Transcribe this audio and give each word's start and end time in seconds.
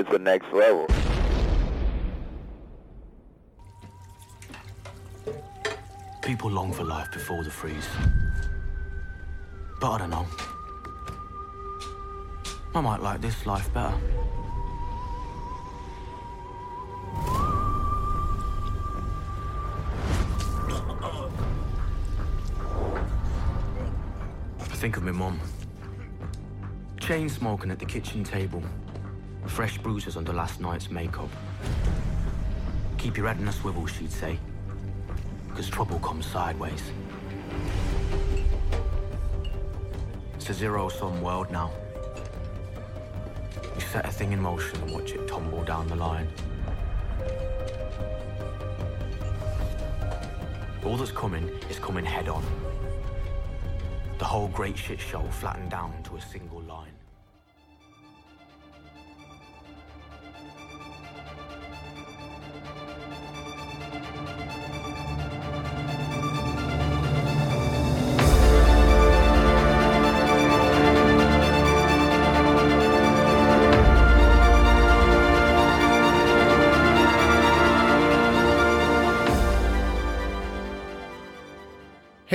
it's 0.00 0.10
the 0.10 0.18
next 0.18 0.50
level. 0.52 0.86
People 6.22 6.50
long 6.50 6.72
for 6.72 6.84
life 6.84 7.12
before 7.12 7.44
the 7.44 7.50
freeze. 7.50 7.86
But 9.78 9.90
I 9.90 9.98
don't 9.98 10.10
know. 10.10 10.26
I 12.74 12.80
might 12.80 13.02
like 13.02 13.20
this 13.20 13.44
life 13.44 13.72
better. 13.74 13.94
I 24.60 24.76
think 24.82 24.96
of 24.96 25.02
my 25.02 25.12
mum. 25.12 25.38
Chain 27.00 27.28
smoking 27.28 27.70
at 27.70 27.78
the 27.78 27.84
kitchen 27.84 28.24
table. 28.24 28.62
Fresh 29.50 29.78
bruises 29.78 30.16
under 30.16 30.32
last 30.32 30.60
night's 30.60 30.90
makeup. 30.90 31.28
Keep 32.96 33.16
your 33.18 33.26
head 33.26 33.38
in 33.38 33.48
a 33.48 33.52
swivel, 33.52 33.84
she'd 33.86 34.10
say. 34.10 34.38
Because 35.48 35.68
trouble 35.68 35.98
comes 35.98 36.24
sideways. 36.24 36.82
It's 40.36 40.48
a 40.48 40.54
zero-sum 40.54 41.20
world 41.20 41.50
now. 41.50 41.72
You 43.74 43.80
set 43.80 44.06
a 44.06 44.10
thing 44.10 44.32
in 44.32 44.40
motion 44.40 44.80
and 44.82 44.92
watch 44.92 45.12
it 45.12 45.28
tumble 45.28 45.64
down 45.64 45.88
the 45.88 45.96
line. 45.96 46.28
All 50.84 50.96
that's 50.96 51.10
coming 51.10 51.50
is 51.68 51.78
coming 51.78 52.04
head 52.04 52.28
on. 52.28 52.42
The 54.18 54.24
whole 54.24 54.48
great 54.48 54.78
shit 54.78 55.00
show 55.00 55.22
flattened 55.22 55.70
down 55.70 56.02
to 56.04 56.16
a 56.16 56.20
single 56.20 56.62
line. 56.62 56.99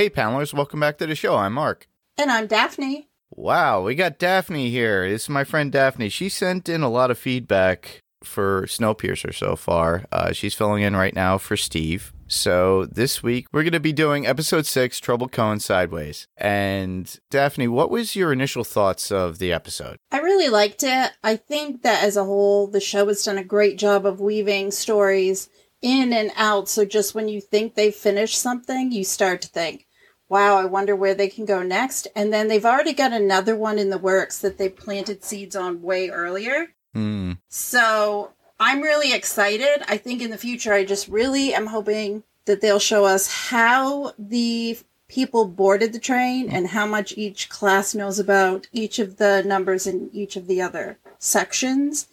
Hey, 0.06 0.12
panelers, 0.12 0.54
welcome 0.54 0.80
back 0.80 1.00
to 1.00 1.08
the 1.08 1.16
show. 1.16 1.36
I'm 1.36 1.54
Mark. 1.54 1.88
And 2.16 2.32
I'm 2.32 2.46
Daphne. 2.46 3.10
Wow, 3.32 3.82
we 3.82 3.96
got 3.96 4.20
Daphne 4.20 4.70
here. 4.70 5.10
This 5.10 5.24
is 5.24 5.30
my 5.30 5.44
friend 5.44 5.72
Daphne. 5.72 6.10
She 6.10 6.30
sent 6.30 6.70
in 6.70 6.84
a 6.84 6.92
lot 6.92 7.10
of 7.10 7.18
feedback 7.18 8.04
for 8.24 8.68
Snowpiercer 8.68 9.34
so 9.34 9.56
far. 9.56 10.06
Uh, 10.12 10.32
she's 10.32 10.54
filling 10.54 10.84
in 10.84 10.96
right 10.96 11.16
now 11.16 11.40
for 11.40 11.58
Steve. 11.58 12.14
So 12.28 12.86
this 12.86 13.24
week 13.24 13.48
we're 13.52 13.64
going 13.64 13.74
to 13.74 13.80
be 13.80 13.94
doing 13.94 14.28
episode 14.28 14.68
six, 14.68 15.00
Trouble 15.00 15.28
Comes 15.28 15.66
Sideways. 15.66 16.28
And 16.38 17.12
Daphne, 17.32 17.68
what 17.68 17.90
was 17.90 18.16
your 18.16 18.32
initial 18.32 18.64
thoughts 18.64 19.12
of 19.12 19.40
the 19.40 19.52
episode? 19.52 19.98
I 20.12 20.20
really 20.20 20.50
liked 20.50 20.84
it. 20.84 21.14
I 21.24 21.36
think 21.36 21.82
that 21.82 22.04
as 22.04 22.16
a 22.16 22.26
whole, 22.26 22.68
the 22.68 22.80
show 22.80 23.08
has 23.08 23.24
done 23.24 23.40
a 23.40 23.44
great 23.44 23.80
job 23.80 24.06
of 24.06 24.22
weaving 24.22 24.70
stories 24.70 25.50
in 25.82 26.14
and 26.14 26.32
out. 26.36 26.68
So 26.68 26.84
just 26.86 27.14
when 27.14 27.28
you 27.28 27.42
think 27.42 27.76
they've 27.76 27.94
finished 27.94 28.40
something, 28.40 28.92
you 28.92 29.04
start 29.04 29.42
to 29.42 29.48
think, 29.48 29.85
wow, 30.30 30.58
I 30.58 30.66
wonder 30.66 30.96
where 30.96 31.14
they 31.14 31.28
can 31.28 31.46
go 31.46 31.62
next. 31.62 32.08
And 32.16 32.34
then 32.34 32.48
they've 32.48 32.66
already 32.66 32.94
got 32.94 33.14
another 33.14 33.56
one 33.56 33.78
in 33.78 33.90
the 33.90 33.98
works 33.98 34.40
that 34.40 34.58
they 34.58 34.70
planted 34.70 35.24
seeds 35.24 35.56
on 35.56 35.82
way 35.82 36.10
earlier. 36.10 36.74
Hmm. 36.94 37.34
So 37.50 38.32
I'm 38.60 38.82
really 38.82 39.14
excited. 39.14 39.84
I 39.88 39.98
think 39.98 40.22
in 40.22 40.32
the 40.32 40.38
future, 40.38 40.74
I 40.74 40.86
just 40.86 41.08
really 41.08 41.54
am 41.54 41.68
hoping 41.68 42.24
that 42.46 42.62
they'll 42.62 42.80
show 42.80 43.06
us 43.06 43.50
how 43.50 44.14
the 44.18 44.78
people 45.08 45.46
boarded 45.46 45.94
the 45.94 46.00
train 46.00 46.50
and 46.50 46.68
how 46.68 46.86
much 46.86 47.18
each 47.18 47.50
class 47.50 47.94
knows 47.94 48.18
about 48.18 48.68
each 48.72 48.98
of 48.98 49.18
the 49.18 49.44
numbers 49.46 49.86
in 49.86 50.10
each 50.14 50.36
of 50.36 50.48
the 50.48 50.62
other 50.62 50.98
sections. 51.20 52.08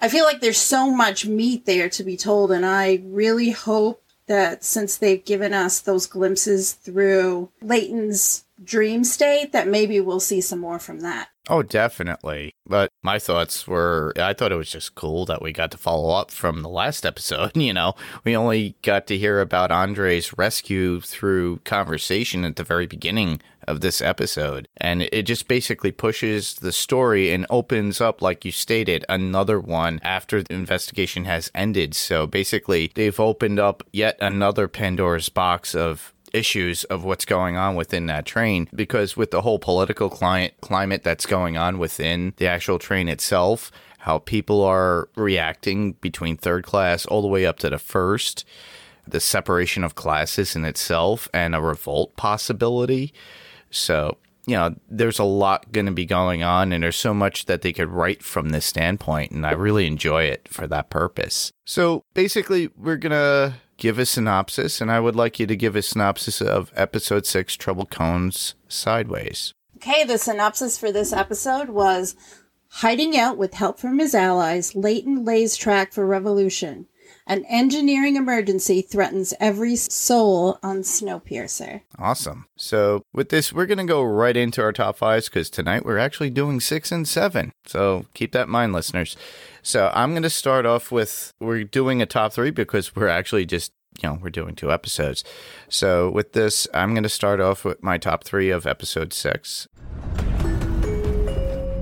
I 0.00 0.08
feel 0.08 0.24
like 0.24 0.40
there's 0.40 0.58
so 0.58 0.90
much 0.90 1.26
meat 1.26 1.66
there 1.66 1.88
to 1.90 2.04
be 2.04 2.16
told, 2.16 2.52
and 2.52 2.64
I 2.64 3.02
really 3.04 3.50
hope 3.50 4.02
that 4.30 4.62
since 4.62 4.96
they've 4.96 5.24
given 5.24 5.52
us 5.52 5.80
those 5.80 6.06
glimpses 6.06 6.72
through 6.72 7.50
Layton's 7.60 8.44
dream 8.62 9.02
state, 9.02 9.50
that 9.50 9.66
maybe 9.66 9.98
we'll 9.98 10.20
see 10.20 10.40
some 10.40 10.60
more 10.60 10.78
from 10.78 11.00
that. 11.00 11.30
Oh, 11.48 11.64
definitely. 11.64 12.54
But 12.64 12.90
my 13.02 13.18
thoughts 13.18 13.66
were 13.66 14.12
I 14.16 14.32
thought 14.32 14.52
it 14.52 14.56
was 14.56 14.70
just 14.70 14.94
cool 14.94 15.26
that 15.26 15.42
we 15.42 15.52
got 15.52 15.72
to 15.72 15.76
follow 15.78 16.14
up 16.14 16.30
from 16.30 16.62
the 16.62 16.68
last 16.68 17.04
episode. 17.12 17.56
You 17.56 17.74
know, 17.74 17.94
we 18.22 18.36
only 18.36 18.76
got 18.82 19.08
to 19.08 19.18
hear 19.18 19.40
about 19.40 19.72
Andre's 19.72 20.38
rescue 20.38 21.00
through 21.00 21.58
conversation 21.64 22.44
at 22.44 22.54
the 22.54 22.62
very 22.62 22.86
beginning 22.86 23.40
of 23.66 23.80
this 23.80 24.00
episode. 24.00 24.68
And 24.76 25.02
it 25.02 25.22
just 25.22 25.48
basically 25.48 25.92
pushes 25.92 26.54
the 26.54 26.72
story 26.72 27.32
and 27.32 27.46
opens 27.50 28.00
up, 28.00 28.22
like 28.22 28.44
you 28.44 28.52
stated, 28.52 29.04
another 29.08 29.60
one 29.60 30.00
after 30.02 30.42
the 30.42 30.54
investigation 30.54 31.24
has 31.24 31.50
ended. 31.54 31.94
So 31.94 32.26
basically, 32.26 32.90
they've 32.94 33.20
opened 33.20 33.58
up 33.58 33.82
yet 33.92 34.16
another 34.20 34.68
Pandora's 34.68 35.28
box 35.28 35.74
of 35.74 36.14
issues 36.32 36.84
of 36.84 37.04
what's 37.04 37.24
going 37.24 37.56
on 37.56 37.74
within 37.74 38.06
that 38.06 38.26
train 38.26 38.68
because 38.74 39.16
with 39.16 39.30
the 39.30 39.42
whole 39.42 39.58
political 39.58 40.08
climate 40.08 40.54
climate 40.60 41.02
that's 41.02 41.26
going 41.26 41.56
on 41.56 41.78
within 41.78 42.32
the 42.36 42.46
actual 42.46 42.78
train 42.78 43.08
itself 43.08 43.72
how 43.98 44.18
people 44.18 44.62
are 44.62 45.08
reacting 45.16 45.92
between 45.94 46.36
third 46.36 46.64
class 46.64 47.04
all 47.04 47.20
the 47.20 47.28
way 47.28 47.44
up 47.44 47.58
to 47.58 47.68
the 47.68 47.78
first 47.78 48.44
the 49.06 49.20
separation 49.20 49.82
of 49.82 49.94
classes 49.94 50.54
in 50.54 50.64
itself 50.64 51.28
and 51.34 51.54
a 51.54 51.60
revolt 51.60 52.14
possibility 52.16 53.12
so 53.70 54.16
you 54.46 54.56
know 54.56 54.74
there's 54.88 55.18
a 55.18 55.24
lot 55.24 55.70
going 55.72 55.86
to 55.86 55.92
be 55.92 56.06
going 56.06 56.42
on 56.42 56.72
and 56.72 56.82
there's 56.82 56.96
so 56.96 57.14
much 57.14 57.46
that 57.46 57.62
they 57.62 57.72
could 57.72 57.88
write 57.88 58.22
from 58.22 58.50
this 58.50 58.66
standpoint 58.66 59.30
and 59.30 59.46
i 59.46 59.52
really 59.52 59.86
enjoy 59.86 60.24
it 60.24 60.48
for 60.48 60.66
that 60.66 60.90
purpose 60.90 61.52
so 61.64 62.04
basically 62.14 62.68
we're 62.76 62.96
going 62.96 63.12
to 63.12 63.54
give 63.80 63.98
a 63.98 64.06
synopsis, 64.06 64.80
and 64.80 64.92
I 64.92 65.00
would 65.00 65.16
like 65.16 65.40
you 65.40 65.46
to 65.46 65.56
give 65.56 65.74
a 65.74 65.82
synopsis 65.82 66.40
of 66.40 66.70
episode 66.76 67.26
six, 67.26 67.56
Trouble 67.56 67.86
Comes 67.86 68.54
Sideways. 68.68 69.54
Okay, 69.76 70.04
the 70.04 70.18
synopsis 70.18 70.78
for 70.78 70.92
this 70.92 71.12
episode 71.12 71.70
was 71.70 72.14
Hiding 72.74 73.18
out 73.18 73.36
with 73.36 73.54
help 73.54 73.80
from 73.80 73.98
his 73.98 74.14
allies, 74.14 74.76
Layton 74.76 75.24
lays 75.24 75.56
track 75.56 75.92
for 75.92 76.06
revolution. 76.06 76.86
An 77.26 77.44
engineering 77.48 78.16
emergency 78.16 78.82
threatens 78.82 79.34
every 79.38 79.76
soul 79.76 80.58
on 80.62 80.78
Snowpiercer. 80.78 81.82
Awesome. 81.98 82.46
So, 82.56 83.04
with 83.12 83.28
this, 83.28 83.52
we're 83.52 83.66
going 83.66 83.78
to 83.78 83.84
go 83.84 84.02
right 84.02 84.36
into 84.36 84.62
our 84.62 84.72
top 84.72 84.96
fives 84.96 85.28
because 85.28 85.50
tonight 85.50 85.84
we're 85.84 85.98
actually 85.98 86.30
doing 86.30 86.60
six 86.60 86.90
and 86.90 87.06
seven. 87.06 87.52
So, 87.66 88.06
keep 88.14 88.32
that 88.32 88.44
in 88.44 88.50
mind, 88.50 88.72
listeners. 88.72 89.16
So, 89.62 89.92
I'm 89.94 90.10
going 90.12 90.22
to 90.22 90.30
start 90.30 90.66
off 90.66 90.90
with 90.90 91.32
we're 91.40 91.64
doing 91.64 92.02
a 92.02 92.06
top 92.06 92.32
three 92.32 92.50
because 92.50 92.96
we're 92.96 93.08
actually 93.08 93.46
just 93.46 93.72
you 94.02 94.08
know, 94.08 94.18
we're 94.22 94.30
doing 94.30 94.54
two 94.54 94.72
episodes. 94.72 95.24
So, 95.68 96.10
with 96.10 96.32
this, 96.32 96.66
I'm 96.72 96.94
going 96.94 97.02
to 97.02 97.08
start 97.08 97.40
off 97.40 97.64
with 97.64 97.82
my 97.82 97.98
top 97.98 98.24
three 98.24 98.50
of 98.50 98.66
episode 98.66 99.12
six. 99.12 99.68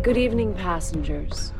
Good 0.03 0.17
evening, 0.17 0.55
passengers. 0.55 1.53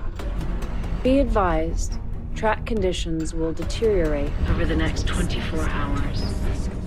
Be 1.03 1.21
advised, 1.21 1.99
track 2.39 2.65
conditions 2.67 3.35
will 3.35 3.53
deteriorate 3.53 4.31
over 4.51 4.65
the 4.65 4.77
next 4.77 5.09
24 5.09 5.59
hours. 5.59 6.78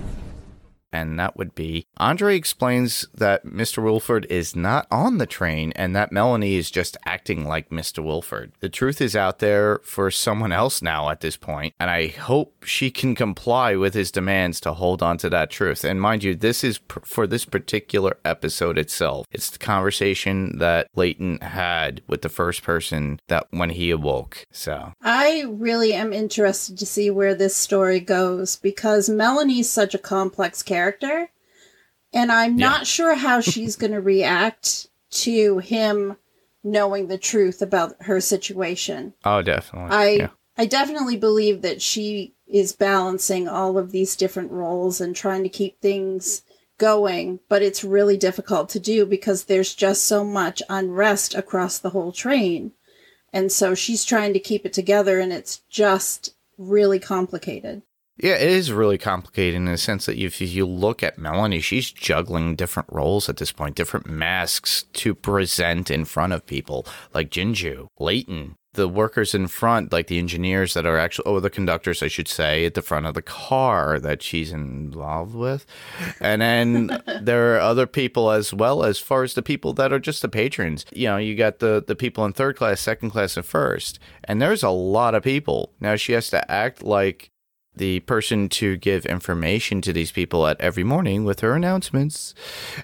And 0.92 1.18
that 1.18 1.36
would 1.36 1.54
be 1.54 1.86
Andre 1.96 2.36
explains 2.36 3.06
that 3.14 3.44
Mr. 3.46 3.82
Wilford 3.82 4.26
is 4.28 4.54
not 4.54 4.86
on 4.90 5.18
the 5.18 5.26
train 5.26 5.72
and 5.76 5.94
that 5.96 6.12
Melanie 6.12 6.56
is 6.56 6.70
just 6.70 6.96
acting 7.06 7.44
like 7.44 7.70
Mr. 7.70 8.04
Wilford. 8.04 8.52
The 8.60 8.68
truth 8.68 9.00
is 9.00 9.16
out 9.16 9.38
there 9.38 9.80
for 9.84 10.10
someone 10.10 10.52
else 10.52 10.82
now 10.82 11.08
at 11.08 11.20
this 11.20 11.36
point, 11.36 11.74
and 11.80 11.90
I 11.90 12.08
hope 12.08 12.64
she 12.64 12.90
can 12.90 13.14
comply 13.14 13.76
with 13.76 13.94
his 13.94 14.10
demands 14.10 14.60
to 14.60 14.74
hold 14.74 15.02
on 15.02 15.16
to 15.18 15.30
that 15.30 15.50
truth. 15.50 15.84
And 15.84 16.00
mind 16.00 16.24
you, 16.24 16.34
this 16.34 16.64
is 16.64 16.78
pr- 16.78 17.00
for 17.04 17.26
this 17.26 17.44
particular 17.44 18.18
episode 18.24 18.78
itself. 18.78 19.26
It's 19.30 19.50
the 19.50 19.58
conversation 19.58 20.58
that 20.58 20.88
Layton 20.94 21.38
had 21.40 22.02
with 22.06 22.22
the 22.22 22.28
first 22.28 22.62
person 22.62 23.20
that 23.28 23.46
when 23.50 23.70
he 23.70 23.90
awoke. 23.90 24.46
So, 24.50 24.92
I 25.02 25.44
really 25.48 25.92
am 25.92 26.12
interested 26.12 26.78
to 26.78 26.86
see 26.86 27.10
where 27.10 27.34
this 27.34 27.56
story 27.56 28.00
goes 28.00 28.56
because 28.56 29.08
Melanie's 29.08 29.70
such 29.70 29.94
a 29.94 29.98
complex 29.98 30.62
character, 30.62 30.81
and 32.12 32.30
I'm 32.32 32.58
Yeah. 32.58 32.68
not 32.68 32.86
sure 32.86 33.14
how 33.14 33.40
she's 33.40 33.76
going 33.76 33.92
to 33.92 34.00
react 34.00 34.88
to 35.10 35.58
him 35.58 36.16
knowing 36.64 37.08
the 37.08 37.18
truth 37.18 37.60
about 37.62 37.96
her 38.02 38.20
situation. 38.20 39.14
oh, 39.24 39.42
definitely. 39.42 39.90
I 39.96 40.08
yeah. 40.10 40.28
I 40.56 40.66
definitely 40.66 41.16
believe 41.16 41.62
that 41.62 41.80
she 41.80 42.34
is 42.46 42.72
balancing 42.74 43.48
all 43.48 43.78
of 43.78 43.90
these 43.90 44.14
different 44.16 44.50
roles 44.52 45.00
and 45.00 45.16
trying 45.16 45.42
to 45.42 45.48
keep 45.48 45.80
things 45.80 46.42
going, 46.78 47.40
but 47.48 47.62
it's 47.62 47.82
really 47.82 48.16
difficult 48.18 48.68
to 48.70 48.78
do 48.80 49.06
because 49.06 49.44
there's 49.44 49.74
just 49.74 50.04
so 50.04 50.22
much 50.24 50.62
unrest 50.68 51.34
across 51.34 51.78
the 51.78 51.90
whole 51.90 52.12
train. 52.12 52.72
And 53.32 53.50
so 53.50 53.74
she's 53.74 54.04
trying 54.04 54.34
to 54.34 54.38
keep 54.38 54.66
it 54.66 54.74
together 54.74 55.18
and 55.18 55.32
it's 55.32 55.62
just 55.70 56.34
really 56.58 56.98
complicated. 56.98 57.80
Yeah, 58.18 58.34
it 58.34 58.50
is 58.50 58.72
really 58.72 58.98
complicated 58.98 59.54
in 59.54 59.64
the 59.64 59.78
sense 59.78 60.06
that 60.06 60.18
if 60.18 60.40
you 60.40 60.66
look 60.66 61.02
at 61.02 61.18
Melanie, 61.18 61.60
she's 61.60 61.90
juggling 61.90 62.56
different 62.56 62.88
roles 62.92 63.28
at 63.28 63.38
this 63.38 63.52
point, 63.52 63.74
different 63.74 64.06
masks 64.06 64.84
to 64.94 65.14
present 65.14 65.90
in 65.90 66.04
front 66.04 66.32
of 66.32 66.46
people, 66.46 66.86
like 67.14 67.30
Jinju, 67.30 67.88
Layton, 67.98 68.56
the 68.74 68.88
workers 68.88 69.34
in 69.34 69.46
front, 69.48 69.92
like 69.92 70.06
the 70.06 70.18
engineers 70.18 70.74
that 70.74 70.86
are 70.86 70.96
actually, 70.96 71.24
oh, 71.26 71.40
the 71.40 71.50
conductors, 71.50 72.02
I 72.02 72.08
should 72.08 72.28
say, 72.28 72.64
at 72.64 72.74
the 72.74 72.82
front 72.82 73.06
of 73.06 73.14
the 73.14 73.22
car 73.22 73.98
that 74.00 74.22
she's 74.22 74.52
involved 74.52 75.34
with. 75.34 75.66
And 76.20 76.40
then 76.40 77.02
there 77.20 77.54
are 77.54 77.60
other 77.60 77.86
people 77.86 78.30
as 78.30 78.52
well, 78.52 78.84
as 78.84 78.98
far 78.98 79.22
as 79.22 79.34
the 79.34 79.42
people 79.42 79.72
that 79.74 79.92
are 79.92 79.98
just 79.98 80.22
the 80.22 80.28
patrons. 80.28 80.86
You 80.92 81.08
know, 81.08 81.16
you 81.18 81.34
got 81.34 81.58
the, 81.58 81.82
the 81.86 81.96
people 81.96 82.24
in 82.24 82.32
third 82.32 82.56
class, 82.56 82.80
second 82.80 83.10
class, 83.10 83.36
and 83.36 83.44
first. 83.44 83.98
And 84.24 84.40
there's 84.40 84.62
a 84.62 84.70
lot 84.70 85.14
of 85.14 85.22
people. 85.22 85.72
Now 85.80 85.96
she 85.96 86.12
has 86.12 86.30
to 86.30 86.50
act 86.50 86.82
like 86.82 87.31
the 87.74 88.00
person 88.00 88.48
to 88.48 88.76
give 88.76 89.06
information 89.06 89.80
to 89.82 89.92
these 89.92 90.12
people 90.12 90.46
at 90.46 90.60
every 90.60 90.84
morning 90.84 91.24
with 91.24 91.40
her 91.40 91.54
announcements. 91.54 92.34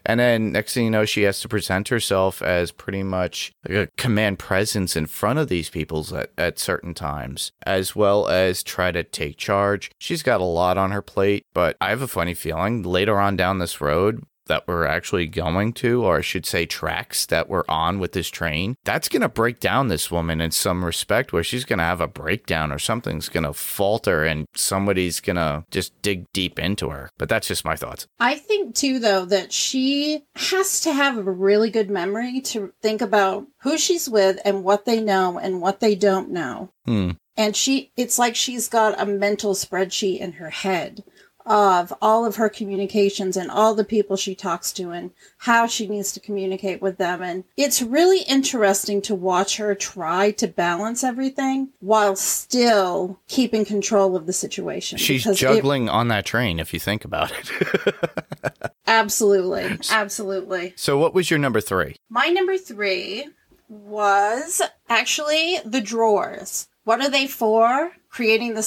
And 0.04 0.20
then 0.20 0.52
next 0.52 0.74
thing 0.74 0.84
you 0.84 0.90
know, 0.90 1.04
she 1.04 1.22
has 1.22 1.40
to 1.40 1.48
present 1.48 1.88
herself 1.88 2.40
as 2.42 2.72
pretty 2.72 3.02
much 3.02 3.52
like 3.68 3.76
a 3.76 3.90
command 3.96 4.38
presence 4.38 4.96
in 4.96 5.06
front 5.06 5.38
of 5.38 5.48
these 5.48 5.70
people 5.70 6.06
at, 6.16 6.30
at 6.38 6.58
certain 6.58 6.94
times, 6.94 7.52
as 7.66 7.94
well 7.94 8.28
as 8.28 8.62
try 8.62 8.90
to 8.92 9.04
take 9.04 9.36
charge. 9.36 9.90
She's 9.98 10.22
got 10.22 10.40
a 10.40 10.44
lot 10.44 10.78
on 10.78 10.90
her 10.90 11.02
plate, 11.02 11.46
but 11.52 11.76
I 11.80 11.90
have 11.90 12.02
a 12.02 12.08
funny 12.08 12.34
feeling 12.34 12.82
later 12.82 13.18
on 13.18 13.36
down 13.36 13.58
this 13.58 13.80
road, 13.80 14.24
that 14.48 14.66
we're 14.66 14.84
actually 14.84 15.26
going 15.26 15.72
to, 15.74 16.04
or 16.04 16.18
I 16.18 16.20
should 16.20 16.44
say, 16.44 16.66
tracks 16.66 17.26
that 17.26 17.48
we're 17.48 17.64
on 17.68 17.98
with 17.98 18.12
this 18.12 18.28
train, 18.28 18.76
that's 18.84 19.08
going 19.08 19.22
to 19.22 19.28
break 19.28 19.60
down 19.60 19.88
this 19.88 20.10
woman 20.10 20.40
in 20.40 20.50
some 20.50 20.84
respect 20.84 21.32
where 21.32 21.44
she's 21.44 21.64
going 21.64 21.78
to 21.78 21.84
have 21.84 22.00
a 22.00 22.08
breakdown 22.08 22.72
or 22.72 22.78
something's 22.78 23.28
going 23.28 23.44
to 23.44 23.52
falter 23.52 24.24
and 24.24 24.46
somebody's 24.54 25.20
going 25.20 25.36
to 25.36 25.64
just 25.70 26.00
dig 26.02 26.26
deep 26.32 26.58
into 26.58 26.90
her. 26.90 27.10
But 27.18 27.28
that's 27.28 27.48
just 27.48 27.64
my 27.64 27.76
thoughts. 27.76 28.06
I 28.18 28.36
think, 28.36 28.74
too, 28.74 28.98
though, 28.98 29.24
that 29.26 29.52
she 29.52 30.24
has 30.36 30.80
to 30.80 30.92
have 30.92 31.16
a 31.16 31.22
really 31.22 31.70
good 31.70 31.90
memory 31.90 32.40
to 32.40 32.72
think 32.82 33.00
about 33.00 33.46
who 33.62 33.78
she's 33.78 34.08
with 34.08 34.38
and 34.44 34.64
what 34.64 34.84
they 34.84 35.00
know 35.00 35.38
and 35.38 35.60
what 35.60 35.80
they 35.80 35.94
don't 35.94 36.30
know. 36.30 36.70
Hmm. 36.84 37.12
And 37.36 37.54
she, 37.54 37.92
it's 37.96 38.18
like 38.18 38.34
she's 38.34 38.68
got 38.68 39.00
a 39.00 39.06
mental 39.06 39.54
spreadsheet 39.54 40.18
in 40.18 40.32
her 40.32 40.50
head 40.50 41.04
of 41.48 41.94
all 42.02 42.26
of 42.26 42.36
her 42.36 42.50
communications 42.50 43.36
and 43.36 43.50
all 43.50 43.74
the 43.74 43.84
people 43.84 44.16
she 44.16 44.34
talks 44.34 44.70
to 44.74 44.90
and 44.90 45.10
how 45.38 45.66
she 45.66 45.88
needs 45.88 46.12
to 46.12 46.20
communicate 46.20 46.82
with 46.82 46.98
them. 46.98 47.22
And 47.22 47.44
it's 47.56 47.80
really 47.80 48.22
interesting 48.24 49.00
to 49.02 49.14
watch 49.14 49.56
her 49.56 49.74
try 49.74 50.30
to 50.32 50.46
balance 50.46 51.02
everything 51.02 51.70
while 51.80 52.14
still 52.16 53.18
keeping 53.28 53.64
control 53.64 54.14
of 54.14 54.26
the 54.26 54.32
situation. 54.32 54.98
She's 54.98 55.24
juggling 55.24 55.86
it, 55.86 55.90
on 55.90 56.08
that 56.08 56.26
train, 56.26 56.60
if 56.60 56.74
you 56.74 56.78
think 56.78 57.04
about 57.04 57.32
it. 57.32 57.94
absolutely. 58.86 59.78
Absolutely. 59.90 60.74
So, 60.76 60.98
what 60.98 61.14
was 61.14 61.30
your 61.30 61.38
number 61.38 61.62
three? 61.62 61.96
My 62.10 62.26
number 62.26 62.58
three 62.58 63.28
was 63.68 64.60
actually 64.88 65.58
the 65.64 65.80
drawers. 65.80 66.68
What 66.84 67.00
are 67.00 67.10
they 67.10 67.26
for? 67.26 67.92
Creating 68.10 68.54
the 68.54 68.62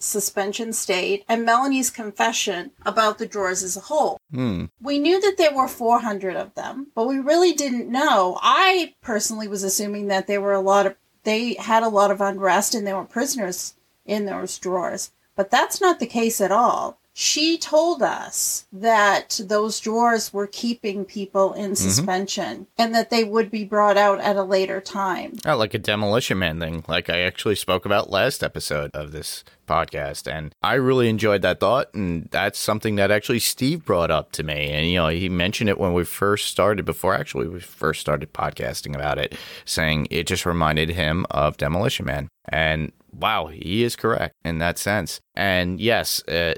suspension 0.00 0.72
state 0.72 1.24
and 1.28 1.44
Melanie's 1.44 1.90
confession 1.90 2.72
about 2.84 3.18
the 3.18 3.26
drawers 3.26 3.62
as 3.62 3.76
a 3.76 3.80
whole. 3.80 4.18
Hmm. 4.32 4.66
We 4.80 4.98
knew 4.98 5.20
that 5.20 5.36
there 5.36 5.54
were 5.54 5.68
400 5.68 6.34
of 6.36 6.54
them, 6.54 6.88
but 6.94 7.06
we 7.06 7.18
really 7.18 7.52
didn't 7.52 7.88
know. 7.88 8.38
I 8.42 8.94
personally 9.02 9.46
was 9.46 9.62
assuming 9.62 10.08
that 10.08 10.26
there 10.26 10.40
were 10.40 10.54
a 10.54 10.60
lot 10.60 10.86
of 10.86 10.96
they 11.22 11.54
had 11.54 11.82
a 11.82 11.88
lot 11.88 12.10
of 12.10 12.20
unrest 12.20 12.74
and 12.74 12.86
there 12.86 12.96
were 12.96 13.04
prisoners 13.04 13.74
in 14.06 14.24
those 14.24 14.58
drawers. 14.58 15.12
But 15.36 15.50
that's 15.50 15.80
not 15.80 16.00
the 16.00 16.06
case 16.06 16.40
at 16.40 16.50
all 16.50 16.99
she 17.12 17.58
told 17.58 18.02
us 18.02 18.66
that 18.72 19.40
those 19.44 19.80
drawers 19.80 20.32
were 20.32 20.46
keeping 20.46 21.04
people 21.04 21.52
in 21.52 21.72
mm-hmm. 21.72 21.74
suspension 21.74 22.54
mm-hmm. 22.54 22.64
and 22.78 22.94
that 22.94 23.10
they 23.10 23.24
would 23.24 23.50
be 23.50 23.64
brought 23.64 23.96
out 23.96 24.20
at 24.20 24.36
a 24.36 24.42
later 24.42 24.80
time. 24.80 25.34
Oh, 25.44 25.56
like 25.56 25.74
a 25.74 25.78
demolition 25.78 26.38
man 26.38 26.60
thing, 26.60 26.84
like 26.88 27.10
I 27.10 27.20
actually 27.20 27.56
spoke 27.56 27.84
about 27.84 28.10
last 28.10 28.42
episode 28.42 28.90
of 28.94 29.12
this 29.12 29.44
podcast. 29.70 30.30
And 30.30 30.54
I 30.62 30.74
really 30.74 31.08
enjoyed 31.08 31.42
that 31.42 31.60
thought. 31.60 31.94
And 31.94 32.28
that's 32.30 32.58
something 32.58 32.96
that 32.96 33.10
actually 33.10 33.38
Steve 33.38 33.84
brought 33.84 34.10
up 34.10 34.32
to 34.32 34.42
me. 34.42 34.70
And, 34.70 34.88
you 34.88 34.96
know, 34.96 35.08
he 35.08 35.28
mentioned 35.28 35.70
it 35.70 35.78
when 35.78 35.94
we 35.94 36.04
first 36.04 36.48
started, 36.48 36.84
before 36.84 37.14
actually 37.14 37.48
we 37.48 37.60
first 37.60 38.00
started 38.00 38.32
podcasting 38.32 38.94
about 38.94 39.18
it, 39.18 39.36
saying 39.64 40.08
it 40.10 40.26
just 40.26 40.44
reminded 40.44 40.90
him 40.90 41.24
of 41.30 41.56
Demolition 41.56 42.04
Man. 42.06 42.28
And 42.48 42.92
wow, 43.12 43.46
he 43.46 43.84
is 43.84 43.96
correct 43.96 44.34
in 44.44 44.58
that 44.58 44.78
sense. 44.78 45.20
And 45.34 45.80
yes, 45.80 46.22
uh, 46.28 46.54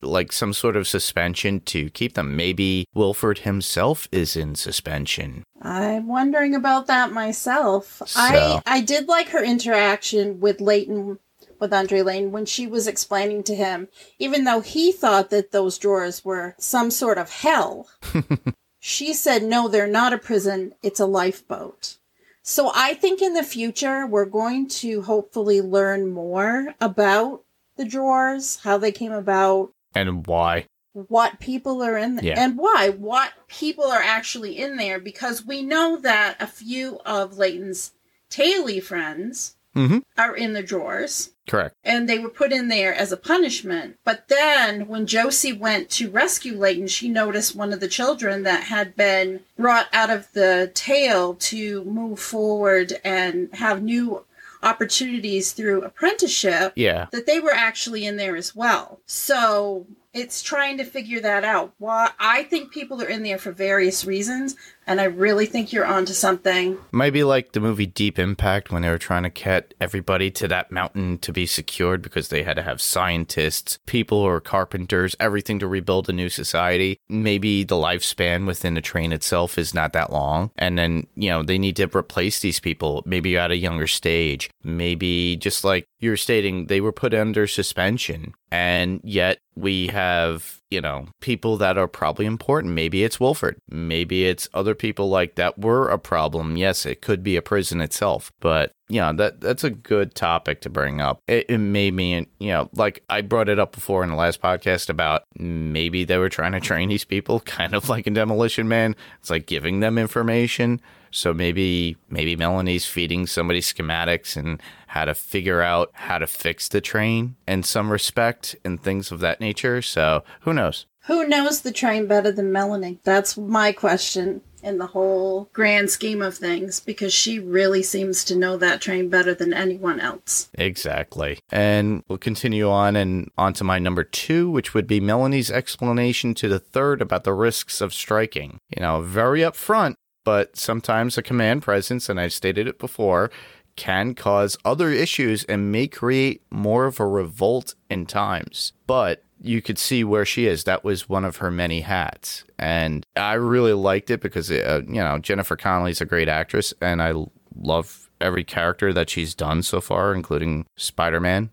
like 0.00 0.32
some 0.32 0.52
sort 0.52 0.76
of 0.76 0.88
suspension 0.88 1.60
to 1.60 1.90
keep 1.90 2.14
them. 2.14 2.36
Maybe 2.36 2.86
Wilford 2.94 3.40
himself 3.40 4.08
is 4.12 4.36
in 4.36 4.54
suspension. 4.54 5.44
I'm 5.60 6.08
wondering 6.08 6.54
about 6.54 6.86
that 6.86 7.12
myself. 7.12 8.02
So. 8.06 8.20
I 8.20 8.62
I 8.66 8.80
did 8.80 9.08
like 9.08 9.28
her 9.28 9.42
interaction 9.42 10.40
with 10.40 10.60
Layton 10.60 11.18
with 11.62 11.72
Andre 11.72 12.02
Lane 12.02 12.32
when 12.32 12.44
she 12.44 12.66
was 12.66 12.88
explaining 12.88 13.44
to 13.44 13.54
him, 13.54 13.88
even 14.18 14.44
though 14.44 14.60
he 14.60 14.92
thought 14.92 15.30
that 15.30 15.52
those 15.52 15.78
drawers 15.78 16.24
were 16.24 16.56
some 16.58 16.90
sort 16.90 17.18
of 17.18 17.30
hell. 17.30 17.88
she 18.80 19.14
said, 19.14 19.44
"No, 19.44 19.68
they're 19.68 19.86
not 19.86 20.12
a 20.12 20.18
prison. 20.18 20.74
It's 20.82 21.00
a 21.00 21.06
lifeboat." 21.06 21.98
So 22.42 22.72
I 22.74 22.94
think 22.94 23.22
in 23.22 23.34
the 23.34 23.44
future, 23.44 24.06
we're 24.06 24.24
going 24.24 24.68
to 24.68 25.02
hopefully 25.02 25.60
learn 25.60 26.10
more 26.10 26.74
about 26.80 27.44
the 27.76 27.84
drawers, 27.84 28.56
how 28.64 28.78
they 28.78 28.92
came 28.92 29.12
about, 29.12 29.72
and 29.94 30.26
why. 30.26 30.66
What 30.92 31.40
people 31.40 31.82
are 31.82 31.96
in 31.96 32.16
there, 32.16 32.24
yeah. 32.24 32.44
and 32.44 32.58
why. 32.58 32.90
What 32.90 33.32
people 33.48 33.84
are 33.84 34.02
actually 34.02 34.58
in 34.58 34.76
there, 34.76 34.98
because 34.98 35.46
we 35.46 35.62
know 35.62 35.96
that 35.98 36.36
a 36.40 36.46
few 36.46 36.98
of 37.06 37.38
Layton's 37.38 37.92
Taily 38.28 38.82
friends 38.82 39.56
mm-hmm. 39.74 39.98
are 40.18 40.36
in 40.36 40.52
the 40.52 40.62
drawers. 40.62 41.31
Correct. 41.48 41.74
And 41.82 42.08
they 42.08 42.18
were 42.18 42.28
put 42.28 42.52
in 42.52 42.68
there 42.68 42.94
as 42.94 43.10
a 43.10 43.16
punishment. 43.16 43.98
But 44.04 44.28
then 44.28 44.86
when 44.86 45.06
Josie 45.06 45.52
went 45.52 45.90
to 45.90 46.10
rescue 46.10 46.56
Layton, 46.56 46.86
she 46.86 47.08
noticed 47.08 47.56
one 47.56 47.72
of 47.72 47.80
the 47.80 47.88
children 47.88 48.44
that 48.44 48.64
had 48.64 48.94
been 48.96 49.40
brought 49.58 49.88
out 49.92 50.10
of 50.10 50.32
the 50.32 50.70
tail 50.74 51.34
to 51.34 51.84
move 51.84 52.20
forward 52.20 52.94
and 53.04 53.52
have 53.54 53.82
new 53.82 54.24
opportunities 54.62 55.52
through 55.52 55.82
apprenticeship. 55.82 56.72
Yeah. 56.76 57.06
That 57.10 57.26
they 57.26 57.40
were 57.40 57.52
actually 57.52 58.06
in 58.06 58.16
there 58.16 58.36
as 58.36 58.54
well. 58.54 59.00
So 59.06 59.86
it's 60.14 60.42
trying 60.42 60.76
to 60.76 60.84
figure 60.84 61.20
that 61.20 61.44
out. 61.44 61.72
Why 61.78 62.10
I 62.18 62.42
think 62.44 62.70
people 62.70 63.02
are 63.02 63.08
in 63.08 63.22
there 63.22 63.38
for 63.38 63.52
various 63.52 64.04
reasons, 64.04 64.56
and 64.86 65.00
I 65.00 65.04
really 65.04 65.46
think 65.46 65.72
you're 65.72 65.86
onto 65.86 66.12
something. 66.12 66.76
Maybe 66.92 67.24
like 67.24 67.52
the 67.52 67.60
movie 67.60 67.86
Deep 67.86 68.18
Impact 68.18 68.70
when 68.70 68.82
they 68.82 68.90
were 68.90 68.98
trying 68.98 69.22
to 69.22 69.30
get 69.30 69.74
everybody 69.80 70.30
to 70.32 70.48
that 70.48 70.70
mountain 70.70 71.18
to 71.18 71.32
be 71.32 71.46
secured 71.46 72.02
because 72.02 72.28
they 72.28 72.42
had 72.42 72.56
to 72.56 72.62
have 72.62 72.80
scientists, 72.80 73.78
people 73.86 74.18
or 74.18 74.40
carpenters, 74.40 75.16
everything 75.18 75.58
to 75.60 75.66
rebuild 75.66 76.08
a 76.08 76.12
new 76.12 76.28
society. 76.28 76.98
Maybe 77.08 77.64
the 77.64 77.76
lifespan 77.76 78.46
within 78.46 78.74
the 78.74 78.80
train 78.80 79.12
itself 79.12 79.56
is 79.56 79.72
not 79.72 79.92
that 79.94 80.12
long, 80.12 80.50
and 80.56 80.76
then 80.76 81.06
you 81.14 81.30
know 81.30 81.42
they 81.42 81.58
need 81.58 81.76
to 81.76 81.96
replace 81.96 82.40
these 82.40 82.60
people. 82.60 83.02
Maybe 83.06 83.38
at 83.38 83.50
a 83.50 83.56
younger 83.56 83.86
stage. 83.86 84.50
Maybe 84.62 85.36
just 85.36 85.64
like 85.64 85.86
you're 86.02 86.16
stating, 86.16 86.66
they 86.66 86.80
were 86.80 86.92
put 86.92 87.14
under 87.14 87.46
suspension, 87.46 88.34
and 88.50 89.00
yet 89.04 89.38
we 89.54 89.86
have, 89.88 90.60
you 90.70 90.80
know, 90.80 91.06
people 91.20 91.56
that 91.58 91.78
are 91.78 91.86
probably 91.86 92.26
important. 92.26 92.74
Maybe 92.74 93.04
it's 93.04 93.20
Wilford. 93.20 93.58
Maybe 93.70 94.24
it's 94.26 94.48
other 94.52 94.74
people 94.74 95.08
like 95.08 95.36
that 95.36 95.58
were 95.58 95.88
a 95.88 95.98
problem. 95.98 96.56
Yes, 96.56 96.84
it 96.86 97.02
could 97.02 97.22
be 97.22 97.36
a 97.36 97.42
prison 97.42 97.80
itself, 97.80 98.32
but 98.40 98.72
yeah, 98.88 99.12
that 99.12 99.40
that's 99.40 99.64
a 99.64 99.70
good 99.70 100.14
topic 100.14 100.60
to 100.62 100.70
bring 100.70 101.00
up. 101.00 101.20
It, 101.28 101.46
it 101.48 101.58
made 101.58 101.94
me, 101.94 102.26
you 102.38 102.48
know, 102.48 102.68
like 102.74 103.02
I 103.08 103.22
brought 103.22 103.48
it 103.48 103.58
up 103.58 103.72
before 103.72 104.02
in 104.02 104.10
the 104.10 104.16
last 104.16 104.42
podcast 104.42 104.90
about 104.90 105.22
maybe 105.38 106.04
they 106.04 106.18
were 106.18 106.28
trying 106.28 106.52
to 106.52 106.60
train 106.60 106.88
these 106.88 107.04
people, 107.04 107.40
kind 107.44 107.74
of 107.74 107.88
like 107.88 108.06
in 108.06 108.14
Demolition 108.14 108.68
Man. 108.68 108.96
It's 109.20 109.30
like 109.30 109.46
giving 109.46 109.80
them 109.80 109.98
information. 109.98 110.80
So 111.12 111.32
maybe 111.32 111.96
maybe 112.08 112.36
Melanie's 112.36 112.86
feeding 112.86 113.26
somebody 113.26 113.60
schematics 113.60 114.36
and 114.36 114.60
how 114.88 115.04
to 115.04 115.14
figure 115.14 115.62
out 115.62 115.90
how 115.94 116.18
to 116.18 116.26
fix 116.26 116.68
the 116.68 116.80
train 116.80 117.36
in 117.46 117.62
some 117.62 117.90
respect 117.90 118.56
and 118.64 118.82
things 118.82 119.12
of 119.12 119.20
that 119.20 119.40
nature. 119.40 119.80
So 119.82 120.24
who 120.40 120.52
knows? 120.52 120.86
Who 121.06 121.26
knows 121.26 121.62
the 121.62 121.72
train 121.72 122.06
better 122.06 122.30
than 122.30 122.52
Melanie? 122.52 123.00
That's 123.02 123.36
my 123.36 123.72
question 123.72 124.40
in 124.62 124.78
the 124.78 124.86
whole 124.86 125.50
grand 125.52 125.90
scheme 125.90 126.22
of 126.22 126.36
things 126.36 126.80
because 126.80 127.12
she 127.12 127.38
really 127.38 127.82
seems 127.82 128.24
to 128.24 128.36
know 128.36 128.56
that 128.56 128.80
train 128.80 129.08
better 129.08 129.34
than 129.34 129.52
anyone 129.52 130.00
else. 130.00 130.48
Exactly. 130.54 131.38
And 131.50 132.04
we'll 132.08 132.18
continue 132.18 132.70
on 132.70 132.94
and 132.96 133.30
on 133.36 133.52
to 133.54 133.64
my 133.64 133.78
number 133.78 134.04
two, 134.04 134.50
which 134.50 134.74
would 134.74 134.86
be 134.86 135.00
Melanie's 135.00 135.50
explanation 135.50 136.34
to 136.34 136.48
the 136.48 136.60
third 136.60 137.02
about 137.02 137.24
the 137.24 137.34
risks 137.34 137.80
of 137.80 137.92
striking. 137.92 138.58
You 138.74 138.82
know, 138.82 139.00
very 139.02 139.40
upfront, 139.40 139.96
but 140.24 140.56
sometimes 140.56 141.18
a 141.18 141.22
command 141.22 141.62
presence, 141.62 142.08
and 142.08 142.20
I've 142.20 142.32
stated 142.32 142.66
it 142.66 142.78
before, 142.78 143.30
can 143.76 144.14
cause 144.14 144.56
other 144.64 144.90
issues 144.90 145.44
and 145.44 145.72
may 145.72 145.88
create 145.88 146.42
more 146.50 146.86
of 146.86 147.00
a 147.00 147.06
revolt 147.06 147.74
in 147.88 148.06
times. 148.06 148.72
But 148.86 149.24
you 149.40 149.60
could 149.60 149.78
see 149.78 150.04
where 150.04 150.24
she 150.24 150.46
is. 150.46 150.64
That 150.64 150.84
was 150.84 151.08
one 151.08 151.24
of 151.24 151.38
her 151.38 151.50
many 151.50 151.80
hats. 151.80 152.44
And 152.58 153.04
I 153.16 153.34
really 153.34 153.72
liked 153.72 154.10
it 154.10 154.20
because, 154.20 154.50
uh, 154.50 154.82
you 154.86 155.00
know, 155.00 155.18
Jennifer 155.18 155.56
Connelly's 155.56 156.00
a 156.00 156.06
great 156.06 156.28
actress 156.28 156.72
and 156.80 157.02
I 157.02 157.12
love 157.56 158.08
every 158.20 158.44
character 158.44 158.92
that 158.92 159.10
she's 159.10 159.34
done 159.34 159.62
so 159.62 159.80
far, 159.80 160.14
including 160.14 160.66
Spider 160.76 161.20
Man, 161.20 161.50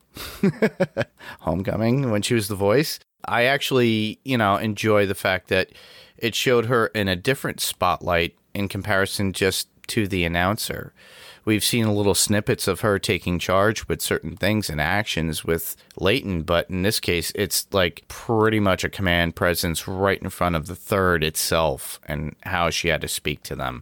Homecoming, 1.40 2.12
when 2.12 2.22
she 2.22 2.36
was 2.36 2.48
the 2.48 2.56
voice. 2.56 3.00
I 3.26 3.46
actually, 3.46 4.20
you 4.24 4.38
know, 4.38 4.56
enjoy 4.58 5.08
the 5.08 5.16
fact 5.16 5.48
that 5.50 5.72
it 6.18 6.36
showed 6.36 6.68
her 6.68 6.88
in 6.88 7.08
a 7.08 7.16
different 7.16 7.60
spotlight 7.60 8.36
in 8.54 8.68
comparison 8.68 9.34
just 9.34 9.68
to 9.88 10.08
the 10.08 10.24
announcer. 10.24 10.94
We've 11.46 11.64
seen 11.64 11.96
little 11.96 12.16
snippets 12.16 12.68
of 12.68 12.82
her 12.82 13.00
taking 13.00 13.40
charge 13.40 13.88
with 13.88 14.02
certain 14.02 14.36
things 14.36 14.70
and 14.70 14.80
actions 14.80 15.44
with 15.44 15.76
Layton, 15.98 16.44
but 16.44 16.70
in 16.70 16.84
this 16.84 17.00
case, 17.00 17.32
it's 17.34 17.66
like 17.72 18.04
pretty 18.08 18.60
much 18.60 18.84
a 18.84 18.90
command 18.90 19.36
presence 19.36 19.88
right 19.88 20.22
in 20.22 20.30
front 20.30 20.56
of 20.56 20.68
the 20.68 20.76
third 20.76 21.24
itself 21.24 22.00
and 22.06 22.36
how 22.44 22.70
she 22.70 22.90
had 22.90 23.02
to 23.02 23.08
speak 23.08 23.42
to 23.44 23.56
them 23.56 23.82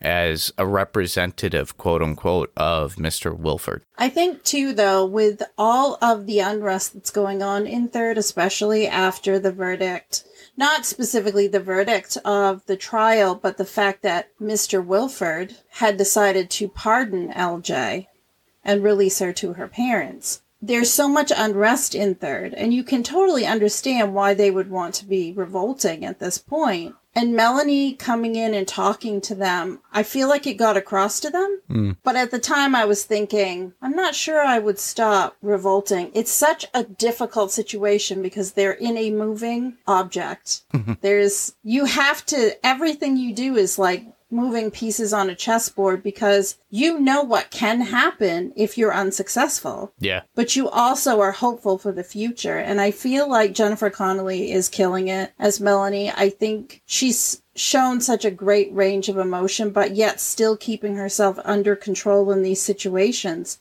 as 0.00 0.52
a 0.58 0.66
representative, 0.66 1.76
quote 1.76 2.02
unquote, 2.02 2.52
of 2.56 2.96
Mr. 2.96 3.36
Wilford. 3.36 3.82
I 3.96 4.08
think, 4.08 4.44
too, 4.44 4.72
though, 4.72 5.04
with 5.04 5.42
all 5.56 5.98
of 6.00 6.26
the 6.26 6.38
unrest 6.40 6.94
that's 6.94 7.10
going 7.10 7.42
on 7.42 7.66
in 7.66 7.88
third, 7.88 8.16
especially 8.16 8.86
after 8.86 9.38
the 9.38 9.52
verdict, 9.52 10.24
not 10.58 10.84
specifically 10.84 11.46
the 11.46 11.60
verdict 11.60 12.18
of 12.24 12.66
the 12.66 12.76
trial, 12.76 13.36
but 13.36 13.56
the 13.56 13.64
fact 13.64 14.02
that 14.02 14.28
Mr. 14.40 14.84
Wilford 14.84 15.54
had 15.74 15.96
decided 15.96 16.50
to 16.50 16.68
pardon 16.68 17.32
LJ 17.32 18.08
and 18.64 18.82
release 18.82 19.20
her 19.20 19.32
to 19.32 19.52
her 19.52 19.68
parents. 19.68 20.42
There's 20.60 20.90
so 20.90 21.08
much 21.08 21.30
unrest 21.34 21.94
in 21.94 22.16
third, 22.16 22.54
and 22.54 22.74
you 22.74 22.82
can 22.82 23.04
totally 23.04 23.46
understand 23.46 24.12
why 24.12 24.34
they 24.34 24.50
would 24.50 24.68
want 24.68 24.94
to 24.96 25.04
be 25.04 25.32
revolting 25.32 26.04
at 26.04 26.18
this 26.18 26.38
point. 26.38 26.96
And 27.18 27.34
Melanie 27.34 27.94
coming 27.94 28.36
in 28.36 28.54
and 28.54 28.68
talking 28.68 29.20
to 29.22 29.34
them, 29.34 29.80
I 29.92 30.04
feel 30.04 30.28
like 30.28 30.46
it 30.46 30.54
got 30.54 30.76
across 30.76 31.18
to 31.18 31.30
them. 31.30 31.60
Mm. 31.68 31.96
But 32.04 32.14
at 32.14 32.30
the 32.30 32.38
time, 32.38 32.76
I 32.76 32.84
was 32.84 33.02
thinking, 33.02 33.72
I'm 33.82 33.96
not 33.96 34.14
sure 34.14 34.40
I 34.40 34.60
would 34.60 34.78
stop 34.78 35.36
revolting. 35.42 36.12
It's 36.14 36.30
such 36.30 36.66
a 36.72 36.84
difficult 36.84 37.50
situation 37.50 38.22
because 38.22 38.52
they're 38.52 38.70
in 38.70 38.96
a 38.96 39.10
moving 39.10 39.78
object. 39.88 40.62
There's, 41.00 41.56
you 41.64 41.86
have 41.86 42.24
to, 42.26 42.64
everything 42.64 43.16
you 43.16 43.34
do 43.34 43.56
is 43.56 43.80
like 43.80 44.06
moving 44.30 44.70
pieces 44.70 45.12
on 45.12 45.30
a 45.30 45.34
chessboard 45.34 46.02
because 46.02 46.58
you 46.70 46.98
know 46.98 47.22
what 47.22 47.50
can 47.50 47.80
happen 47.80 48.52
if 48.56 48.76
you're 48.76 48.94
unsuccessful. 48.94 49.92
Yeah. 49.98 50.22
But 50.34 50.56
you 50.56 50.68
also 50.68 51.20
are 51.20 51.32
hopeful 51.32 51.78
for 51.78 51.92
the 51.92 52.04
future. 52.04 52.58
And 52.58 52.80
I 52.80 52.90
feel 52.90 53.28
like 53.28 53.54
Jennifer 53.54 53.90
Connelly 53.90 54.52
is 54.52 54.68
killing 54.68 55.08
it 55.08 55.32
as 55.38 55.60
Melanie. 55.60 56.10
I 56.10 56.30
think 56.30 56.82
she's 56.86 57.42
shown 57.54 58.00
such 58.00 58.24
a 58.24 58.30
great 58.30 58.72
range 58.72 59.08
of 59.08 59.18
emotion, 59.18 59.70
but 59.70 59.96
yet 59.96 60.20
still 60.20 60.56
keeping 60.56 60.96
herself 60.96 61.38
under 61.44 61.74
control 61.74 62.30
in 62.30 62.42
these 62.42 62.62
situations 62.62 63.58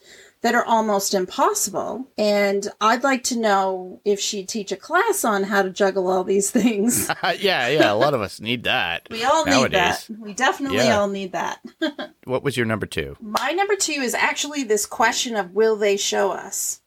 that 0.47 0.55
are 0.55 0.63
almost 0.63 1.13
impossible. 1.13 2.07
And 2.17 2.69
I'd 2.79 3.03
like 3.03 3.21
to 3.25 3.37
know 3.37 3.99
if 4.05 4.17
she'd 4.17 4.47
teach 4.47 4.71
a 4.71 4.77
class 4.77 5.25
on 5.25 5.43
how 5.43 5.61
to 5.61 5.69
juggle 5.69 6.09
all 6.09 6.23
these 6.23 6.49
things. 6.49 7.09
yeah, 7.37 7.67
yeah, 7.67 7.91
a 7.91 7.95
lot 7.95 8.13
of 8.13 8.21
us 8.21 8.39
need 8.39 8.63
that. 8.63 9.09
we 9.11 9.25
all 9.25 9.45
nowadays. 9.45 10.07
need 10.07 10.17
that. 10.17 10.25
We 10.25 10.33
definitely 10.33 10.77
yeah. 10.77 10.99
all 10.99 11.09
need 11.09 11.33
that. 11.33 11.59
what 12.23 12.43
was 12.43 12.55
your 12.55 12.65
number 12.65 12.85
two? 12.85 13.17
My 13.19 13.51
number 13.51 13.75
two 13.75 13.99
is 13.99 14.13
actually 14.13 14.63
this 14.63 14.85
question 14.85 15.35
of 15.35 15.51
will 15.51 15.75
they 15.75 15.97
show 15.97 16.31
us? 16.31 16.79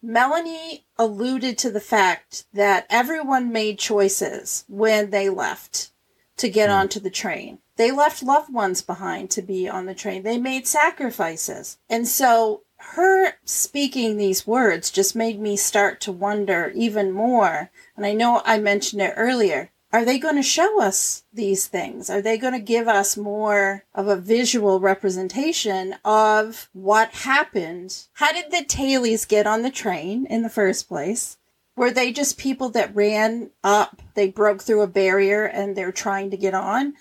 Melanie 0.00 0.86
alluded 0.96 1.58
to 1.58 1.72
the 1.72 1.80
fact 1.80 2.44
that 2.52 2.86
everyone 2.88 3.50
made 3.50 3.80
choices 3.80 4.64
when 4.68 5.10
they 5.10 5.28
left 5.28 5.90
to 6.36 6.48
get 6.48 6.70
mm. 6.70 6.76
onto 6.76 7.00
the 7.00 7.10
train. 7.10 7.58
They 7.74 7.90
left 7.90 8.22
loved 8.22 8.54
ones 8.54 8.80
behind 8.80 9.30
to 9.30 9.42
be 9.42 9.68
on 9.68 9.86
the 9.86 9.94
train. 9.94 10.22
They 10.22 10.38
made 10.38 10.68
sacrifices. 10.68 11.78
And 11.90 12.06
so 12.06 12.62
her 12.78 13.34
speaking 13.44 14.16
these 14.16 14.46
words 14.46 14.90
just 14.90 15.16
made 15.16 15.40
me 15.40 15.56
start 15.56 16.00
to 16.02 16.12
wonder 16.12 16.72
even 16.74 17.12
more. 17.12 17.70
And 17.96 18.06
I 18.06 18.14
know 18.14 18.42
I 18.44 18.58
mentioned 18.58 19.02
it 19.02 19.14
earlier. 19.16 19.70
Are 19.92 20.04
they 20.04 20.18
going 20.18 20.36
to 20.36 20.42
show 20.42 20.82
us 20.82 21.24
these 21.32 21.66
things? 21.66 22.10
Are 22.10 22.20
they 22.20 22.36
going 22.36 22.52
to 22.52 22.58
give 22.58 22.88
us 22.88 23.16
more 23.16 23.84
of 23.94 24.06
a 24.06 24.16
visual 24.16 24.80
representation 24.80 25.96
of 26.04 26.68
what 26.74 27.10
happened? 27.10 28.06
How 28.14 28.32
did 28.32 28.50
the 28.50 28.66
tailies 28.66 29.26
get 29.26 29.46
on 29.46 29.62
the 29.62 29.70
train 29.70 30.26
in 30.26 30.42
the 30.42 30.50
first 30.50 30.88
place? 30.88 31.38
Were 31.74 31.90
they 31.90 32.12
just 32.12 32.36
people 32.36 32.68
that 32.70 32.94
ran 32.94 33.50
up? 33.64 34.02
They 34.14 34.28
broke 34.28 34.62
through 34.62 34.82
a 34.82 34.88
barrier 34.88 35.44
and 35.44 35.74
they're 35.74 35.92
trying 35.92 36.30
to 36.32 36.36
get 36.36 36.52
on? 36.52 36.94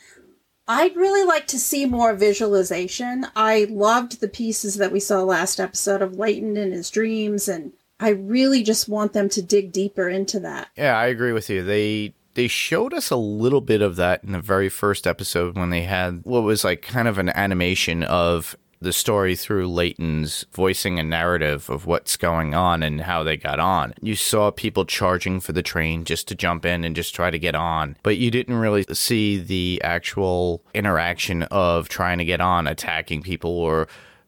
I'd 0.67 0.95
really 0.95 1.23
like 1.23 1.47
to 1.47 1.59
see 1.59 1.85
more 1.85 2.13
visualization. 2.13 3.27
I 3.35 3.67
loved 3.69 4.19
the 4.19 4.27
pieces 4.27 4.75
that 4.75 4.91
we 4.91 4.99
saw 4.99 5.23
last 5.23 5.59
episode 5.59 6.01
of 6.01 6.17
Layton 6.17 6.57
and 6.57 6.73
his 6.73 6.89
dreams, 6.89 7.47
and 7.47 7.71
I 7.99 8.09
really 8.09 8.63
just 8.63 8.89
want 8.89 9.13
them 9.13 9.29
to 9.29 9.41
dig 9.41 9.71
deeper 9.71 10.09
into 10.09 10.39
that. 10.41 10.69
Yeah, 10.75 10.97
I 10.97 11.07
agree 11.07 11.31
with 11.31 11.49
you. 11.49 11.63
They 11.63 12.13
they 12.33 12.47
showed 12.47 12.93
us 12.93 13.09
a 13.09 13.15
little 13.15 13.61
bit 13.61 13.81
of 13.81 13.95
that 13.95 14.23
in 14.23 14.31
the 14.31 14.39
very 14.39 14.69
first 14.69 15.07
episode 15.07 15.57
when 15.57 15.71
they 15.71 15.81
had 15.83 16.21
what 16.23 16.43
was 16.43 16.63
like 16.63 16.83
kind 16.83 17.07
of 17.07 17.17
an 17.17 17.29
animation 17.29 18.03
of 18.03 18.55
the 18.79 18.93
story 18.93 19.35
through 19.35 19.67
Layton's 19.67 20.45
voicing 20.51 20.99
a 20.99 21.03
narrative 21.03 21.69
of 21.69 21.85
what's 21.85 22.15
going 22.15 22.53
on 22.53 22.83
and 22.83 23.01
how 23.01 23.23
they 23.23 23.37
got 23.37 23.59
on. 23.59 23.93
You 24.01 24.15
saw 24.15 24.51
people 24.51 24.85
charging 24.85 25.39
for 25.39 25.51
the 25.51 25.63
train 25.63 26.05
just 26.05 26.27
to 26.27 26.35
jump 26.35 26.65
in 26.65 26.83
and 26.83 26.95
just 26.95 27.15
try 27.15 27.31
to 27.31 27.39
get 27.39 27.55
on, 27.55 27.97
but 28.03 28.17
you 28.17 28.29
didn't 28.29 28.55
really 28.55 28.85
see 28.93 29.37
the 29.37 29.81
actual 29.83 30.63
interaction 30.73 31.43
of 31.43 31.89
trying 31.89 32.19
to 32.19 32.25
get 32.25 32.41
on, 32.41 32.67
attacking 32.67 33.23
people 33.23 33.51
or 33.51 33.87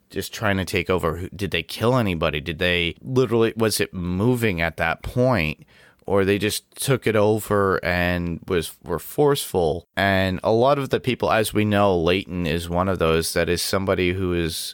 just 0.10 0.34
trying 0.34 0.58
to 0.58 0.66
take 0.66 0.90
over. 0.90 1.30
Did 1.36 1.52
they 1.52 1.62
kill 1.62 1.96
anybody? 1.96 2.42
Did 2.42 2.58
they 2.58 2.96
literally, 3.02 3.54
was 3.56 3.80
it 3.80 3.94
moving 3.94 4.62
at 4.62 4.78
that 4.78 5.04
point? 5.04 5.64
Or 6.10 6.26
they 6.26 6.40
just 6.40 6.64
took 6.76 7.06
it 7.06 7.16
over 7.16 7.80
and 7.86 8.40
was 8.48 8.76
were 8.84 8.98
forceful. 8.98 9.88
And 9.96 10.40
a 10.44 10.52
lot 10.52 10.80
of 10.80 10.90
the 10.90 11.00
people, 11.00 11.32
as 11.32 11.54
we 11.54 11.66
know, 11.66 11.96
Layton 11.96 12.48
is 12.48 12.68
one 12.68 12.90
of 12.90 12.98
those 12.98 13.34
that 13.34 13.48
is 13.48 13.62
somebody 13.62 14.14
who 14.14 14.34
is 14.34 14.74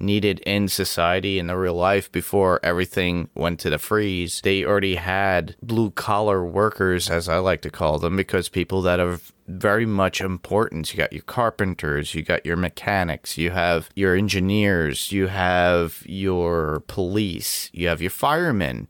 needed 0.00 0.40
in 0.40 0.66
society 0.66 1.38
in 1.38 1.46
the 1.46 1.56
real 1.56 1.76
life 1.76 2.10
before 2.10 2.58
everything 2.64 3.28
went 3.36 3.60
to 3.60 3.70
the 3.70 3.78
freeze. 3.78 4.40
They 4.40 4.64
already 4.64 4.96
had 4.96 5.54
blue 5.62 5.92
collar 5.92 6.44
workers, 6.44 7.08
as 7.08 7.28
I 7.28 7.38
like 7.38 7.62
to 7.62 7.70
call 7.70 8.00
them, 8.00 8.16
because 8.16 8.48
people 8.48 8.82
that 8.82 8.98
are 8.98 9.20
very 9.46 9.86
much 9.86 10.20
important. 10.20 10.92
You 10.92 10.98
got 10.98 11.12
your 11.12 11.22
carpenters, 11.22 12.12
you 12.12 12.22
got 12.22 12.44
your 12.44 12.56
mechanics, 12.56 13.38
you 13.38 13.50
have 13.50 13.88
your 13.94 14.16
engineers, 14.16 15.12
you 15.12 15.28
have 15.28 16.02
your 16.06 16.82
police, 16.88 17.70
you 17.72 17.86
have 17.86 18.02
your 18.02 18.10
firemen 18.10 18.88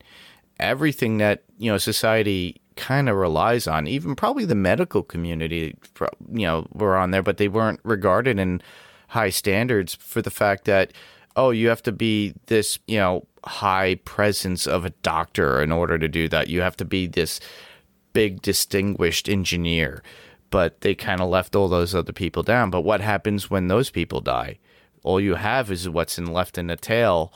everything 0.62 1.18
that 1.18 1.42
you 1.58 1.70
know 1.70 1.78
society 1.78 2.60
kind 2.76 3.08
of 3.08 3.16
relies 3.16 3.66
on 3.66 3.86
even 3.86 4.14
probably 4.14 4.46
the 4.46 4.54
medical 4.54 5.02
community 5.02 5.76
you 6.32 6.46
know 6.46 6.66
were 6.72 6.96
on 6.96 7.10
there 7.10 7.22
but 7.22 7.36
they 7.36 7.48
weren't 7.48 7.80
regarded 7.84 8.38
in 8.38 8.62
high 9.08 9.28
standards 9.28 9.94
for 9.94 10.22
the 10.22 10.30
fact 10.30 10.64
that 10.64 10.92
oh 11.36 11.50
you 11.50 11.68
have 11.68 11.82
to 11.82 11.92
be 11.92 12.32
this 12.46 12.78
you 12.86 12.96
know 12.96 13.26
high 13.44 13.96
presence 14.04 14.66
of 14.66 14.84
a 14.84 14.90
doctor 15.02 15.60
in 15.62 15.72
order 15.72 15.98
to 15.98 16.08
do 16.08 16.28
that. 16.28 16.48
You 16.48 16.60
have 16.60 16.76
to 16.78 16.84
be 16.84 17.06
this 17.06 17.40
big 18.12 18.42
distinguished 18.42 19.28
engineer. 19.28 20.02
But 20.50 20.82
they 20.82 20.94
kind 20.94 21.20
of 21.20 21.30
left 21.30 21.56
all 21.56 21.68
those 21.68 21.94
other 21.94 22.12
people 22.12 22.42
down. 22.42 22.70
But 22.70 22.82
what 22.82 23.00
happens 23.00 23.48
when 23.48 23.68
those 23.68 23.90
people 23.90 24.20
die? 24.20 24.58
All 25.02 25.18
you 25.18 25.36
have 25.36 25.70
is 25.70 25.88
what's 25.88 26.18
in 26.18 26.26
left 26.26 26.58
in 26.58 26.66
the 26.66 26.76
tail 26.76 27.32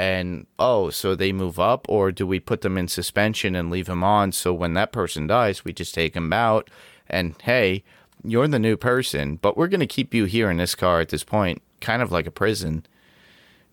and 0.00 0.46
oh, 0.58 0.88
so 0.88 1.14
they 1.14 1.30
move 1.30 1.60
up, 1.60 1.84
or 1.86 2.10
do 2.10 2.26
we 2.26 2.40
put 2.40 2.62
them 2.62 2.78
in 2.78 2.88
suspension 2.88 3.54
and 3.54 3.70
leave 3.70 3.84
them 3.84 4.02
on? 4.02 4.32
So 4.32 4.54
when 4.54 4.72
that 4.72 4.92
person 4.92 5.26
dies, 5.26 5.62
we 5.62 5.74
just 5.74 5.94
take 5.94 6.14
them 6.14 6.32
out, 6.32 6.70
and 7.06 7.34
hey, 7.42 7.84
you're 8.24 8.48
the 8.48 8.58
new 8.58 8.78
person, 8.78 9.36
but 9.36 9.58
we're 9.58 9.68
going 9.68 9.80
to 9.80 9.86
keep 9.86 10.14
you 10.14 10.24
here 10.24 10.50
in 10.50 10.56
this 10.56 10.74
car 10.74 11.00
at 11.00 11.10
this 11.10 11.22
point, 11.22 11.60
kind 11.82 12.00
of 12.00 12.10
like 12.10 12.26
a 12.26 12.30
prison, 12.30 12.86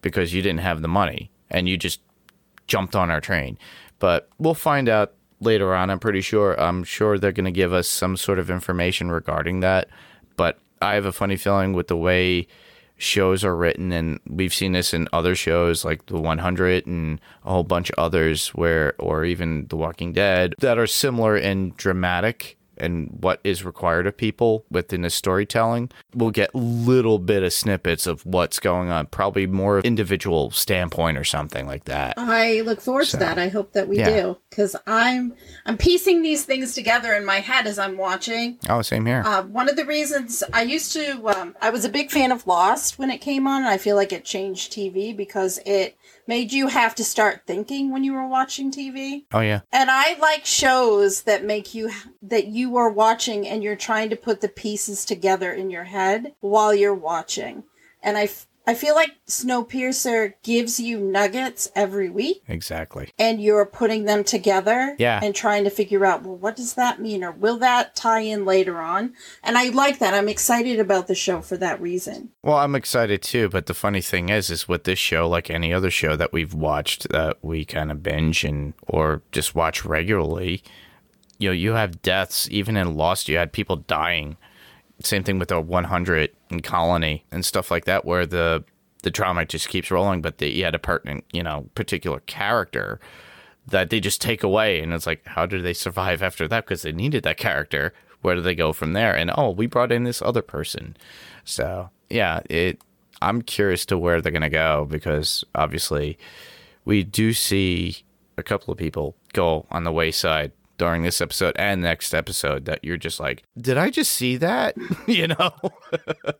because 0.01 0.33
you 0.33 0.41
didn't 0.41 0.59
have 0.59 0.81
the 0.81 0.89
money 0.89 1.31
and 1.49 1.69
you 1.69 1.77
just 1.77 2.01
jumped 2.67 2.93
on 2.93 3.09
our 3.09 3.21
train. 3.21 3.57
But 3.99 4.27
we'll 4.37 4.53
find 4.53 4.89
out 4.89 5.13
later 5.39 5.73
on. 5.73 5.89
I'm 5.89 5.99
pretty 5.99 6.21
sure. 6.21 6.59
I'm 6.59 6.83
sure 6.83 7.17
they're 7.17 7.31
going 7.31 7.45
to 7.45 7.51
give 7.51 7.71
us 7.71 7.87
some 7.87 8.17
sort 8.17 8.37
of 8.37 8.49
information 8.49 9.11
regarding 9.11 9.61
that. 9.61 9.87
But 10.35 10.59
I 10.81 10.95
have 10.95 11.05
a 11.05 11.13
funny 11.13 11.37
feeling 11.37 11.71
with 11.71 11.87
the 11.87 11.95
way 11.95 12.47
shows 12.97 13.43
are 13.43 13.55
written, 13.55 13.91
and 13.91 14.19
we've 14.27 14.53
seen 14.53 14.71
this 14.71 14.93
in 14.93 15.07
other 15.13 15.35
shows 15.35 15.85
like 15.85 16.05
The 16.07 16.19
100 16.19 16.87
and 16.87 17.21
a 17.45 17.51
whole 17.51 17.63
bunch 17.63 17.89
of 17.91 17.99
others, 17.99 18.49
where, 18.49 18.93
or 18.99 19.23
even 19.25 19.67
The 19.67 19.77
Walking 19.77 20.13
Dead, 20.13 20.55
that 20.59 20.77
are 20.77 20.87
similar 20.87 21.37
in 21.37 21.73
dramatic 21.77 22.56
and 22.79 23.09
what 23.21 23.39
is 23.43 23.63
required 23.63 24.07
of 24.07 24.15
people 24.17 24.65
within 24.69 25.01
the 25.01 25.09
storytelling, 25.09 25.89
we'll 26.13 26.31
get 26.31 26.53
little 26.55 27.19
bit 27.19 27.43
of 27.43 27.53
snippets 27.53 28.07
of 28.07 28.25
what's 28.25 28.59
going 28.59 28.89
on, 28.89 29.07
probably 29.07 29.47
more 29.47 29.77
of 29.79 29.85
individual 29.85 30.51
standpoint 30.51 31.17
or 31.17 31.23
something 31.23 31.65
like 31.67 31.85
that. 31.85 32.13
I 32.17 32.61
look 32.61 32.81
forward 32.81 33.05
So, 33.05 33.17
to 33.17 33.25
that. 33.25 33.37
I 33.37 33.49
hope 33.49 33.73
that 33.73 33.87
we 33.87 33.97
yeah. 33.99 34.09
do 34.09 34.37
because 34.49 34.75
I'm 34.85 35.33
I'm 35.65 35.77
piecing 35.77 36.21
these 36.21 36.45
things 36.45 36.73
together 36.73 37.13
in 37.13 37.25
my 37.25 37.39
head 37.39 37.67
as 37.67 37.79
I'm 37.79 37.97
watching. 37.97 38.57
Oh, 38.69 38.81
same 38.81 39.05
here. 39.05 39.23
Uh, 39.25 39.43
one 39.43 39.69
of 39.69 39.75
the 39.75 39.85
reasons 39.85 40.43
I 40.53 40.63
used 40.63 40.93
to, 40.93 41.27
um, 41.29 41.55
I 41.61 41.69
was 41.69 41.85
a 41.85 41.89
big 41.89 42.11
fan 42.11 42.31
of 42.31 42.45
Lost 42.47 42.97
when 42.99 43.09
it 43.11 43.19
came 43.19 43.47
on, 43.47 43.61
and 43.63 43.69
I 43.69 43.77
feel 43.77 43.95
like 43.95 44.11
it 44.13 44.25
changed 44.25 44.71
TV 44.73 45.15
because 45.15 45.59
it 45.65 45.97
made 46.27 46.51
you 46.51 46.67
have 46.67 46.93
to 46.95 47.03
start 47.03 47.41
thinking 47.47 47.91
when 47.91 48.03
you 48.03 48.13
were 48.13 48.27
watching 48.27 48.71
TV. 48.71 49.23
oh 49.33 49.39
yeah. 49.39 49.61
And 49.71 49.89
I 49.89 50.17
like 50.19 50.45
shows 50.45 51.23
that 51.23 51.45
make 51.45 51.73
you 51.73 51.91
that 52.21 52.47
you 52.47 52.77
are 52.77 52.89
watching 52.89 53.47
and 53.47 53.63
you're 53.63 53.75
trying 53.75 54.09
to 54.09 54.15
put 54.15 54.41
the 54.41 54.49
pieces 54.49 55.05
together 55.05 55.51
in 55.51 55.69
your 55.69 55.85
head 55.85 56.33
while 56.39 56.73
you're 56.73 56.93
watching. 56.93 57.63
And 58.03 58.17
I, 58.17 58.29
I 58.67 58.73
feel 58.73 58.95
like 58.95 59.11
Snowpiercer 59.27 60.33
gives 60.43 60.79
you 60.79 60.99
nuggets 60.99 61.69
every 61.75 62.09
week 62.09 62.43
Exactly. 62.47 63.09
and 63.17 63.41
you're 63.41 63.65
putting 63.65 64.03
them 64.05 64.23
together 64.23 64.95
Yeah. 64.99 65.19
and 65.23 65.33
trying 65.33 65.63
to 65.63 65.69
figure 65.69 66.05
out 66.05 66.23
well 66.23 66.35
what 66.35 66.55
does 66.57 66.73
that 66.75 66.99
mean 67.01 67.23
or 67.23 67.31
will 67.31 67.57
that 67.59 67.95
tie 67.95 68.19
in 68.19 68.45
later 68.45 68.79
on 68.79 69.13
and 69.43 69.57
i 69.57 69.69
like 69.69 69.99
that 69.99 70.13
i'm 70.13 70.27
excited 70.29 70.79
about 70.79 71.07
the 71.07 71.15
show 71.15 71.41
for 71.41 71.57
that 71.57 71.81
reason 71.81 72.29
Well, 72.43 72.57
I'm 72.57 72.75
excited 72.75 73.21
too, 73.21 73.49
but 73.49 73.65
the 73.65 73.73
funny 73.73 74.01
thing 74.01 74.29
is, 74.29 74.49
is 74.49 74.67
with 74.67 74.83
this 74.85 74.99
show, 74.99 75.27
like 75.27 75.49
any 75.49 75.73
other 75.73 75.89
show 75.91 76.15
that 76.15 76.31
we've 76.33 76.53
watched 76.53 77.09
that 77.09 77.37
we 77.41 77.65
kind 77.65 77.91
of 77.91 78.03
binge 78.03 78.43
and 78.43 78.73
or 78.87 79.21
just 79.31 79.55
watch 79.55 79.83
regularly, 79.85 80.63
you 81.39 81.49
know, 81.49 81.53
you 81.53 81.73
have 81.73 82.01
deaths. 82.01 82.47
Even 82.49 82.77
in 82.77 82.95
Lost, 82.95 83.27
you 83.29 83.37
had 83.37 83.51
people 83.51 83.75
dying. 83.75 84.37
Same 85.03 85.23
thing 85.23 85.39
with 85.39 85.49
the 85.49 85.61
100 85.61 86.31
in 86.49 86.61
Colony 86.61 87.25
and 87.31 87.45
stuff 87.45 87.69
like 87.69 87.85
that, 87.85 88.05
where 88.05 88.25
the 88.25 88.63
the 89.03 89.11
drama 89.11 89.45
just 89.45 89.69
keeps 89.69 89.91
rolling, 89.91 90.21
but 90.21 90.39
the, 90.39 90.49
you 90.49 90.63
had 90.63 90.75
a 90.75 90.79
pertinent, 90.79 91.23
you 91.31 91.43
know, 91.43 91.69
particular 91.75 92.19
character 92.21 92.99
that 93.67 93.89
they 93.89 93.99
just 93.99 94.21
take 94.21 94.43
away, 94.43 94.81
and 94.81 94.93
it's 94.93 95.05
like, 95.05 95.25
how 95.25 95.45
do 95.45 95.61
they 95.61 95.73
survive 95.73 96.23
after 96.23 96.47
that? 96.47 96.65
Because 96.65 96.81
they 96.81 96.91
needed 96.91 97.23
that 97.23 97.37
character. 97.37 97.93
Where 98.21 98.35
do 98.35 98.41
they 98.41 98.55
go 98.55 98.73
from 98.73 98.93
there? 98.93 99.15
And 99.15 99.31
oh, 99.37 99.51
we 99.51 99.67
brought 99.67 99.91
in 99.91 100.03
this 100.03 100.21
other 100.21 100.41
person. 100.41 100.97
So 101.45 101.89
yeah, 102.09 102.41
it. 102.49 102.81
I'm 103.21 103.41
curious 103.41 103.85
to 103.87 103.97
where 103.97 104.21
they're 104.21 104.31
gonna 104.31 104.49
go 104.49 104.85
because 104.89 105.43
obviously 105.55 106.17
we 106.85 107.03
do 107.03 107.33
see 107.33 107.97
a 108.37 108.43
couple 108.43 108.71
of 108.71 108.77
people 108.77 109.15
go 109.33 109.65
on 109.71 109.83
the 109.83 109.91
wayside 109.91 110.51
during 110.77 111.03
this 111.03 111.21
episode 111.21 111.55
and 111.57 111.81
next 111.81 112.13
episode 112.13 112.65
that 112.65 112.83
you're 112.83 112.97
just 112.97 113.19
like, 113.19 113.43
did 113.59 113.77
I 113.77 113.89
just 113.89 114.11
see 114.11 114.37
that? 114.37 114.75
you 115.07 115.27
know. 115.27 115.51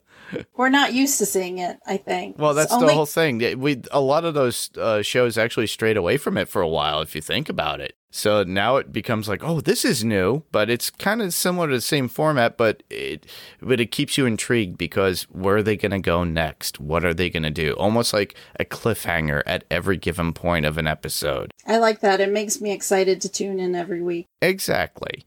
we're 0.56 0.70
not 0.70 0.94
used 0.94 1.18
to 1.20 1.26
seeing 1.26 1.58
it 1.60 1.78
i 1.86 1.98
think 1.98 2.38
Well, 2.38 2.52
It's 2.52 2.60
that's 2.70 2.74
only- 2.74 2.88
the 2.88 2.94
whole 2.94 3.06
thing. 3.06 3.60
We 3.60 3.82
a 3.92 4.02
lot 4.02 4.26
of 4.26 4.34
those 4.34 4.70
uh, 4.78 5.02
shows 5.02 5.38
actually 5.38 5.68
strayed 5.68 5.98
away 5.98 6.18
from 6.18 6.38
it 6.38 6.48
for 6.50 6.62
a 6.62 6.68
while, 6.68 7.02
if 7.02 7.16
you 7.16 7.22
think 7.22 7.50
about 7.50 7.80
it. 7.82 7.94
So 8.10 8.44
now 8.44 8.78
it 8.78 8.92
becomes 8.92 9.28
like, 9.28 9.44
oh, 9.44 9.60
this 9.62 9.84
is 9.86 10.04
new, 10.04 10.44
but 10.52 10.70
it's 10.70 10.90
kind 10.90 11.22
of 11.22 11.34
similar 11.34 11.68
to 11.68 11.76
the 11.76 11.82
same 11.82 12.08
format, 12.08 12.58
but 12.58 12.82
it 12.90 13.26
but 13.62 13.80
it 13.82 13.92
keeps 13.92 14.18
you 14.18 14.26
intrigued 14.26 14.78
because 14.78 15.24
where 15.24 15.58
are 15.58 15.64
they 15.64 15.76
going 15.78 15.92
to 15.92 16.00
go 16.00 16.24
next? 16.24 16.80
What 16.80 17.04
are 17.06 17.14
they 17.14 17.30
going 17.30 17.44
to 17.44 17.52
do? 17.52 17.74
Almost 17.74 18.14
like 18.14 18.36
a 18.60 18.66
cliffhanger 18.66 19.44
at 19.46 19.66
every 19.70 19.98
given 19.98 20.34
point 20.34 20.66
of 20.66 20.78
an 20.78 20.88
episode. 20.88 21.52
i 21.66 21.78
like 21.78 22.00
that 22.00 22.20
it 22.22 22.32
makes 22.32 22.60
me 22.62 22.72
excited 22.72 23.20
to 23.22 23.30
tune 23.30 23.60
in 23.60 23.76
every 23.76 24.02
week 24.02 24.26
Exactly. 24.42 25.26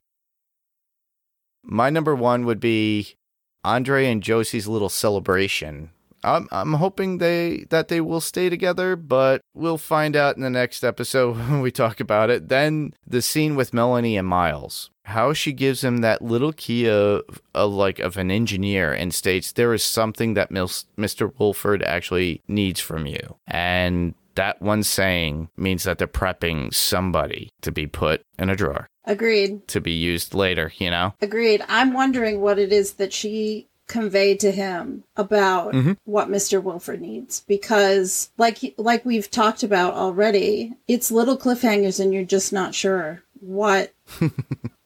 My 1.62 1.90
number 1.90 2.14
one 2.14 2.46
would 2.46 2.60
be 2.60 3.16
Andre 3.64 4.06
and 4.06 4.22
Josie's 4.22 4.68
little 4.68 4.88
celebration. 4.88 5.90
I'm 6.22 6.48
I'm 6.50 6.74
hoping 6.74 7.18
they 7.18 7.66
that 7.70 7.88
they 7.88 8.00
will 8.00 8.20
stay 8.20 8.50
together, 8.50 8.96
but 8.96 9.40
we'll 9.54 9.78
find 9.78 10.16
out 10.16 10.36
in 10.36 10.42
the 10.42 10.50
next 10.50 10.84
episode 10.84 11.36
when 11.36 11.60
we 11.60 11.70
talk 11.70 12.00
about 12.00 12.30
it. 12.30 12.48
Then 12.48 12.94
the 13.06 13.22
scene 13.22 13.56
with 13.56 13.74
Melanie 13.74 14.16
and 14.16 14.28
Miles, 14.28 14.90
how 15.04 15.32
she 15.32 15.52
gives 15.52 15.82
him 15.82 15.98
that 15.98 16.22
little 16.22 16.52
key 16.52 16.88
of, 16.88 17.22
of 17.54 17.72
like 17.72 17.98
of 17.98 18.16
an 18.16 18.30
engineer 18.30 18.92
and 18.92 19.14
states 19.14 19.52
there 19.52 19.72
is 19.72 19.82
something 19.82 20.34
that 20.34 20.50
Mr. 20.50 21.32
Wilford 21.38 21.82
actually 21.82 22.42
needs 22.46 22.80
from 22.80 23.06
you, 23.06 23.36
and 23.46 24.14
that 24.34 24.60
one 24.62 24.82
saying 24.82 25.48
means 25.56 25.84
that 25.84 25.98
they're 25.98 26.06
prepping 26.06 26.72
somebody 26.72 27.50
to 27.62 27.72
be 27.72 27.86
put 27.86 28.22
in 28.38 28.50
a 28.50 28.56
drawer 28.56 28.88
agreed 29.04 29.66
to 29.66 29.80
be 29.80 29.92
used 29.92 30.34
later. 30.34 30.70
You 30.78 30.90
know. 30.90 31.14
agreed 31.20 31.62
i'm 31.68 31.92
wondering 31.92 32.40
what 32.40 32.58
it 32.58 32.72
is 32.72 32.94
that 32.94 33.12
she 33.12 33.66
conveyed 33.88 34.38
to 34.38 34.52
him 34.52 35.02
about 35.16 35.72
Mhm. 35.72 35.96
what 36.04 36.28
Mr. 36.28 36.62
Wilford 36.62 37.00
needs 37.00 37.40
because 37.48 38.30
like 38.38 38.58
like 38.76 39.04
we've 39.04 39.28
talked 39.28 39.64
about 39.64 39.94
already 39.94 40.74
it's 40.86 41.10
little 41.10 41.36
cliffhangers 41.36 41.98
and 41.98 42.14
you're 42.14 42.22
just 42.22 42.52
not 42.52 42.72
sure 42.72 43.22
what 43.40 43.92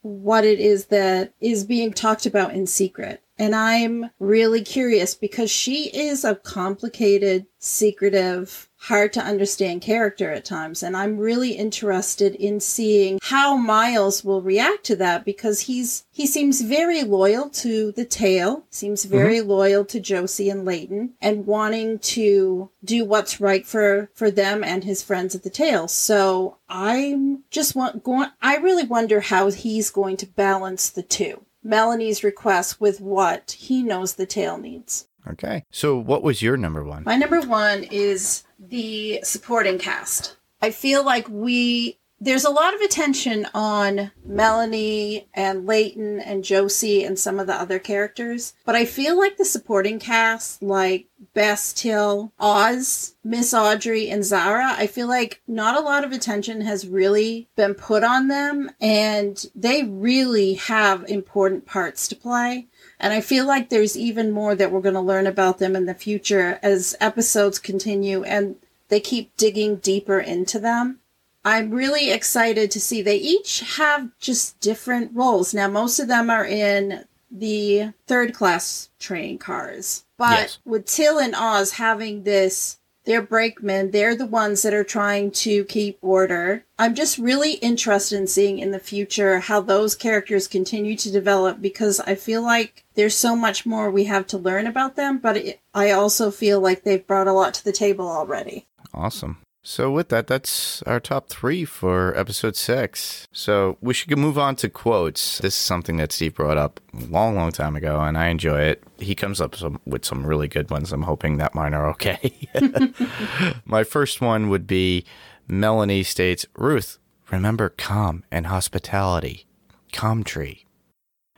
what 0.01 0.45
it 0.47 0.59
is 0.59 0.87
that 0.87 1.33
is 1.41 1.65
being 1.65 1.93
talked 1.93 2.25
about 2.25 2.55
in 2.55 2.67
secret 2.67 3.21
and 3.39 3.55
I'm 3.55 4.11
really 4.21 4.63
curious 4.63 5.15
because 5.15 5.51
she 5.51 5.89
is 5.91 6.25
a 6.25 6.37
complicated, 6.37 7.47
secretive, 7.59 8.69
hard 8.85 9.15
to 9.15 9.21
understand 9.21 9.81
character 9.81 10.31
at 10.31 10.45
times. 10.45 10.83
And 10.83 10.95
I'm 10.95 11.17
really 11.17 11.53
interested 11.53 12.35
in 12.35 12.61
seeing 12.61 13.19
how 13.23 13.57
Miles 13.57 14.23
will 14.23 14.43
react 14.43 14.85
to 14.85 14.97
that 14.97 15.25
because 15.25 15.61
he's, 15.61 16.05
he 16.11 16.27
seems 16.27 16.61
very 16.61 17.03
loyal 17.03 17.49
to 17.51 17.93
the 17.93 18.05
tail, 18.05 18.65
seems 18.69 19.05
mm-hmm. 19.05 19.17
very 19.17 19.41
loyal 19.41 19.87
to 19.87 20.01
Josie 20.01 20.51
and 20.51 20.67
Layton 20.67 21.15
and 21.23 21.47
wanting 21.47 21.99
to 22.01 22.71
do 22.85 23.07
what's 23.07 23.41
right 23.41 23.67
for, 23.67 24.11
for 24.15 24.31
them 24.31 24.63
and 24.63 24.85
his 24.85 25.03
friends 25.03 25.35
at 25.35 25.45
the 25.45 25.51
tail. 25.51 25.89
So 25.89 26.59
I'm 26.69 27.45
just 27.51 27.75
want, 27.75 28.05
going, 28.05 28.29
I 28.43 28.57
really 28.57 28.85
wonder 28.85 29.21
how 29.21 29.51
he's 29.51 29.91
going 29.91 30.19
to 30.19 30.27
balance 30.27 30.91
the 30.91 31.03
two. 31.03 31.45
Melanie's 31.63 32.23
request 32.23 32.83
with 32.83 33.01
what 33.01 33.53
he 33.53 33.83
knows 33.83 34.15
the 34.15 34.27
tail 34.27 34.59
needs. 34.59 35.09
Okay. 35.29 35.65
So, 35.71 35.97
what 35.97 36.23
was 36.23 36.43
your 36.43 36.57
number 36.57 36.85
one? 36.85 37.05
My 37.05 37.17
number 37.17 37.41
one 37.41 37.85
is 37.85 38.45
the 38.59 39.21
supporting 39.23 39.79
cast. 39.79 40.37
I 40.61 40.71
feel 40.71 41.05
like 41.05 41.29
we 41.29 41.99
there's 42.21 42.45
a 42.45 42.51
lot 42.51 42.75
of 42.75 42.81
attention 42.81 43.47
on 43.53 44.11
Melanie 44.25 45.29
and 45.35 45.67
Layton 45.67 46.21
and 46.21 46.43
Josie 46.43 47.05
and 47.05 47.19
some 47.19 47.39
of 47.39 47.47
the 47.47 47.55
other 47.55 47.79
characters, 47.79 48.55
but 48.65 48.75
I 48.75 48.87
feel 48.87 49.19
like 49.19 49.37
the 49.37 49.45
supporting 49.45 49.99
cast, 49.99 50.63
like 50.63 51.09
Bess 51.35 51.73
Till, 51.73 52.33
Oz, 52.39 53.17
Miss 53.25 53.53
Audrey, 53.53 54.09
and 54.09 54.25
Zarah, 54.25 54.75
I 54.77 54.87
feel 54.87 55.09
like 55.09 55.43
not 55.47 55.77
a 55.77 55.85
lot 55.85 56.05
of 56.05 56.13
attention 56.13 56.63
has 56.63 56.87
really 56.87 57.49
been 57.57 57.75
put 57.75 58.03
on 58.03 58.29
them, 58.29 58.71
and 58.81 59.45
they 59.55 59.83
really 59.83 60.55
have 60.55 61.05
important 61.09 61.67
parts 61.67 62.09
to 62.09 62.17
play. 62.17 62.69
And 63.05 63.13
I 63.13 63.21
feel 63.21 63.47
like 63.47 63.69
there's 63.69 63.99
even 63.99 64.31
more 64.33 64.55
that 64.55 64.73
we're 64.73 64.81
going 64.81 64.95
to 64.95 65.01
learn 65.03 65.27
about 65.27 65.59
them 65.59 65.77
in 65.77 65.85
the 65.85 65.93
future 65.93 66.59
as 66.63 66.97
episodes 67.03 67.59
continue 67.59 68.25
and 68.25 68.57
they 68.89 68.99
keep 68.99 69.37
digging 69.37 69.77
deeper 69.77 70.19
into 70.19 70.59
them. 70.59 71.01
I'm 71.45 71.71
really 71.71 72.11
excited 72.11 72.71
to 72.71 72.81
see 72.81 73.03
they 73.03 73.19
each 73.19 73.61
have 73.77 74.09
just 74.19 74.59
different 74.61 75.11
roles. 75.15 75.53
Now, 75.53 75.69
most 75.69 75.99
of 76.01 76.09
them 76.09 76.31
are 76.31 76.47
in 76.47 77.05
the 77.31 77.93
third 78.07 78.33
class 78.33 78.89
train 78.99 79.37
cars, 79.37 80.05
but 80.17 80.39
Yes. 80.39 80.59
with 80.65 80.87
Till 80.87 81.19
and 81.19 81.35
Oz 81.35 81.73
having 81.73 82.23
this, 82.23 82.79
they're 83.05 83.23
brakemen, 83.23 83.91
they're 83.91 84.17
the 84.17 84.27
ones 84.27 84.63
that 84.63 84.75
are 84.75 84.85
trying 84.85 85.31
to 85.31 85.65
keep 85.65 85.99
order. 86.01 86.65
I'm 86.79 86.95
just 86.95 87.19
really 87.19 87.55
interested 87.55 88.19
in 88.19 88.27
seeing 88.27 88.59
in 88.59 88.71
the 88.71 88.79
future 88.79 89.41
how 89.41 89.61
those 89.61 89.95
characters 89.95 90.49
continue 90.49 90.97
to 90.97 91.13
develop 91.13 91.61
because 91.61 92.01
I 92.01 92.15
feel 92.15 92.43
like 92.43 92.85
there's 92.95 93.17
so 93.17 93.37
much 93.37 93.67
more 93.67 93.91
we 93.91 94.05
have 94.05 94.27
to 94.29 94.39
learn 94.39 94.67
about 94.67 94.97
them, 94.97 95.19
but 95.19 95.37
it, 95.37 95.61
I 95.75 95.91
also 95.91 96.31
feel 96.31 96.61
like 96.61 96.83
they've 96.83 97.07
brought 97.07 97.29
a 97.29 97.33
lot 97.33 97.55
to 97.55 97.65
the 97.65 97.73
table 97.73 98.09
already. 98.09 98.67
Awesome. 98.93 99.39
So, 99.67 99.91
with 99.91 100.11
that, 100.11 100.27
that's 100.27 100.83
our 100.83 101.01
top 101.01 101.31
three 101.31 101.65
for 101.65 102.17
episode 102.19 102.55
six. 102.55 103.27
So, 103.33 103.79
we 103.81 103.95
should 103.95 104.17
move 104.19 104.39
on 104.39 104.57
to 104.57 104.69
quotes. 104.69 105.39
This 105.39 105.55
is 105.55 105.59
something 105.59 105.97
that 105.97 106.13
Steve 106.13 106.35
brought 106.35 106.59
up 106.59 106.81
a 106.93 107.07
long, 107.07 107.35
long 107.35 107.51
time 107.51 107.75
ago, 107.75 107.99
and 107.99 108.19
I 108.19 108.27
enjoy 108.27 108.61
it. 108.61 108.85
He 108.99 109.15
comes 109.15 109.41
up 109.41 109.57
some, 109.57 109.81
with 109.87 110.05
some 110.05 110.27
really 110.27 110.49
good 110.49 110.71
ones. 110.71 110.93
I'm 110.93 111.03
hoping 111.03 111.39
that 111.39 111.55
mine 111.55 111.73
are 111.73 111.89
okay. 111.93 112.31
My 113.65 113.85
first 113.85 114.21
one 114.21 114.51
would 114.51 114.67
be 114.67 115.07
Melanie 115.49 116.03
states, 116.03 116.45
Ruth, 116.57 116.99
remember 117.31 117.71
calm 117.71 118.23
and 118.31 118.49
hospitality. 118.49 119.47
Calm 119.93 120.25
tree. 120.25 120.67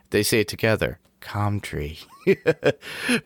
They 0.09 0.21
say 0.21 0.41
it 0.41 0.49
together. 0.49 0.99
Calm 1.19 1.59
tree. 1.59 1.99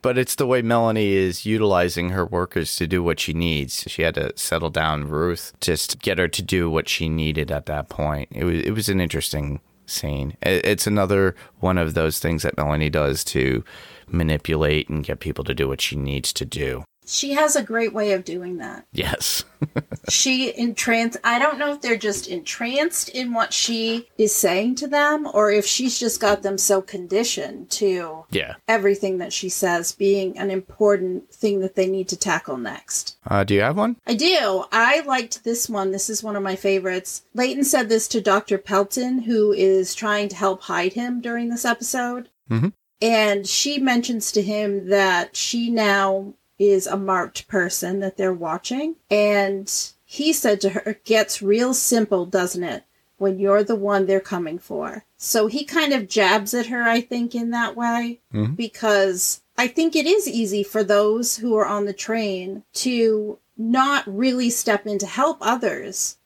but 0.02 0.18
it's 0.18 0.36
the 0.36 0.48
way 0.48 0.62
Melanie 0.62 1.12
is 1.12 1.46
utilizing 1.46 2.10
her 2.10 2.26
workers 2.26 2.76
to 2.78 2.88
do 2.88 3.04
what 3.04 3.20
she 3.20 3.34
needs. 3.34 3.86
She 3.88 4.02
had 4.02 4.16
to 4.16 4.32
settle 4.38 4.70
down 4.70 5.10
Ruth 5.10 5.54
just 5.60 5.92
to 5.92 5.98
get 5.98 6.18
her 6.18 6.28
to 6.28 6.42
do 6.42 6.70
what 6.70 6.88
she 6.88 7.10
needed 7.10 7.52
at 7.52 7.66
that 7.66 7.90
point. 7.90 8.30
It 8.32 8.44
was 8.44 8.62
it 8.62 8.72
was 8.72 8.90
an 8.90 9.02
interesting 9.02 9.60
scene. 9.86 10.38
It's 10.42 10.88
another 10.88 11.36
one 11.60 11.78
of 11.78 11.94
those 11.94 12.20
things 12.20 12.44
that 12.44 12.58
Melanie 12.58 12.90
does 12.90 13.24
to 13.26 13.64
manipulate 14.08 14.90
and 14.90 15.04
get 15.04 15.20
people 15.20 15.44
to 15.44 15.54
do 15.54 15.68
what 15.68 15.82
she 15.82 15.96
needs 15.96 16.34
to 16.34 16.46
do. 16.46 16.84
She 17.06 17.32
has 17.34 17.56
a 17.56 17.64
great 17.64 17.94
way 17.94 18.14
of 18.14 18.24
doing 18.24 18.58
that. 18.58 18.86
Yes. 18.92 19.44
she 20.10 20.58
entranced 20.58 21.18
i 21.24 21.38
don't 21.38 21.60
know 21.60 21.72
if 21.72 21.82
they're 21.82 21.96
just 21.96 22.28
entranced 22.28 23.10
in 23.10 23.32
what 23.32 23.54
she 23.54 24.08
is 24.18 24.34
saying 24.34 24.74
to 24.74 24.88
them 24.88 25.28
or 25.36 25.52
if 25.52 25.66
she's 25.66 26.00
just 26.00 26.20
got 26.20 26.42
them 26.42 26.58
so 26.58 26.82
conditioned 26.82 27.70
to 27.70 28.26
yeah. 28.32 28.56
everything 28.68 29.20
that 29.20 29.32
she 29.32 29.48
says 29.50 29.92
being 29.92 30.36
an 30.38 30.50
important 30.50 31.32
thing 31.32 31.60
that 31.60 31.76
they 31.76 31.86
need 31.88 32.08
to 32.10 32.18
tackle 32.18 32.58
next 32.58 33.18
Uh, 33.30 33.44
do 33.44 33.54
you 33.54 33.62
have 33.62 33.78
one? 33.78 33.98
i 34.08 34.16
do 34.16 34.64
i 34.72 35.02
liked 35.02 35.44
this 35.44 35.70
one 35.70 35.92
this 35.92 36.10
is 36.10 36.24
one 36.24 36.36
of 36.36 36.42
my 36.44 36.56
favorites 36.56 37.22
layton 37.36 37.64
said 37.64 37.88
this 37.88 38.08
to 38.08 38.20
dr 38.20 38.58
pelton 38.60 39.20
who 39.20 39.54
is 39.54 39.94
trying 39.94 40.28
to 40.28 40.36
help 40.36 40.64
hide 40.64 40.94
him 40.94 41.22
during 41.22 41.50
this 41.50 41.66
episode 41.66 42.30
Mhm. 42.50 42.74
and 43.02 43.46
she 43.48 43.78
mentions 43.78 44.32
to 44.32 44.42
him 44.42 44.90
that 44.90 45.36
she 45.36 45.70
now 45.70 46.34
is 46.62 46.86
a 46.86 46.96
marked 46.98 47.48
person 47.48 48.00
that 48.02 48.18
they're 48.18 48.34
watching. 48.34 48.96
And 49.10 49.72
he 50.06 50.32
said 50.32 50.62
to 50.62 50.70
her, 50.70 50.82
it 50.92 51.04
gets 51.06 51.42
real 51.42 51.74
simple, 51.74 52.26
doesn't 52.26 52.64
it? 52.64 52.84
When 53.18 53.40
you're 53.40 53.64
the 53.64 53.76
one 53.76 54.06
they're 54.06 54.20
coming 54.20 54.60
for. 54.60 55.06
So 55.18 55.48
he 55.48 55.64
kind 55.64 55.94
of 55.94 56.08
jabs 56.08 56.54
at 56.54 56.68
her, 56.68 56.84
I 56.84 57.02
think, 57.02 57.34
in 57.36 57.52
that 57.52 57.76
way, 57.76 58.20
Mhm. 58.34 58.56
because 58.56 59.42
I 59.58 59.68
think 59.68 59.96
it 59.96 60.06
is 60.06 60.28
easy 60.28 60.64
for 60.64 60.84
those 60.84 61.38
who 61.38 61.56
are 61.56 61.66
on 61.66 61.86
the 61.86 61.94
train 61.94 62.64
to 62.74 63.38
not 63.58 64.04
really 64.08 64.50
step 64.50 64.88
in 64.88 64.98
to 65.00 65.06
help 65.06 65.38
others 65.42 66.18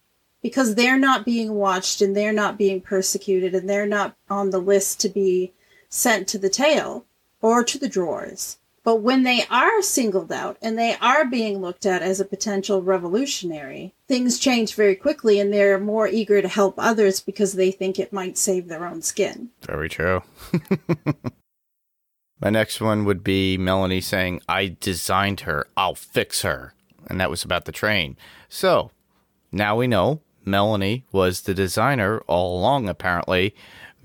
because 0.41 0.75
they're 0.75 0.97
not 0.99 1.25
being 1.25 1.55
watched 1.55 2.01
and 2.01 2.15
they're 2.15 2.31
not 2.31 2.57
being 2.57 2.79
persecuted 2.79 3.53
and 3.55 3.69
they're 3.69 3.85
not 3.87 4.15
on 4.29 4.51
the 4.51 4.59
list 4.59 4.99
to 5.01 5.09
be 5.09 5.51
sent 5.89 6.27
to 6.29 6.37
the 6.37 6.49
tail 6.49 7.05
or 7.41 7.63
to 7.63 7.77
the 7.77 7.89
drawers. 7.89 8.57
But 8.85 8.97
when 8.97 9.23
they 9.23 9.45
are 9.49 9.81
singled 9.81 10.31
out 10.31 10.57
and 10.61 10.77
they 10.77 10.95
are 11.01 11.25
being 11.25 11.59
looked 11.59 11.87
at 11.87 12.03
as 12.03 12.19
a 12.19 12.25
potential 12.25 12.83
revolutionary, 12.83 13.95
things 14.07 14.37
change 14.37 14.75
very 14.75 14.95
quickly 14.95 15.39
and 15.39 15.51
they're 15.51 15.79
more 15.79 16.07
eager 16.07 16.39
to 16.39 16.47
help 16.47 16.75
others 16.77 17.19
because 17.19 17.53
they 17.53 17.71
think 17.71 17.97
it 17.97 18.13
might 18.13 18.37
save 18.37 18.67
their 18.67 18.85
own 18.85 19.01
skin. 19.01 19.49
Very 19.63 19.89
true. 19.89 20.21
My 22.39 22.51
next 22.51 22.79
one 22.79 23.05
would 23.05 23.23
be 23.23 23.57
Melanie 23.57 24.01
saying, 24.01 24.41
I 24.47 24.77
designed 24.79 25.41
her. 25.41 25.65
I'll 25.75 25.95
fix 25.95 26.43
her. 26.43 26.75
And 27.07 27.19
that 27.19 27.31
was 27.31 27.43
about 27.43 27.65
the 27.65 27.71
train. 27.71 28.17
So 28.49 28.91
now 29.51 29.75
we 29.75 29.87
know 29.87 30.21
Melanie 30.45 31.05
was 31.11 31.41
the 31.41 31.55
designer 31.55 32.19
all 32.27 32.59
along, 32.59 32.87
apparently. 32.87 33.55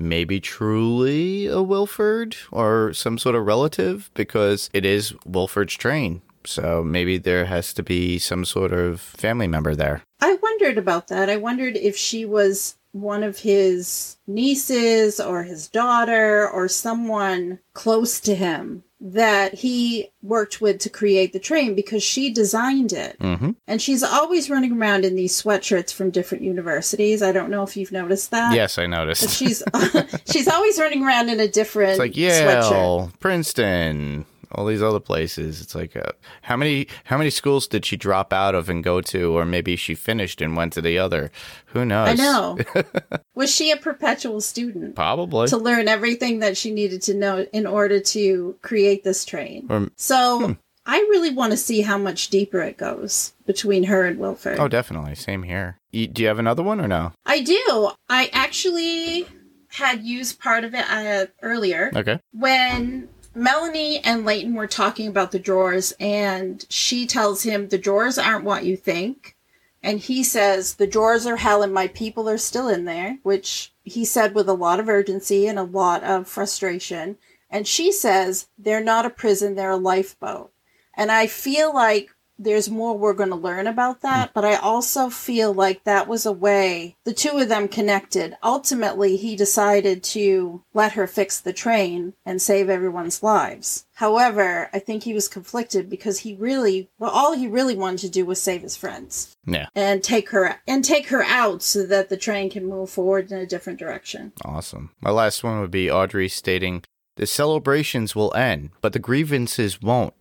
Maybe 0.01 0.41
truly 0.41 1.47
a 1.47 1.61
Wilford 1.63 2.35
or 2.51 2.93
some 2.95 3.19
sort 3.19 3.35
of 3.35 3.47
relative 3.47 4.11
because 4.15 4.71
it 4.73 4.85
is 4.85 5.15
Wilford's 5.27 5.75
train. 5.75 6.23
So 6.47 6.83
maybe 6.83 7.19
there 7.19 7.45
has 7.45 7.75
to 7.75 7.83
be 7.83 8.19
some 8.19 8.47
sort 8.47 8.73
of 8.73 9.01
family 9.01 9.47
member 9.47 9.77
there. 9.77 10.03
I 10.23 10.39
wondered 10.43 10.79
about 10.79 11.09
that. 11.09 11.29
I 11.29 11.37
wondered 11.37 11.77
if 11.77 11.97
she 11.97 12.25
was 12.25 12.77
one 12.93 13.23
of 13.23 13.39
his 13.39 14.17
nieces 14.27 15.21
or 15.21 15.43
his 15.45 15.69
daughter 15.69 16.49
or 16.49 16.69
someone 16.69 17.59
close 17.73 18.21
to 18.21 18.35
him 18.35 18.83
that 19.03 19.55
he 19.55 20.11
worked 20.23 20.61
with 20.61 20.79
to 20.79 20.91
create 20.91 21.33
the 21.33 21.39
train 21.39 21.75
because 21.75 22.03
she 22.03 22.31
designed 22.33 22.93
it. 22.93 23.19
Mm-hmm. 23.19 23.53
And 23.67 23.81
she's 23.81 24.03
always 24.03 24.51
running 24.51 24.79
around 24.79 25.07
in 25.07 25.15
these 25.17 25.41
sweatshirts 25.41 25.93
from 25.95 26.11
different 26.11 26.45
universities. 26.45 27.23
I 27.23 27.33
don't 27.33 27.49
know 27.51 27.63
if 27.63 27.77
you've 27.79 27.93
noticed 27.93 28.31
that. 28.33 28.55
Yes, 28.55 28.77
I 28.77 28.83
But 28.83 28.89
noticed. 28.91 29.31
she's 29.31 29.63
she's 30.31 30.49
always 30.49 30.79
running 30.79 31.03
around 31.03 31.31
in 31.31 31.41
a 31.41 31.49
different 31.49 31.93
It's 31.93 31.99
like 31.99 32.13
sweatshirt. 32.13 32.71
Yale, 32.71 33.13
Princeton, 33.21 34.27
all 34.53 34.67
these 34.67 34.83
other 34.83 35.01
places. 35.01 35.61
It's 35.61 35.75
like 35.75 35.97
uh, 35.97 36.13
how 36.43 36.57
many 36.57 36.87
how 37.05 37.17
many 37.19 37.31
schools 37.31 37.67
did 37.67 37.85
she 37.87 37.97
drop 37.97 38.33
out 38.33 38.55
of 38.55 38.69
and 38.69 38.83
go 38.85 39.01
to, 39.01 39.37
or 39.37 39.45
maybe 39.45 39.77
she 39.77 39.95
finished 39.95 40.41
and 40.41 40.57
went 40.57 40.73
to 40.75 40.81
the 40.83 40.99
other? 40.99 41.31
Who 41.67 41.85
knows? 41.85 42.09
I 42.09 42.15
know. 42.15 42.59
Was 43.35 43.55
she 43.55 43.71
a 43.71 43.77
perpetual 43.77 44.41
student 44.41 44.95
Probably. 44.97 45.49
to 45.49 45.57
learn 45.57 45.89
everything 45.89 46.41
that 46.41 46.57
she 46.57 46.71
needed 46.73 47.03
to 47.03 47.15
know 47.15 47.47
in 47.53 47.67
order 47.67 48.01
to 48.01 48.57
create 48.63 49.05
this 49.05 49.25
train? 49.25 49.67
Or- 49.71 49.89
So 49.97 50.57
I 50.87 50.99
really 50.99 51.31
want 51.31 51.53
to 51.53 51.57
see 51.57 51.83
how 51.83 51.97
much 51.99 52.29
deeper 52.29 52.61
it 52.61 52.77
goes 52.77 53.33
between 53.47 53.85
her 53.85 54.05
and 54.07 54.19
Wilford. 54.19 54.59
oh, 54.59 54.69
definitely. 54.69 55.15
Same 55.15 55.43
here. 55.45 55.79
You, 55.93 56.07
do 56.07 56.23
you 56.23 56.29
have 56.29 56.39
another 56.39 56.63
one 56.63 56.81
or 56.81 56.89
no? 56.89 57.13
I 57.27 57.41
do. 57.41 57.91
I 58.09 58.29
actually 58.33 59.27
had 59.69 60.03
used 60.03 60.41
part 60.41 60.65
of 60.65 60.75
it 60.75 60.85
uh, 60.91 61.27
earlier 61.43 61.93
Okay. 61.95 62.19
when 62.33 63.09
Melanie 63.35 64.01
and 64.01 64.25
Layton 64.25 64.55
were 64.55 64.67
talking 64.67 65.07
about 65.07 65.31
the 65.31 65.39
drawers, 65.39 65.93
and 66.01 66.65
she 66.69 67.07
tells 67.07 67.43
him 67.43 67.69
the 67.69 67.79
drawers 67.79 68.19
aren't 68.19 68.45
what 68.45 68.65
you 68.65 68.77
think. 68.77 69.37
And 69.83 70.01
he 70.01 70.23
says, 70.23 70.75
The 70.75 70.87
drawers 70.87 71.27
are 71.27 71.37
hell 71.37 71.63
and 71.63 71.73
my 71.73 71.87
people 71.89 72.29
are 72.29 72.39
still 72.39 72.69
in 72.69 72.85
there, 72.85 73.19
which 73.23 73.73
he 73.83 74.05
said 74.05 74.35
with 74.35 74.49
a 74.49 74.55
lot 74.55 74.81
of 74.81 74.89
urgency 74.89 75.47
and 75.47 75.59
a 75.59 75.63
lot 75.63 76.03
of 76.03 76.29
frustration. 76.29 77.17
And 77.49 77.67
she 77.67 77.91
says, 77.91 78.49
They're 78.59 78.85
not 78.85 79.07
a 79.07 79.11
prison, 79.11 79.55
they're 79.55 79.71
a 79.71 79.77
lifeboat. 79.77 80.53
And 80.95 81.11
I 81.11 81.27
feel 81.27 81.73
like 81.73 82.11
there's 82.43 82.71
more 82.71 82.97
we're 82.97 83.13
going 83.13 83.29
to 83.31 83.37
learn 83.37 83.67
about 83.67 84.01
that, 84.01 84.33
but 84.35 84.45
I 84.45 84.57
also 84.57 85.11
feel 85.11 85.53
like 85.53 85.85
that 85.85 86.09
was 86.09 86.25
a 86.27 86.33
way 86.33 86.97
the 87.05 87.13
two 87.13 87.39
of 87.39 87.49
them 87.49 87.69
connected. 87.69 88.37
Ultimately, 88.43 89.17
he 89.17 89.37
decided 89.37 90.03
to 90.05 90.63
let 90.75 90.93
her 90.93 91.07
fix 91.07 91.39
the 91.41 91.53
train 91.53 92.15
and 92.25 92.41
save 92.41 92.69
everyone's 92.71 93.23
lives. 93.23 93.87
However, 93.95 94.71
I 94.73 94.79
think 94.79 95.03
he 95.03 95.13
was 95.13 95.29
conflicted 95.29 95.91
because 95.91 96.21
he 96.21 96.35
really, 96.35 96.89
well, 96.99 97.11
all 97.11 97.37
he 97.37 97.47
really 97.47 97.77
wanted 97.77 97.99
to 98.01 98.09
do 98.09 98.25
was 98.25 98.41
save 98.41 98.63
his 98.63 98.77
friends 98.77 99.37
Yeah. 99.47 99.67
and 99.75 100.03
take 100.03 100.31
her 100.31 100.61
and 100.67 100.83
take 100.85 101.09
her 101.09 101.23
out 101.23 101.63
so 101.63 101.85
that 101.85 102.09
the 102.09 102.17
train 102.17 102.49
can 102.49 102.65
move 102.67 102.89
forward 102.89 103.31
in 103.31 103.39
a 103.39 103.47
different 103.47 103.79
direction. 103.79 104.33
Awesome. 104.45 104.91
My 105.03 105.11
last 105.11 105.45
one 105.45 105.61
would 105.61 105.71
be 105.71 105.91
Audrey 105.91 106.29
stating, 106.31 106.83
The 107.17 107.27
celebrations 107.27 108.15
will 108.17 108.35
end, 108.35 108.71
but 108.81 108.95
the 108.95 108.99
grievances 108.99 109.83
won't. 109.83 110.15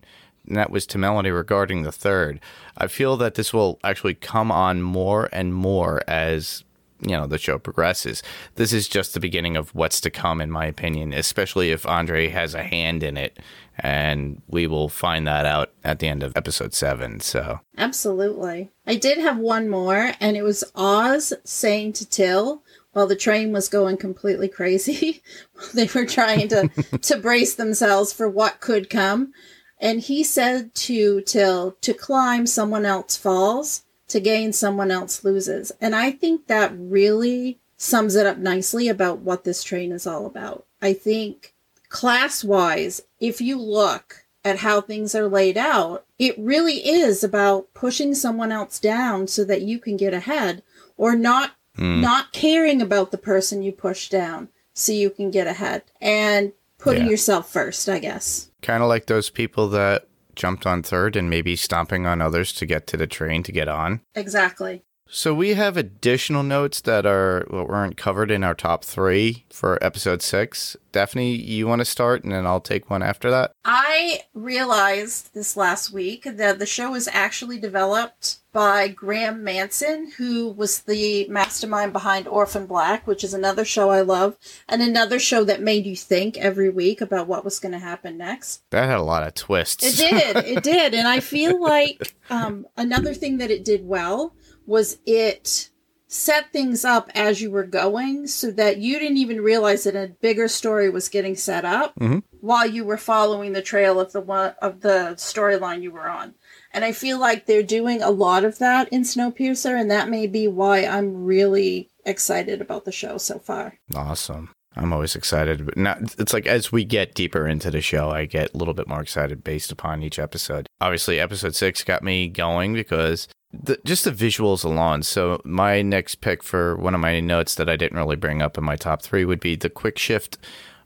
And 0.46 0.56
that 0.56 0.70
was 0.70 0.86
to 0.86 0.98
Melanie 0.98 1.30
regarding 1.30 1.82
the 1.82 1.92
third. 1.92 2.40
I 2.76 2.86
feel 2.86 3.16
that 3.18 3.34
this 3.34 3.52
will 3.52 3.78
actually 3.84 4.14
come 4.14 4.50
on 4.50 4.82
more 4.82 5.28
and 5.32 5.54
more 5.54 6.02
as 6.08 6.64
you 7.02 7.16
know 7.16 7.26
the 7.26 7.38
show 7.38 7.58
progresses. 7.58 8.22
This 8.56 8.72
is 8.72 8.88
just 8.88 9.14
the 9.14 9.20
beginning 9.20 9.56
of 9.56 9.74
what's 9.74 10.00
to 10.02 10.10
come, 10.10 10.40
in 10.40 10.50
my 10.50 10.66
opinion, 10.66 11.12
especially 11.12 11.70
if 11.70 11.86
Andre 11.86 12.28
has 12.28 12.54
a 12.54 12.62
hand 12.62 13.02
in 13.02 13.16
it. 13.16 13.38
And 13.78 14.42
we 14.46 14.66
will 14.66 14.90
find 14.90 15.26
that 15.26 15.46
out 15.46 15.72
at 15.82 16.00
the 16.00 16.08
end 16.08 16.22
of 16.22 16.36
episode 16.36 16.74
seven. 16.74 17.20
So 17.20 17.60
Absolutely. 17.78 18.68
I 18.86 18.96
did 18.96 19.16
have 19.18 19.38
one 19.38 19.70
more, 19.70 20.12
and 20.20 20.36
it 20.36 20.42
was 20.42 20.64
Oz 20.74 21.32
saying 21.44 21.94
to 21.94 22.06
Till 22.06 22.62
while 22.92 23.06
the 23.06 23.16
train 23.16 23.52
was 23.52 23.68
going 23.68 23.96
completely 23.96 24.48
crazy. 24.48 25.22
they 25.74 25.88
were 25.94 26.04
trying 26.04 26.48
to, 26.48 26.68
to 27.02 27.16
brace 27.16 27.54
themselves 27.54 28.12
for 28.12 28.28
what 28.28 28.60
could 28.60 28.90
come. 28.90 29.32
And 29.80 30.00
he 30.00 30.22
said 30.22 30.74
to 30.74 31.22
Till, 31.22 31.72
to 31.80 31.94
climb, 31.94 32.46
someone 32.46 32.84
else 32.84 33.16
falls, 33.16 33.82
to 34.08 34.20
gain, 34.20 34.52
someone 34.52 34.90
else 34.90 35.24
loses. 35.24 35.72
And 35.80 35.96
I 35.96 36.10
think 36.10 36.46
that 36.46 36.72
really 36.76 37.58
sums 37.78 38.14
it 38.14 38.26
up 38.26 38.36
nicely 38.36 38.88
about 38.88 39.20
what 39.20 39.44
this 39.44 39.64
train 39.64 39.90
is 39.90 40.06
all 40.06 40.26
about. 40.26 40.66
I 40.82 40.92
think 40.92 41.54
class 41.88 42.44
wise, 42.44 43.00
if 43.18 43.40
you 43.40 43.58
look 43.58 44.26
at 44.44 44.58
how 44.58 44.80
things 44.80 45.14
are 45.14 45.28
laid 45.28 45.56
out, 45.56 46.04
it 46.18 46.38
really 46.38 46.86
is 46.86 47.24
about 47.24 47.72
pushing 47.72 48.14
someone 48.14 48.52
else 48.52 48.78
down 48.78 49.26
so 49.26 49.44
that 49.44 49.62
you 49.62 49.78
can 49.78 49.96
get 49.96 50.12
ahead 50.12 50.62
or 50.98 51.16
not 51.16 51.52
hmm. 51.76 52.00
not 52.02 52.32
caring 52.32 52.82
about 52.82 53.10
the 53.10 53.18
person 53.18 53.62
you 53.62 53.72
push 53.72 54.10
down 54.10 54.48
so 54.74 54.92
you 54.92 55.08
can 55.10 55.30
get 55.30 55.46
ahead 55.46 55.82
and 56.00 56.52
putting 56.78 57.04
Yeah. 57.04 57.10
yourself 57.10 57.50
first, 57.50 57.88
I 57.88 57.98
guess. 57.98 58.49
Kind 58.62 58.82
of 58.82 58.88
like 58.88 59.06
those 59.06 59.30
people 59.30 59.68
that 59.68 60.06
jumped 60.34 60.66
on 60.66 60.82
third 60.82 61.16
and 61.16 61.28
maybe 61.28 61.56
stomping 61.56 62.06
on 62.06 62.20
others 62.20 62.52
to 62.54 62.66
get 62.66 62.86
to 62.88 62.96
the 62.96 63.06
train 63.06 63.42
to 63.42 63.52
get 63.52 63.68
on. 63.68 64.00
Exactly. 64.14 64.82
So 65.12 65.34
we 65.34 65.54
have 65.54 65.76
additional 65.76 66.44
notes 66.44 66.80
that 66.82 67.04
are 67.04 67.44
well, 67.50 67.66
weren't 67.66 67.96
covered 67.96 68.30
in 68.30 68.44
our 68.44 68.54
top 68.54 68.84
three 68.84 69.44
for 69.50 69.82
episode 69.82 70.22
six. 70.22 70.76
Daphne, 70.92 71.34
you 71.34 71.66
want 71.66 71.80
to 71.80 71.84
start, 71.84 72.22
and 72.22 72.32
then 72.32 72.46
I'll 72.46 72.60
take 72.60 72.88
one 72.88 73.02
after 73.02 73.28
that. 73.30 73.52
I 73.64 74.20
realized 74.34 75.34
this 75.34 75.56
last 75.56 75.92
week 75.92 76.24
that 76.24 76.60
the 76.60 76.66
show 76.66 76.92
was 76.92 77.08
actually 77.08 77.58
developed 77.58 78.38
by 78.52 78.88
Graeme 78.88 79.44
Manson, 79.44 80.12
who 80.16 80.50
was 80.50 80.80
the 80.80 81.26
mastermind 81.28 81.92
behind 81.92 82.26
Orphan 82.26 82.66
Black, 82.66 83.06
which 83.06 83.22
is 83.22 83.34
another 83.34 83.64
show 83.64 83.90
I 83.90 84.00
love, 84.00 84.36
and 84.68 84.82
another 84.82 85.18
show 85.18 85.44
that 85.44 85.62
made 85.62 85.86
you 85.86 85.96
think 85.96 86.36
every 86.38 86.70
week 86.70 87.00
about 87.00 87.28
what 87.28 87.44
was 87.44 87.60
going 87.60 87.72
to 87.72 87.78
happen 87.78 88.18
next. 88.18 88.62
That 88.70 88.88
had 88.88 88.98
a 88.98 89.02
lot 89.02 89.26
of 89.26 89.34
twists. 89.34 89.84
It 89.84 89.96
did. 89.96 90.36
It 90.44 90.64
did. 90.64 90.94
And 90.94 91.06
I 91.06 91.20
feel 91.20 91.60
like 91.62 92.14
um, 92.28 92.66
another 92.76 93.14
thing 93.14 93.38
that 93.38 93.50
it 93.50 93.64
did 93.64 93.86
well 93.86 94.34
was 94.70 94.98
it 95.04 95.68
set 96.06 96.52
things 96.52 96.84
up 96.84 97.10
as 97.14 97.40
you 97.40 97.50
were 97.50 97.64
going 97.66 98.26
so 98.26 98.50
that 98.50 98.78
you 98.78 98.98
didn't 98.98 99.16
even 99.16 99.40
realize 99.40 99.84
that 99.84 99.94
a 99.96 100.12
bigger 100.20 100.48
story 100.48 100.88
was 100.90 101.08
getting 101.08 101.36
set 101.36 101.64
up 101.64 101.92
Mhm. 102.00 102.22
while 102.40 102.66
you 102.66 102.84
were 102.84 102.96
following 102.96 103.52
the 103.52 103.62
trail 103.62 104.00
of 104.00 104.12
the 104.12 104.20
one 104.20 104.54
of 104.62 104.80
the 104.80 105.14
storyline 105.16 105.82
you 105.82 105.90
were 105.92 106.08
on. 106.08 106.34
And 106.72 106.84
I 106.84 106.92
feel 106.92 107.18
like 107.18 107.46
they're 107.46 107.62
doing 107.64 108.02
a 108.02 108.10
lot 108.10 108.44
of 108.44 108.58
that 108.58 108.88
in 108.90 109.02
Snowpiercer, 109.02 109.78
and 109.80 109.90
that 109.90 110.08
may 110.08 110.26
be 110.26 110.46
why 110.48 110.84
I'm 110.84 111.24
really 111.24 111.90
excited 112.06 112.60
about 112.60 112.84
the 112.84 112.92
show 112.92 113.18
so 113.18 113.38
far. 113.38 113.78
Awesome. 113.94 114.50
I'm 114.76 114.92
always 114.92 115.16
excited. 115.16 115.64
But 115.66 115.76
now 115.76 115.96
it's 116.18 116.32
like 116.32 116.46
as 116.46 116.70
we 116.72 116.84
get 116.84 117.14
deeper 117.14 117.46
into 117.46 117.70
the 117.72 117.80
show, 117.80 118.10
I 118.10 118.24
get 118.24 118.54
a 118.54 118.56
little 118.56 118.74
bit 118.74 118.86
more 118.88 119.00
excited 119.00 119.42
based 119.44 119.70
upon 119.72 120.02
each 120.02 120.18
episode. 120.18 120.66
Obviously, 120.80 121.18
episode 121.20 121.54
six 121.56 121.82
got 121.84 122.02
me 122.04 122.28
going 122.28 122.72
because 122.72 123.26
the, 123.52 123.78
just 123.84 124.04
the 124.04 124.12
visuals 124.12 124.64
alone. 124.64 125.02
So 125.02 125.40
my 125.44 125.82
next 125.82 126.16
pick 126.16 126.42
for 126.42 126.76
one 126.76 126.94
of 126.94 127.00
my 127.00 127.20
notes 127.20 127.54
that 127.56 127.68
I 127.68 127.76
didn't 127.76 127.98
really 127.98 128.16
bring 128.16 128.42
up 128.42 128.56
in 128.56 128.64
my 128.64 128.76
top 128.76 129.02
three 129.02 129.24
would 129.24 129.40
be 129.40 129.56
the 129.56 129.70
quick 129.70 129.98
shift 129.98 130.38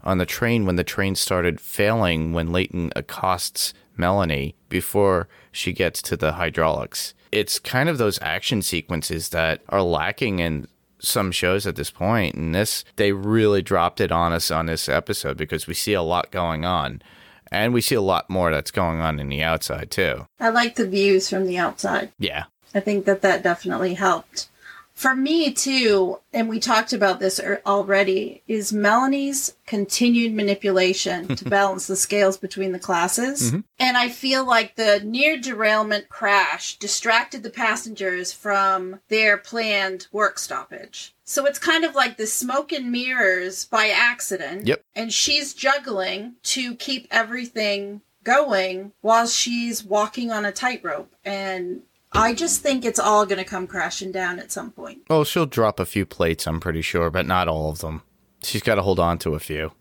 on 0.03 0.19
the 0.19 0.27
train 0.27 0.67
when 0.67 0.77
the 0.77 0.85
train 0.85 1.15
started 1.15 1.61
failing 1.61 2.33
when 2.33 2.53
Layton 2.53 2.93
accosts 2.95 3.73
Melanie 3.97 4.55
before 4.69 5.29
she 5.53 5.73
gets 5.73 6.03
to 6.03 6.17
the 6.17 6.33
hydraulics. 6.33 7.15
It's 7.33 7.59
kind 7.59 7.89
of 7.89 7.99
those 7.99 8.21
action 8.23 8.63
sequences 8.63 9.31
that 9.31 9.63
are 9.69 9.83
lacking 9.83 10.39
in 10.39 10.69
some 10.99 11.33
shows 11.33 11.67
at 11.67 11.77
this 11.77 11.91
point 11.91 12.35
and 12.35 12.55
this 12.55 12.83
they 12.97 13.13
really 13.13 13.61
dropped 13.61 14.01
it 14.01 14.11
on 14.11 14.33
us 14.33 14.51
on 14.51 14.65
this 14.67 14.89
episode 14.89 15.37
because 15.37 15.67
we 15.67 15.75
see 15.75 15.93
a 15.93 16.01
lot 16.01 16.31
going 16.31 16.65
on 16.65 17.03
and 17.51 17.75
we 17.75 17.81
see 17.83 17.95
a 17.95 18.01
lot 18.01 18.31
more 18.31 18.51
that's 18.51 18.71
going 18.71 19.01
on 19.01 19.21
in 19.21 19.29
the 19.29 19.43
outside 19.43 19.91
too 19.91 20.27
I 20.41 20.49
like 20.49 20.77
the 20.77 20.89
views 20.89 21.29
from 21.29 21.45
the 21.47 21.59
outside. 21.59 22.11
yeah 22.19 22.45
I 22.75 22.81
think 22.81 23.05
that 23.05 23.23
that 23.23 23.43
definitely 23.43 23.95
helped. 23.95 24.49
For 24.95 25.17
me, 25.17 25.53
too, 25.53 26.21
and 26.33 26.49
we 26.49 26.61
talked 26.61 26.93
about 26.93 27.19
this 27.19 27.41
er- 27.41 27.61
already, 27.67 28.43
is 28.47 28.73
Melanie's 28.73 29.57
continued 29.67 30.33
manipulation 30.33 31.35
to 31.35 31.45
balance 31.49 31.89
the 31.89 31.97
scales 31.97 32.37
between 32.37 32.71
the 32.71 32.79
classes. 32.79 33.53
And 33.81 33.97
I 33.97 34.09
feel 34.09 34.47
like 34.47 34.77
the 34.77 35.01
near 35.05 35.37
derailment 35.37 36.09
crash 36.09 36.77
distracted 36.77 37.43
the 37.43 37.51
passengers 37.51 38.33
from 38.33 39.01
their 39.09 39.37
planned 39.37 40.07
work 40.13 40.39
stoppage. 40.39 41.13
So 41.25 41.45
it's 41.45 41.59
kind 41.59 41.85
of 41.85 41.97
like 41.97 42.17
the 42.17 42.29
smoke 42.29 42.71
and 42.71 42.93
mirrors 42.93 43.65
by 43.65 43.89
accident. 43.89 44.69
Yep. 44.69 44.85
And 44.95 45.13
she's 45.13 45.55
juggling 45.55 46.35
to 46.45 46.77
keep 46.77 47.09
everything 47.11 48.03
going 48.23 48.93
while 49.01 49.27
she's 49.27 49.85
walking 49.85 50.31
on 50.31 50.45
a 50.45 50.53
tightrope. 50.53 51.13
And 51.25 51.83
I 52.15 52.33
just 52.35 52.63
think 52.63 52.85
it's 52.85 52.99
all 53.01 53.27
going 53.27 53.39
to 53.39 53.45
come 53.45 53.67
crashing 53.67 54.13
down 54.13 54.39
at 54.39 54.53
some 54.53 54.71
point. 54.71 55.03
well 55.09 55.25
she'll 55.25 55.47
drop 55.47 55.81
a 55.81 55.87
few 55.87 56.07
plates 56.07 56.47
i'm 56.47 56.61
pretty 56.61 56.83
sure 56.83 57.11
but 57.11 57.27
not 57.27 57.49
all 57.49 57.71
of 57.71 57.81
them 57.81 58.03
she's 58.43 58.63
got 58.63 58.77
to 58.77 58.83
hold 58.83 59.01
on 59.01 59.19
to 59.19 59.35
a 59.35 59.41
few 59.41 59.73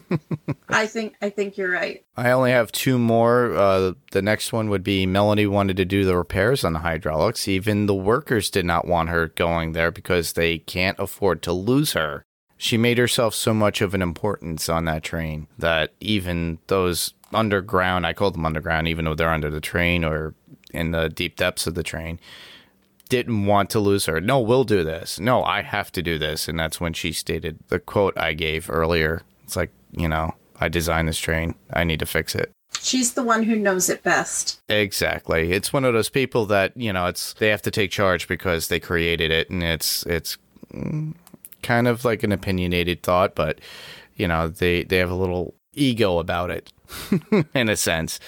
I 0.68 0.86
think 0.86 1.16
I 1.20 1.28
think 1.28 1.58
you're 1.58 1.70
right. 1.70 2.04
I 2.16 2.30
only 2.30 2.50
have 2.50 2.72
two 2.72 2.98
more. 2.98 3.54
Uh, 3.54 3.92
the 4.12 4.22
next 4.22 4.52
one 4.52 4.70
would 4.70 4.82
be 4.82 5.04
Melanie 5.04 5.46
wanted 5.46 5.76
to 5.76 5.84
do 5.84 6.04
the 6.04 6.16
repairs 6.16 6.64
on 6.64 6.72
the 6.72 6.78
hydraulics. 6.78 7.46
Even 7.46 7.84
the 7.86 7.94
workers 7.94 8.48
did 8.48 8.64
not 8.64 8.86
want 8.86 9.10
her 9.10 9.28
going 9.28 9.72
there 9.72 9.90
because 9.90 10.32
they 10.32 10.58
can't 10.58 10.98
afford 10.98 11.42
to 11.42 11.52
lose 11.52 11.92
her. 11.92 12.24
She 12.56 12.78
made 12.78 12.96
herself 12.98 13.34
so 13.34 13.52
much 13.52 13.82
of 13.82 13.92
an 13.92 14.00
importance 14.02 14.68
on 14.70 14.86
that 14.86 15.02
train 15.02 15.46
that 15.58 15.92
even 16.00 16.58
those 16.68 17.12
underground, 17.32 18.06
I 18.06 18.14
call 18.14 18.30
them 18.30 18.46
underground, 18.46 18.88
even 18.88 19.04
though 19.04 19.14
they're 19.14 19.28
under 19.28 19.50
the 19.50 19.60
train 19.60 20.04
or 20.04 20.34
in 20.74 20.90
the 20.90 21.08
deep 21.08 21.36
depths 21.36 21.66
of 21.66 21.74
the 21.74 21.82
train, 21.82 22.18
didn't 23.08 23.46
want 23.46 23.70
to 23.70 23.80
lose 23.80 24.06
her. 24.06 24.20
No, 24.20 24.40
we'll 24.40 24.64
do 24.64 24.82
this. 24.82 25.20
No, 25.20 25.44
I 25.44 25.62
have 25.62 25.92
to 25.92 26.02
do 26.02 26.18
this. 26.18 26.48
And 26.48 26.58
that's 26.58 26.80
when 26.80 26.92
she 26.92 27.12
stated 27.12 27.58
the 27.68 27.78
quote 27.78 28.16
I 28.18 28.32
gave 28.32 28.70
earlier. 28.70 29.22
It's 29.44 29.56
like, 29.56 29.70
you 29.92 30.08
know, 30.08 30.34
I 30.58 30.68
designed 30.68 31.08
this 31.08 31.18
train. 31.18 31.54
I 31.72 31.84
need 31.84 32.00
to 32.00 32.06
fix 32.06 32.34
it. 32.34 32.50
She's 32.80 33.14
the 33.14 33.22
one 33.22 33.44
who 33.44 33.56
knows 33.56 33.88
it 33.88 34.02
best. 34.02 34.60
Exactly. 34.68 35.52
It's 35.52 35.72
one 35.72 35.84
of 35.84 35.94
those 35.94 36.10
people 36.10 36.44
that, 36.46 36.76
you 36.76 36.92
know, 36.92 37.06
it's 37.06 37.34
they 37.34 37.48
have 37.48 37.62
to 37.62 37.70
take 37.70 37.90
charge 37.90 38.26
because 38.26 38.68
they 38.68 38.80
created 38.80 39.30
it 39.30 39.48
and 39.48 39.62
it's 39.62 40.04
it's 40.06 40.36
kind 41.62 41.88
of 41.88 42.04
like 42.04 42.22
an 42.22 42.32
opinionated 42.32 43.02
thought, 43.02 43.34
but 43.34 43.60
you 44.16 44.28
know, 44.28 44.48
they 44.48 44.84
they 44.84 44.98
have 44.98 45.10
a 45.10 45.14
little 45.14 45.54
ego 45.72 46.18
about 46.18 46.50
it 46.50 46.72
in 47.54 47.68
a 47.68 47.76
sense. 47.76 48.20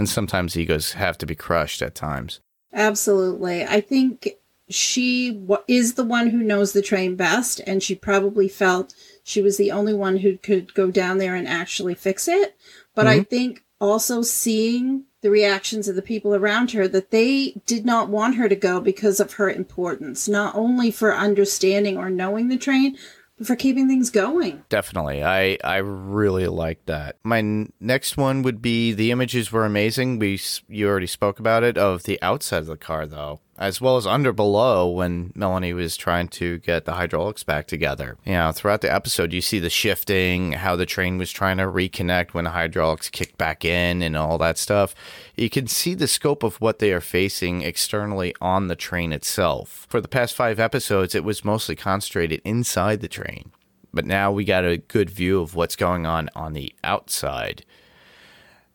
And 0.00 0.08
sometimes 0.08 0.56
egos 0.56 0.94
have 0.94 1.18
to 1.18 1.26
be 1.26 1.34
crushed 1.34 1.82
at 1.82 1.94
times. 1.94 2.40
Absolutely. 2.72 3.64
I 3.64 3.82
think 3.82 4.30
she 4.70 5.46
is 5.68 5.92
the 5.92 6.04
one 6.04 6.30
who 6.30 6.38
knows 6.38 6.72
the 6.72 6.80
train 6.80 7.16
best, 7.16 7.60
and 7.66 7.82
she 7.82 7.94
probably 7.94 8.48
felt 8.48 8.94
she 9.22 9.42
was 9.42 9.58
the 9.58 9.70
only 9.70 9.92
one 9.92 10.16
who 10.16 10.38
could 10.38 10.72
go 10.72 10.90
down 10.90 11.18
there 11.18 11.34
and 11.34 11.46
actually 11.46 11.94
fix 11.94 12.28
it. 12.28 12.56
But 12.94 13.08
I 13.08 13.16
mm-hmm. 13.16 13.24
think 13.24 13.64
also 13.78 14.22
seeing 14.22 15.04
the 15.20 15.28
reactions 15.28 15.86
of 15.86 15.96
the 15.96 16.00
people 16.00 16.34
around 16.34 16.70
her 16.70 16.88
that 16.88 17.10
they 17.10 17.60
did 17.66 17.84
not 17.84 18.08
want 18.08 18.36
her 18.36 18.48
to 18.48 18.56
go 18.56 18.80
because 18.80 19.20
of 19.20 19.34
her 19.34 19.50
importance, 19.50 20.26
not 20.30 20.54
only 20.54 20.90
for 20.90 21.14
understanding 21.14 21.98
or 21.98 22.08
knowing 22.08 22.48
the 22.48 22.56
train, 22.56 22.96
for 23.44 23.56
keeping 23.56 23.88
things 23.88 24.10
going. 24.10 24.64
Definitely. 24.68 25.22
I 25.24 25.58
I 25.64 25.76
really 25.76 26.46
like 26.46 26.84
that. 26.86 27.16
My 27.24 27.38
n- 27.38 27.72
next 27.80 28.16
one 28.16 28.42
would 28.42 28.60
be 28.60 28.92
the 28.92 29.10
images 29.10 29.50
were 29.52 29.64
amazing. 29.64 30.18
We 30.18 30.40
you 30.68 30.88
already 30.88 31.06
spoke 31.06 31.38
about 31.38 31.62
it 31.62 31.78
of 31.78 32.04
the 32.04 32.20
outside 32.22 32.58
of 32.58 32.66
the 32.66 32.76
car 32.76 33.06
though, 33.06 33.40
as 33.60 33.78
well 33.78 33.98
as 33.98 34.06
under 34.06 34.32
below 34.32 34.88
when 34.88 35.32
Melanie 35.34 35.74
was 35.74 35.94
trying 35.94 36.28
to 36.28 36.58
get 36.58 36.86
the 36.86 36.94
hydraulics 36.94 37.44
back 37.44 37.66
together. 37.66 38.16
You 38.24 38.32
know, 38.32 38.52
throughout 38.52 38.80
the 38.80 38.92
episode 38.92 39.34
you 39.34 39.42
see 39.42 39.58
the 39.58 39.68
shifting, 39.68 40.52
how 40.52 40.76
the 40.76 40.86
train 40.86 41.18
was 41.18 41.30
trying 41.30 41.58
to 41.58 41.64
reconnect 41.64 42.32
when 42.32 42.44
the 42.44 42.50
hydraulics 42.50 43.10
kicked 43.10 43.36
back 43.36 43.62
in 43.62 44.00
and 44.00 44.16
all 44.16 44.38
that 44.38 44.56
stuff. 44.56 44.94
You 45.36 45.50
can 45.50 45.66
see 45.66 45.92
the 45.92 46.08
scope 46.08 46.42
of 46.42 46.58
what 46.60 46.78
they 46.78 46.90
are 46.90 47.02
facing 47.02 47.60
externally 47.60 48.34
on 48.40 48.68
the 48.68 48.76
train 48.76 49.12
itself. 49.12 49.86
For 49.90 50.00
the 50.00 50.08
past 50.08 50.34
5 50.34 50.58
episodes 50.58 51.14
it 51.14 51.22
was 51.22 51.44
mostly 51.44 51.76
concentrated 51.76 52.40
inside 52.44 53.00
the 53.00 53.08
train 53.08 53.52
but 53.92 54.06
now 54.06 54.30
we 54.30 54.44
got 54.44 54.64
a 54.64 54.76
good 54.78 55.10
view 55.10 55.40
of 55.40 55.54
what's 55.54 55.76
going 55.76 56.06
on 56.06 56.30
on 56.34 56.52
the 56.52 56.72
outside. 56.84 57.64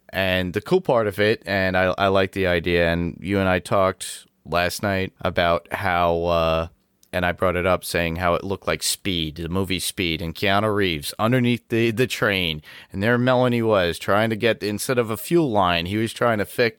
And 0.10 0.54
the 0.54 0.62
cool 0.62 0.82
part 0.82 1.08
of 1.08 1.20
it, 1.20 1.42
and 1.46 1.78
I, 1.78 1.94
I 1.98 2.08
like 2.08 2.34
the 2.34 2.48
idea, 2.48 2.92
and 2.92 3.18
you 3.22 3.40
and 3.40 3.50
I 3.50 3.60
talked 3.60 4.26
last 4.46 4.84
night 4.84 5.14
about 5.22 5.68
how, 5.72 6.24
uh, 6.24 6.68
and 7.12 7.26
I 7.26 7.32
brought 7.32 7.56
it 7.56 7.66
up 7.66 7.86
saying 7.86 8.18
how 8.18 8.36
it 8.36 8.44
looked 8.44 8.68
like 8.68 8.84
Speed, 8.84 9.38
the 9.38 9.48
movie 9.48 9.80
Speed, 9.80 10.22
and 10.22 10.36
Keanu 10.36 10.76
Reeves 10.76 11.14
underneath 11.18 11.66
the, 11.70 11.92
the 11.92 12.08
train. 12.08 12.62
And 12.92 13.02
there 13.02 13.18
Melanie 13.18 13.62
was 13.62 13.98
trying 13.98 14.30
to 14.32 14.36
get, 14.36 14.62
instead 14.62 14.98
of 14.98 15.10
a 15.10 15.16
fuel 15.16 15.50
line, 15.50 15.86
he 15.86 15.96
was 15.96 16.12
trying 16.12 16.40
to 16.40 16.46
fix, 16.46 16.78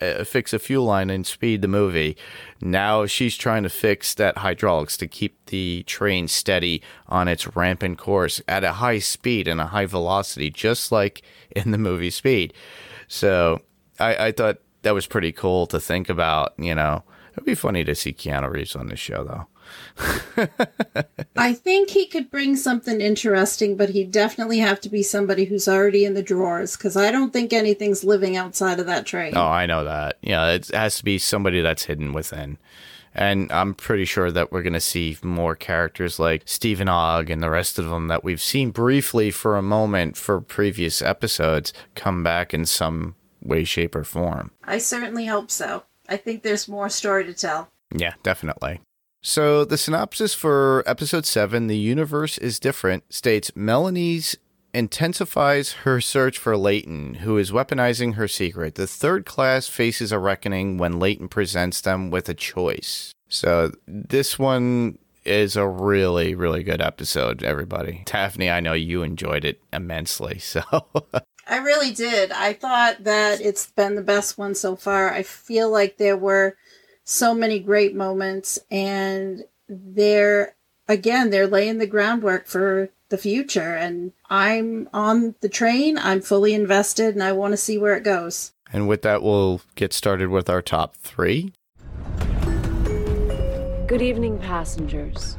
uh, 0.00 0.24
fix 0.24 0.52
a 0.52 0.58
fuel 0.58 0.84
line 0.86 1.08
in 1.08 1.22
Speed, 1.22 1.62
the 1.62 1.68
movie. 1.68 2.16
Now 2.60 3.06
she's 3.06 3.36
trying 3.36 3.62
to 3.62 3.68
fix 3.68 4.12
that 4.14 4.38
hydraulics 4.38 4.96
to 4.96 5.06
keep 5.06 5.38
the 5.46 5.84
train 5.84 6.26
steady 6.26 6.82
on 7.06 7.28
its 7.28 7.56
rampant 7.56 7.96
course 7.96 8.42
at 8.48 8.64
a 8.64 8.72
high 8.74 8.98
speed 8.98 9.46
and 9.46 9.60
a 9.60 9.66
high 9.66 9.86
velocity, 9.86 10.50
just 10.50 10.90
like 10.90 11.22
in 11.54 11.70
the 11.70 11.78
movie 11.78 12.10
Speed. 12.10 12.52
So 13.06 13.62
I, 14.00 14.26
I 14.26 14.32
thought 14.32 14.58
that 14.86 14.94
was 14.94 15.08
pretty 15.08 15.32
cool 15.32 15.66
to 15.66 15.80
think 15.80 16.08
about. 16.08 16.54
You 16.56 16.74
know, 16.74 17.02
it'd 17.32 17.44
be 17.44 17.56
funny 17.56 17.82
to 17.82 17.94
see 17.94 18.12
Keanu 18.12 18.48
Reeves 18.48 18.76
on 18.76 18.86
this 18.86 19.00
show, 19.00 19.24
though. 19.24 20.46
I 21.36 21.54
think 21.54 21.90
he 21.90 22.06
could 22.06 22.30
bring 22.30 22.54
something 22.54 23.00
interesting, 23.00 23.76
but 23.76 23.88
he'd 23.88 24.12
definitely 24.12 24.58
have 24.58 24.80
to 24.82 24.88
be 24.88 25.02
somebody 25.02 25.44
who's 25.44 25.66
already 25.66 26.04
in 26.04 26.14
the 26.14 26.22
drawers 26.22 26.76
because 26.76 26.96
I 26.96 27.10
don't 27.10 27.32
think 27.32 27.52
anything's 27.52 28.04
living 28.04 28.36
outside 28.36 28.78
of 28.78 28.86
that 28.86 29.06
train. 29.06 29.36
Oh, 29.36 29.48
I 29.48 29.66
know 29.66 29.82
that. 29.82 30.18
Yeah, 30.22 30.50
it 30.50 30.68
has 30.68 30.98
to 30.98 31.04
be 31.04 31.18
somebody 31.18 31.62
that's 31.62 31.86
hidden 31.86 32.12
within. 32.12 32.56
And 33.12 33.50
I'm 33.50 33.74
pretty 33.74 34.04
sure 34.04 34.30
that 34.30 34.52
we're 34.52 34.62
going 34.62 34.72
to 34.74 34.80
see 34.80 35.16
more 35.20 35.56
characters 35.56 36.20
like 36.20 36.42
Steven 36.44 36.88
Ogg 36.88 37.28
and 37.28 37.42
the 37.42 37.50
rest 37.50 37.76
of 37.80 37.86
them 37.86 38.06
that 38.06 38.22
we've 38.22 38.40
seen 38.40 38.70
briefly 38.70 39.32
for 39.32 39.56
a 39.56 39.62
moment 39.62 40.16
for 40.16 40.40
previous 40.40 41.02
episodes 41.02 41.72
come 41.96 42.22
back 42.22 42.54
in 42.54 42.66
some 42.66 43.16
way, 43.46 43.64
shape, 43.64 43.94
or 43.94 44.04
form. 44.04 44.50
I 44.64 44.78
certainly 44.78 45.26
hope 45.26 45.50
so. 45.50 45.84
I 46.08 46.16
think 46.16 46.42
there's 46.42 46.68
more 46.68 46.88
story 46.88 47.24
to 47.24 47.34
tell. 47.34 47.68
Yeah, 47.94 48.14
definitely. 48.22 48.80
So, 49.22 49.64
the 49.64 49.78
synopsis 49.78 50.34
for 50.34 50.84
episode 50.86 51.26
7, 51.26 51.66
The 51.66 51.76
Universe 51.76 52.38
is 52.38 52.58
Indifferent, 52.58 53.12
states 53.12 53.50
Melanie's 53.56 54.36
intensifies 54.72 55.72
her 55.84 56.00
search 56.00 56.38
for 56.38 56.56
Layton, 56.56 57.14
who 57.14 57.38
is 57.38 57.50
weaponizing 57.50 58.14
her 58.14 58.28
secret. 58.28 58.74
The 58.74 58.86
third 58.86 59.24
class 59.24 59.68
faces 59.68 60.12
a 60.12 60.18
reckoning 60.18 60.76
when 60.76 61.00
Layton 61.00 61.28
presents 61.28 61.80
them 61.80 62.10
with 62.10 62.28
a 62.28 62.34
choice. 62.34 63.12
So, 63.28 63.72
this 63.88 64.38
one 64.38 64.98
is 65.24 65.56
a 65.56 65.66
really, 65.66 66.34
really 66.34 66.62
good 66.62 66.80
episode, 66.80 67.42
everybody. 67.42 68.02
Daphne, 68.06 68.48
I 68.50 68.60
know 68.60 68.74
you 68.74 69.02
enjoyed 69.02 69.44
it 69.44 69.60
immensely. 69.72 70.40
So, 70.46 70.62
I 71.46 71.58
really 71.58 71.92
did. 71.92 72.32
I 72.32 72.52
thought 72.52 73.04
that 73.04 73.40
it's 73.40 73.70
been 73.70 73.94
the 73.94 74.02
best 74.02 74.36
one 74.36 74.54
so 74.54 74.74
far. 74.74 75.12
I 75.12 75.22
feel 75.22 75.70
like 75.70 75.96
there 75.96 76.16
were 76.16 76.56
so 77.04 77.34
many 77.34 77.60
great 77.60 77.94
moments 77.94 78.58
and 78.68 79.44
they're 79.68 80.56
again 80.88 81.30
they're 81.30 81.46
laying 81.46 81.78
the 81.78 81.86
groundwork 81.86 82.46
for 82.46 82.90
the 83.10 83.18
future 83.18 83.76
and 83.76 84.12
I'm 84.28 84.88
on 84.92 85.36
the 85.40 85.48
train. 85.48 85.98
I'm 85.98 86.20
fully 86.20 86.52
invested 86.52 87.14
and 87.14 87.22
I 87.22 87.30
want 87.30 87.52
to 87.52 87.56
see 87.56 87.78
where 87.78 87.96
it 87.96 88.02
goes. 88.02 88.52
And 88.72 88.88
with 88.88 89.02
that, 89.02 89.22
we'll 89.22 89.60
get 89.76 89.92
started 89.92 90.28
with 90.28 90.50
our 90.50 90.60
top 90.60 90.96
three. 90.96 91.52
Good 93.86 94.02
evening, 94.02 94.40
passengers. 94.40 95.38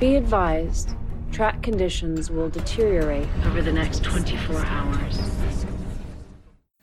Be 0.00 0.16
advised, 0.16 0.90
track 1.32 1.62
conditions 1.62 2.30
will 2.30 2.48
deteriorate 2.48 3.28
over 3.46 3.62
the 3.62 3.72
next 3.72 4.02
24 4.04 4.64
hours. 4.64 5.18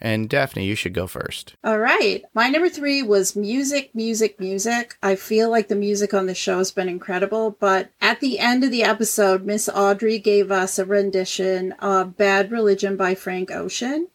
And 0.06 0.30
Daphne, 0.30 0.66
you 0.66 0.76
should 0.76 0.94
go 0.94 1.08
first. 1.08 1.56
All 1.64 1.80
right. 1.80 2.24
My 2.34 2.48
number 2.50 2.70
three 2.70 3.02
was 3.02 3.36
music, 3.36 3.96
music, 3.96 4.40
music. 4.40 4.98
I 5.02 5.16
feel 5.16 5.50
like 5.50 5.68
the 5.68 5.76
music 5.76 6.14
on 6.14 6.28
the 6.28 6.36
show 6.36 6.60
has 6.60 6.72
been 6.72 6.88
incredible, 6.88 7.58
but 7.60 7.90
at 8.02 8.20
the 8.20 8.38
end 8.38 8.64
of 8.64 8.70
the 8.72 8.84
episode, 8.84 9.46
Miss 9.46 9.68
Audrey 9.68 10.20
gave 10.20 10.52
us 10.52 10.78
a 10.78 10.86
rendition 10.86 11.72
of 11.74 12.18
Bad 12.18 12.52
Religion 12.52 12.96
by 12.98 13.16
Frank 13.16 13.50
Ocean. 13.50 14.10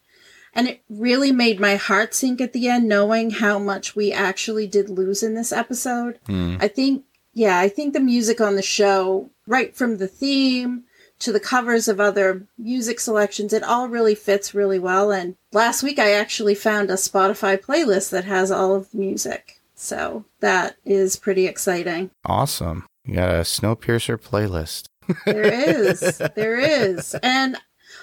And 0.53 0.69
it 0.69 0.83
really 0.89 1.33
made 1.33 1.59
my 1.59 1.77
heart 1.77 2.15
sink 2.15 2.41
at 2.41 2.53
the 2.53 2.69
end, 2.69 2.89
knowing 2.89 3.31
how 3.31 3.59
much 3.59 3.97
we 3.97 4.13
actually 4.13 4.67
did 4.67 4.91
lose 4.91 5.23
in 5.23 5.35
this 5.35 5.51
episode. 5.51 6.21
Hmm. 6.27 6.57
I 6.61 6.69
think, 6.69 7.05
yeah, 7.35 7.59
I 7.59 7.69
think 7.69 7.95
the 7.95 8.01
music 8.01 8.41
on 8.41 8.55
the 8.55 8.63
show, 8.63 9.31
right 9.51 9.75
from 9.75 9.99
the 9.99 10.09
theme 10.09 10.85
to 11.19 11.33
the 11.33 11.41
covers 11.41 11.89
of 11.89 12.01
other 12.01 12.47
music 12.57 13.01
selections, 13.01 13.53
it 13.53 13.63
all 13.63 13.89
really 13.89 14.15
fits 14.15 14.55
really 14.55 14.79
well. 14.79 15.11
And 15.13 15.37
last 15.53 15.83
week 15.83 15.99
I 15.99 16.13
actually 16.13 16.55
found 16.55 16.89
a 16.89 16.95
Spotify 16.95 17.61
playlist 17.61 18.11
that 18.11 18.25
has 18.25 18.51
all 18.51 18.75
of 18.75 18.91
the 18.91 18.99
music. 18.99 19.61
So 19.75 20.25
that 20.41 20.77
is 20.85 21.17
pretty 21.17 21.47
exciting. 21.47 22.11
Awesome. 22.25 22.87
You 23.05 23.17
got 23.17 23.31
a 23.31 23.43
Snowpiercer 23.43 24.19
playlist. 24.19 24.87
There 25.27 25.45
is. 25.45 26.01
there 26.37 26.59
is. 26.59 27.15
And 27.23 27.57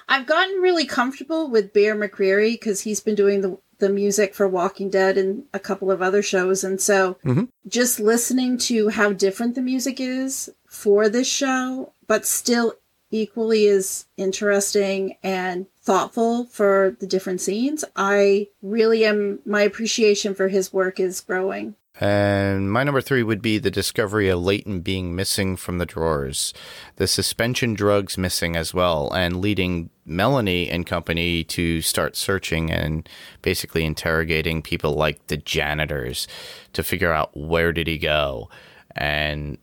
I've 0.10 0.26
gotten 0.26 0.62
really 0.62 0.86
comfortable 0.86 1.50
with 1.50 1.74
Bear 1.74 1.96
McCreary 1.96 2.54
because 2.54 2.82
he's 2.82 3.00
been 3.00 3.16
doing 3.16 3.42
the 3.42 3.58
the 3.80 3.90
music 3.90 4.34
for 4.34 4.48
Walking 4.48 4.90
Dead 4.90 5.18
and 5.18 5.44
a 5.54 5.60
couple 5.60 5.92
of 5.92 6.02
other 6.02 6.22
shows. 6.22 6.64
And 6.64 6.82
so 6.82 7.18
Mhm. 7.24 7.50
just 7.68 8.00
listening 8.00 8.58
to 8.60 8.90
how 8.90 9.14
different 9.14 9.56
the 9.56 9.62
music 9.62 10.00
is 10.00 10.50
for 10.68 11.10
this 11.10 11.28
show, 11.28 11.94
but 12.08 12.26
still 12.26 12.76
equally 13.10 13.68
as 13.68 14.06
interesting 14.18 15.16
and 15.24 15.66
thoughtful 15.82 16.46
for 16.52 16.98
the 17.00 17.08
different 17.08 17.40
scenes, 17.40 17.86
I 17.96 18.50
really 18.62 19.06
am, 19.06 19.40
my 19.46 19.62
appreciation 19.62 20.34
for 20.36 20.50
his 20.50 20.74
work 20.74 21.00
is 21.00 21.22
growing. 21.22 21.76
And 22.00 22.72
my 22.72 22.84
number 22.84 23.02
three 23.02 23.24
would 23.24 23.42
be 23.42 23.58
the 23.58 23.72
discovery 23.72 24.30
of 24.30 24.44
Layton 24.44 24.82
being 24.82 25.16
missing 25.16 25.56
from 25.56 25.80
the 25.80 25.86
drawers, 25.86 26.54
the 26.98 27.08
suspension 27.08 27.74
drugs 27.74 28.18
missing 28.18 28.56
as 28.56 28.72
well, 28.74 29.12
and 29.14 29.42
leading 29.42 29.90
Melanie 30.06 30.70
and 30.70 30.86
company 30.86 31.44
to 31.46 31.82
start 31.82 32.16
searching 32.16 32.72
and 32.72 33.10
basically 33.42 33.84
interrogating 33.84 34.62
people 34.62 34.94
like 34.94 35.26
the 35.28 35.38
janitors 35.38 36.28
to 36.74 36.84
figure 36.84 37.12
out 37.12 37.36
where 37.36 37.74
did 37.74 37.88
he 37.88 37.98
go, 37.98 38.48
and 38.96 39.58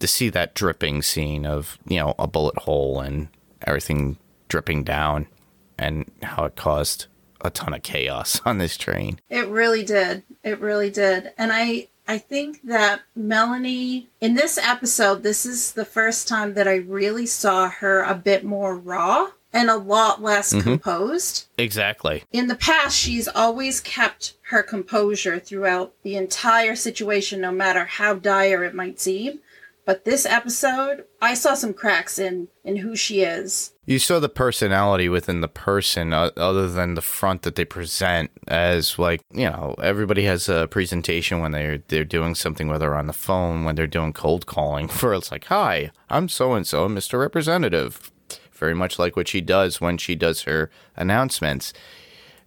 to 0.00 0.06
see 0.06 0.30
that 0.30 0.54
dripping 0.54 1.02
scene 1.02 1.44
of 1.44 1.78
you 1.86 1.98
know 1.98 2.14
a 2.18 2.26
bullet 2.26 2.56
hole 2.56 3.00
and 3.00 3.28
everything 3.66 4.16
dripping 4.48 4.84
down, 4.84 5.26
and 5.76 6.10
how 6.22 6.44
it 6.46 6.56
caused 6.56 7.08
a 7.40 7.50
ton 7.50 7.74
of 7.74 7.82
chaos 7.82 8.40
on 8.46 8.58
this 8.58 8.76
train. 8.76 9.20
It 9.28 9.48
really 9.48 9.84
did. 9.84 10.22
It 10.42 10.60
really 10.60 10.90
did. 10.90 11.32
And 11.38 11.52
I 11.52 11.88
I 12.06 12.16
think 12.18 12.62
that 12.62 13.02
Melanie 13.14 14.08
in 14.20 14.34
this 14.34 14.58
episode 14.58 15.22
this 15.22 15.44
is 15.44 15.72
the 15.72 15.84
first 15.84 16.26
time 16.26 16.54
that 16.54 16.68
I 16.68 16.76
really 16.76 17.26
saw 17.26 17.68
her 17.68 18.02
a 18.02 18.14
bit 18.14 18.44
more 18.44 18.76
raw 18.76 19.28
and 19.52 19.70
a 19.70 19.76
lot 19.76 20.22
less 20.22 20.52
mm-hmm. 20.52 20.62
composed. 20.62 21.46
Exactly. 21.56 22.24
In 22.32 22.48
the 22.48 22.54
past 22.54 22.96
she's 22.96 23.28
always 23.28 23.80
kept 23.80 24.34
her 24.50 24.62
composure 24.62 25.38
throughout 25.38 25.92
the 26.02 26.16
entire 26.16 26.76
situation 26.76 27.40
no 27.40 27.52
matter 27.52 27.84
how 27.84 28.14
dire 28.14 28.64
it 28.64 28.74
might 28.74 29.00
seem. 29.00 29.40
But 29.88 30.04
this 30.04 30.26
episode, 30.26 31.06
I 31.22 31.32
saw 31.32 31.54
some 31.54 31.72
cracks 31.72 32.18
in 32.18 32.48
in 32.62 32.76
who 32.76 32.94
she 32.94 33.22
is. 33.22 33.72
You 33.86 33.98
saw 33.98 34.20
the 34.20 34.28
personality 34.28 35.08
within 35.08 35.40
the 35.40 35.48
person, 35.48 36.12
uh, 36.12 36.30
other 36.36 36.68
than 36.68 36.92
the 36.92 37.00
front 37.00 37.40
that 37.40 37.54
they 37.54 37.64
present 37.64 38.30
as 38.46 38.98
like 38.98 39.22
you 39.32 39.48
know 39.48 39.74
everybody 39.82 40.24
has 40.24 40.46
a 40.46 40.68
presentation 40.68 41.40
when 41.40 41.52
they're 41.52 41.78
they're 41.88 42.04
doing 42.04 42.34
something, 42.34 42.68
whether 42.68 42.94
on 42.94 43.06
the 43.06 43.14
phone, 43.14 43.64
when 43.64 43.76
they're 43.76 43.86
doing 43.86 44.12
cold 44.12 44.44
calling, 44.44 44.88
for 44.98 45.14
it's 45.14 45.32
like, 45.32 45.46
"Hi, 45.46 45.90
I'm 46.10 46.28
so 46.28 46.52
and 46.52 46.66
so, 46.66 46.86
Mr. 46.86 47.18
Representative," 47.18 48.12
very 48.52 48.74
much 48.74 48.98
like 48.98 49.16
what 49.16 49.26
she 49.26 49.40
does 49.40 49.80
when 49.80 49.96
she 49.96 50.14
does 50.14 50.42
her 50.42 50.70
announcements, 50.96 51.72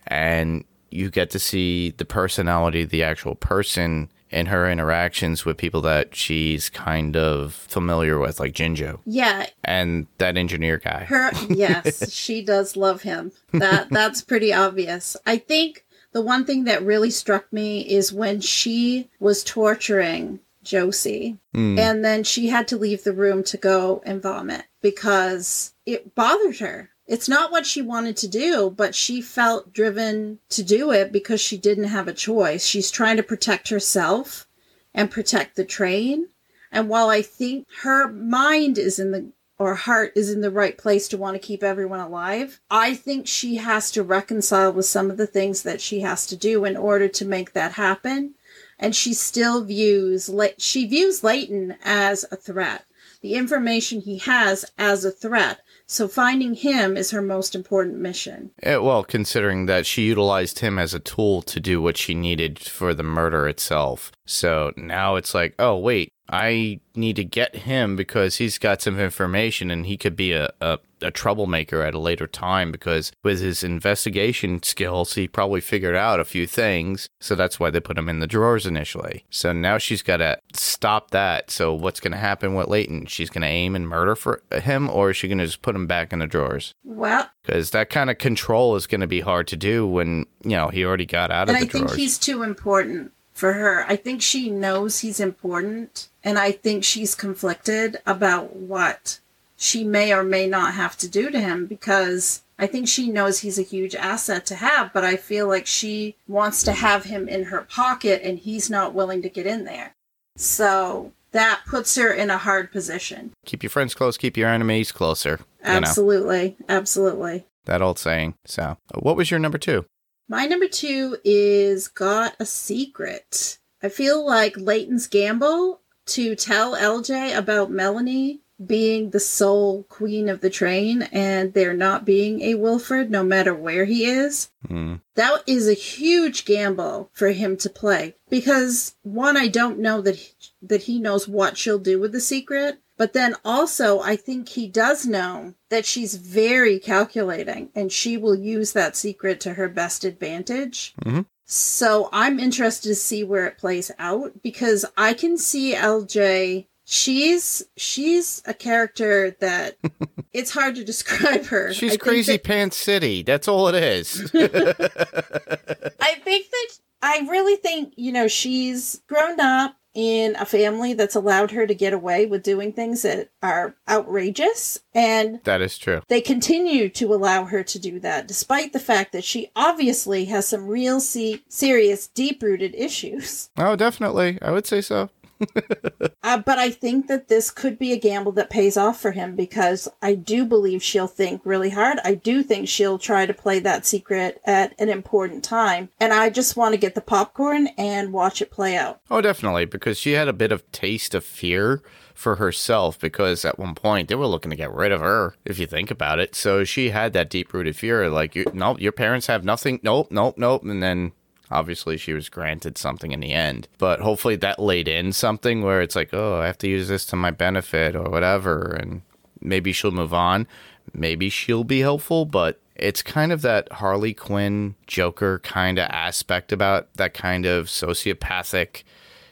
and 0.05 0.63
you 0.91 1.09
get 1.09 1.31
to 1.31 1.39
see 1.39 1.89
the 1.89 2.05
personality 2.05 2.85
the 2.85 3.01
actual 3.01 3.33
person 3.33 4.11
in 4.31 4.47
her 4.47 4.69
interactions 4.69 5.45
with 5.45 5.57
people 5.57 5.81
that 5.81 6.15
she's 6.15 6.69
kind 6.69 7.15
of 7.17 7.53
familiar 7.53 8.17
with, 8.17 8.39
like 8.39 8.53
Jinju 8.53 8.99
Yeah, 9.05 9.47
and 9.63 10.07
that 10.17 10.37
engineer 10.37 10.77
guy. 10.77 11.03
Her 11.05 11.31
yes, 11.49 12.11
she 12.11 12.43
does 12.43 12.75
love 12.75 13.01
him. 13.01 13.31
That 13.51 13.89
that's 13.89 14.21
pretty 14.21 14.53
obvious. 14.53 15.17
I 15.25 15.37
think 15.37 15.85
the 16.13 16.21
one 16.21 16.45
thing 16.45 16.65
that 16.65 16.83
really 16.83 17.09
struck 17.09 17.51
me 17.51 17.81
is 17.81 18.13
when 18.13 18.41
she 18.41 19.09
was 19.19 19.43
torturing 19.43 20.39
Josie 20.63 21.37
hmm. 21.53 21.77
and 21.79 22.05
then 22.05 22.23
she 22.23 22.47
had 22.47 22.67
to 22.69 22.77
leave 22.77 23.03
the 23.03 23.13
room 23.13 23.43
to 23.45 23.57
go 23.57 24.01
and 24.05 24.21
vomit 24.21 24.65
because 24.81 25.73
it 25.85 26.15
bothered 26.15 26.59
her. 26.59 26.89
It's 27.11 27.27
not 27.27 27.51
what 27.51 27.65
she 27.65 27.81
wanted 27.81 28.15
to 28.17 28.27
do, 28.29 28.69
but 28.69 28.95
she 28.95 29.21
felt 29.21 29.73
driven 29.73 30.39
to 30.47 30.63
do 30.63 30.91
it 30.91 31.11
because 31.11 31.41
she 31.41 31.57
didn't 31.57 31.89
have 31.89 32.07
a 32.07 32.13
choice. 32.13 32.65
She's 32.65 32.89
trying 32.89 33.17
to 33.17 33.21
protect 33.21 33.67
herself 33.67 34.47
and 34.93 35.11
protect 35.11 35.57
the 35.57 35.65
train. 35.65 36.29
And 36.71 36.87
while 36.87 37.09
I 37.09 37.21
think 37.21 37.67
her 37.81 38.07
mind 38.07 38.77
is 38.77 38.97
in 38.97 39.11
the 39.11 39.33
or 39.59 39.75
heart 39.75 40.13
is 40.15 40.29
in 40.29 40.39
the 40.39 40.49
right 40.49 40.77
place 40.77 41.09
to 41.09 41.17
want 41.17 41.35
to 41.35 41.45
keep 41.45 41.63
everyone 41.63 41.99
alive, 41.99 42.61
I 42.71 42.93
think 42.93 43.27
she 43.27 43.57
has 43.57 43.91
to 43.91 44.03
reconcile 44.03 44.71
with 44.71 44.85
some 44.85 45.11
of 45.11 45.17
the 45.17 45.27
things 45.27 45.63
that 45.63 45.81
she 45.81 45.99
has 45.99 46.25
to 46.27 46.37
do 46.37 46.63
in 46.63 46.77
order 46.77 47.09
to 47.09 47.25
make 47.25 47.51
that 47.51 47.73
happen. 47.73 48.35
And 48.79 48.95
she 48.95 49.13
still 49.13 49.65
views 49.65 50.29
she 50.59 50.87
views 50.87 51.25
Layton 51.25 51.75
as 51.83 52.23
a 52.31 52.37
threat. 52.37 52.85
The 53.19 53.33
information 53.33 53.99
he 53.99 54.19
has 54.19 54.63
as 54.77 55.03
a 55.03 55.11
threat. 55.11 55.59
So 55.91 56.07
finding 56.07 56.53
him 56.53 56.95
is 56.95 57.11
her 57.11 57.21
most 57.21 57.53
important 57.53 57.97
mission. 57.97 58.51
Eh, 58.63 58.77
well, 58.77 59.03
considering 59.03 59.65
that 59.65 59.85
she 59.85 60.03
utilized 60.03 60.59
him 60.59 60.79
as 60.79 60.93
a 60.93 60.99
tool 60.99 61.41
to 61.41 61.59
do 61.59 61.81
what 61.81 61.97
she 61.97 62.15
needed 62.15 62.59
for 62.59 62.93
the 62.93 63.03
murder 63.03 63.45
itself. 63.45 64.09
So 64.25 64.71
now 64.77 65.17
it's 65.17 65.33
like, 65.33 65.53
oh, 65.59 65.77
wait, 65.77 66.13
I 66.31 66.79
need 66.95 67.17
to 67.17 67.23
get 67.23 67.55
him 67.55 67.95
because 67.95 68.37
he's 68.37 68.57
got 68.57 68.81
some 68.81 68.99
information 68.99 69.69
and 69.69 69.85
he 69.85 69.97
could 69.97 70.15
be 70.15 70.31
a, 70.31 70.49
a, 70.61 70.79
a 71.01 71.11
troublemaker 71.11 71.81
at 71.81 71.93
a 71.93 71.99
later 71.99 72.27
time 72.27 72.71
because 72.71 73.11
with 73.23 73.41
his 73.41 73.63
investigation 73.63 74.63
skills, 74.63 75.15
he 75.15 75.27
probably 75.27 75.61
figured 75.61 75.95
out 75.95 76.19
a 76.19 76.25
few 76.25 76.47
things. 76.47 77.09
So 77.19 77.35
that's 77.35 77.59
why 77.59 77.69
they 77.69 77.79
put 77.79 77.97
him 77.97 78.07
in 78.07 78.19
the 78.19 78.27
drawers 78.27 78.65
initially. 78.65 79.25
So 79.29 79.51
now 79.51 79.77
she's 79.77 80.01
got 80.01 80.17
to 80.17 80.39
stop 80.53 81.11
that. 81.11 81.51
So 81.51 81.73
what's 81.73 81.99
going 81.99 82.13
to 82.13 82.17
happen 82.17 82.53
with 82.55 82.67
Layton? 82.67 83.07
She's 83.07 83.29
going 83.29 83.41
to 83.41 83.47
aim 83.47 83.75
and 83.75 83.87
murder 83.87 84.15
for 84.15 84.41
him 84.51 84.89
or 84.89 85.09
is 85.09 85.17
she 85.17 85.27
going 85.27 85.39
to 85.39 85.45
just 85.45 85.61
put 85.61 85.75
him 85.75 85.87
back 85.87 86.13
in 86.13 86.19
the 86.19 86.27
drawers? 86.27 86.73
Well, 86.83 87.29
because 87.43 87.71
that 87.71 87.89
kind 87.89 88.09
of 88.09 88.17
control 88.17 88.75
is 88.75 88.87
going 88.87 89.01
to 89.01 89.07
be 89.07 89.21
hard 89.21 89.47
to 89.47 89.57
do 89.57 89.87
when 89.87 90.25
you 90.43 90.51
know 90.51 90.69
he 90.69 90.85
already 90.85 91.05
got 91.05 91.31
out 91.31 91.49
of 91.49 91.59
the 91.59 91.65
drawing. 91.65 91.83
and 91.83 91.89
I 91.89 91.93
think 91.93 91.99
he's 91.99 92.17
too 92.17 92.43
important 92.43 93.11
for 93.41 93.53
her. 93.53 93.83
I 93.87 93.95
think 93.95 94.21
she 94.21 94.51
knows 94.51 94.99
he's 94.99 95.19
important, 95.19 96.09
and 96.23 96.37
I 96.37 96.51
think 96.51 96.83
she's 96.83 97.15
conflicted 97.15 97.97
about 98.05 98.55
what 98.55 99.19
she 99.57 99.83
may 99.83 100.13
or 100.13 100.23
may 100.23 100.45
not 100.45 100.75
have 100.75 100.95
to 100.99 101.09
do 101.09 101.31
to 101.31 101.39
him 101.39 101.65
because 101.65 102.43
I 102.59 102.67
think 102.67 102.87
she 102.87 103.09
knows 103.09 103.39
he's 103.39 103.57
a 103.57 103.63
huge 103.63 103.95
asset 103.95 104.45
to 104.45 104.55
have, 104.55 104.93
but 104.93 105.03
I 105.03 105.15
feel 105.15 105.47
like 105.47 105.65
she 105.65 106.15
wants 106.27 106.61
to 106.63 106.71
have 106.71 107.05
him 107.05 107.27
in 107.27 107.45
her 107.45 107.61
pocket 107.61 108.21
and 108.23 108.37
he's 108.37 108.69
not 108.69 108.93
willing 108.93 109.23
to 109.23 109.29
get 109.29 109.47
in 109.47 109.63
there. 109.63 109.95
So 110.37 111.11
that 111.31 111.61
puts 111.67 111.95
her 111.95 112.13
in 112.13 112.29
a 112.29 112.37
hard 112.37 112.71
position. 112.71 113.31
keep 113.43 113.63
your 113.63 113.71
friends 113.71 113.95
close, 113.95 114.17
keep 114.17 114.37
your 114.37 114.49
enemies 114.49 114.91
closer. 114.91 115.39
You 115.65 115.71
know 115.71 115.77
Absolutely. 115.77 116.57
Absolutely. 116.69 117.45
that 117.65 117.81
old 117.81 117.97
saying. 117.97 118.35
So, 118.45 118.77
what 118.93 119.17
was 119.17 119.31
your 119.31 119.39
number 119.39 119.57
two? 119.57 119.85
My 120.31 120.45
number 120.45 120.69
two 120.69 121.17
is 121.25 121.89
Got 121.89 122.37
a 122.39 122.45
Secret. 122.45 123.59
I 123.83 123.89
feel 123.89 124.25
like 124.25 124.55
Layton's 124.55 125.07
gamble 125.07 125.81
to 126.05 126.37
tell 126.37 126.73
LJ 126.73 127.37
about 127.37 127.69
Melanie 127.69 128.39
being 128.65 129.09
the 129.09 129.19
sole 129.19 129.83
queen 129.89 130.29
of 130.29 130.39
the 130.39 130.49
train 130.49 131.01
and 131.11 131.53
there 131.53 131.73
not 131.73 132.05
being 132.05 132.39
a 132.43 132.55
Wilford, 132.55 133.11
no 133.11 133.25
matter 133.25 133.53
where 133.53 133.83
he 133.83 134.05
is, 134.05 134.51
hmm. 134.65 134.95
that 135.15 135.43
is 135.47 135.67
a 135.67 135.73
huge 135.73 136.45
gamble 136.45 137.09
for 137.11 137.31
him 137.31 137.57
to 137.57 137.69
play. 137.69 138.15
Because 138.29 138.95
one, 139.03 139.35
I 139.35 139.49
don't 139.49 139.79
know 139.79 139.99
that 139.99 140.15
he, 140.15 140.31
that 140.61 140.83
he 140.83 140.97
knows 140.97 141.27
what 141.27 141.57
she'll 141.57 141.77
do 141.77 141.99
with 141.99 142.13
the 142.13 142.21
secret. 142.21 142.79
But 143.01 143.13
then 143.13 143.33
also, 143.43 143.99
I 144.01 144.15
think 144.15 144.49
he 144.49 144.67
does 144.67 145.07
know 145.07 145.55
that 145.71 145.87
she's 145.87 146.13
very 146.13 146.77
calculating 146.77 147.71
and 147.73 147.91
she 147.91 148.15
will 148.15 148.35
use 148.35 148.73
that 148.73 148.95
secret 148.95 149.39
to 149.39 149.55
her 149.55 149.67
best 149.67 150.05
advantage. 150.05 150.93
Mm-hmm. 151.03 151.21
So 151.43 152.09
I'm 152.13 152.39
interested 152.39 152.89
to 152.89 152.93
see 152.93 153.23
where 153.23 153.47
it 153.47 153.57
plays 153.57 153.89
out 153.97 154.43
because 154.43 154.85
I 154.97 155.15
can 155.15 155.39
see 155.39 155.73
LJ. 155.73 156.67
She's 156.85 157.63
she's 157.75 158.43
a 158.45 158.53
character 158.53 159.35
that 159.39 159.77
it's 160.31 160.51
hard 160.51 160.75
to 160.75 160.83
describe 160.83 161.45
her. 161.45 161.73
She's 161.73 161.97
crazy 161.97 162.33
that- 162.33 162.43
pants 162.43 162.77
city. 162.77 163.23
That's 163.23 163.47
all 163.47 163.67
it 163.67 163.83
is. 163.83 164.29
I 164.35 166.13
think 166.23 166.51
that 166.51 166.67
I 167.01 167.27
really 167.27 167.55
think, 167.55 167.95
you 167.97 168.11
know, 168.11 168.27
she's 168.27 169.01
grown 169.07 169.39
up 169.39 169.75
in 169.93 170.35
a 170.37 170.45
family 170.45 170.93
that's 170.93 171.15
allowed 171.15 171.51
her 171.51 171.67
to 171.67 171.75
get 171.75 171.93
away 171.93 172.25
with 172.25 172.43
doing 172.43 172.71
things 172.71 173.01
that 173.01 173.29
are 173.43 173.75
outrageous 173.89 174.79
and 174.93 175.41
that 175.43 175.61
is 175.61 175.77
true. 175.77 176.01
they 176.07 176.21
continue 176.21 176.87
to 176.89 177.13
allow 177.13 177.43
her 177.45 177.63
to 177.63 177.77
do 177.79 177.99
that 177.99 178.27
despite 178.27 178.73
the 178.73 178.79
fact 178.79 179.11
that 179.11 179.23
she 179.23 179.51
obviously 179.55 180.25
has 180.25 180.47
some 180.47 180.67
real 180.67 180.99
se- 180.99 181.41
serious 181.49 182.07
deep-rooted 182.07 182.73
issues. 182.75 183.49
Oh, 183.57 183.75
definitely. 183.75 184.37
I 184.41 184.51
would 184.51 184.65
say 184.65 184.81
so. 184.81 185.09
Uh, 186.23 186.37
but 186.37 186.59
I 186.59 186.69
think 186.69 187.07
that 187.07 187.27
this 187.29 187.49
could 187.49 187.79
be 187.79 187.91
a 187.91 187.97
gamble 187.97 188.31
that 188.33 188.49
pays 188.49 188.77
off 188.77 189.01
for 189.01 189.11
him 189.11 189.35
because 189.35 189.89
I 190.01 190.13
do 190.13 190.45
believe 190.45 190.83
she'll 190.83 191.07
think 191.07 191.41
really 191.43 191.71
hard. 191.71 191.99
I 192.05 192.13
do 192.13 192.43
think 192.43 192.67
she'll 192.67 192.99
try 192.99 193.25
to 193.25 193.33
play 193.33 193.59
that 193.59 193.85
secret 193.85 194.39
at 194.45 194.73
an 194.79 194.87
important 194.87 195.43
time. 195.43 195.89
And 195.99 196.13
I 196.13 196.29
just 196.29 196.55
want 196.55 196.73
to 196.73 196.79
get 196.79 196.93
the 196.93 197.01
popcorn 197.01 197.69
and 197.77 198.13
watch 198.13 198.41
it 198.41 198.51
play 198.51 198.77
out. 198.77 199.01
Oh, 199.09 199.19
definitely, 199.19 199.65
because 199.65 199.97
she 199.97 200.11
had 200.11 200.27
a 200.27 200.33
bit 200.33 200.51
of 200.51 200.71
taste 200.71 201.15
of 201.15 201.25
fear 201.25 201.81
for 202.13 202.35
herself 202.35 202.99
because 202.99 203.43
at 203.43 203.57
one 203.57 203.73
point 203.73 204.07
they 204.07 204.15
were 204.15 204.27
looking 204.27 204.51
to 204.51 204.55
get 204.55 204.73
rid 204.73 204.91
of 204.91 205.01
her, 205.01 205.35
if 205.43 205.57
you 205.57 205.65
think 205.65 205.89
about 205.89 206.19
it. 206.19 206.35
So 206.35 206.63
she 206.63 206.91
had 206.91 207.13
that 207.13 207.31
deep 207.31 207.51
rooted 207.51 207.75
fear, 207.75 208.09
like, 208.09 208.35
you, 208.35 208.45
your 208.77 208.91
parents 208.91 209.27
have 209.27 209.43
nothing. 209.43 209.79
Nope, 209.81 210.09
nope, 210.11 210.37
nope. 210.37 210.63
And 210.63 210.83
then 210.83 211.13
obviously 211.51 211.97
she 211.97 212.13
was 212.13 212.29
granted 212.29 212.77
something 212.77 213.11
in 213.11 213.19
the 213.19 213.33
end. 213.33 213.67
But 213.77 213.99
hopefully 213.99 214.35
that 214.37 214.59
laid 214.59 214.87
in 214.87 215.13
something 215.13 215.61
where 215.61 215.81
it's 215.81 215.95
like, 215.95 216.13
oh, 216.13 216.39
I 216.39 216.47
have 216.47 216.57
to 216.59 216.69
use 216.69 216.87
this 216.87 217.05
to 217.07 217.15
my 217.15 217.31
benefit 217.31 217.95
or 217.95 218.09
whatever. 218.09 218.71
And 218.71 219.01
maybe 219.41 219.73
she'll 219.73 219.91
move 219.91 220.13
on. 220.13 220.47
Maybe 220.93 221.29
she'll 221.29 221.63
be 221.63 221.81
helpful, 221.81 222.25
but 222.25 222.59
it's 222.75 223.03
kind 223.03 223.31
of 223.31 223.41
that 223.43 223.71
Harley 223.73 224.13
Quinn 224.13 224.75
Joker 224.87 225.39
kind 225.39 225.77
of 225.77 225.87
aspect 225.89 226.51
about 226.51 226.91
that 226.95 227.13
kind 227.13 227.45
of 227.45 227.67
sociopathic, 227.67 228.83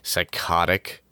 psychotic 0.03 1.03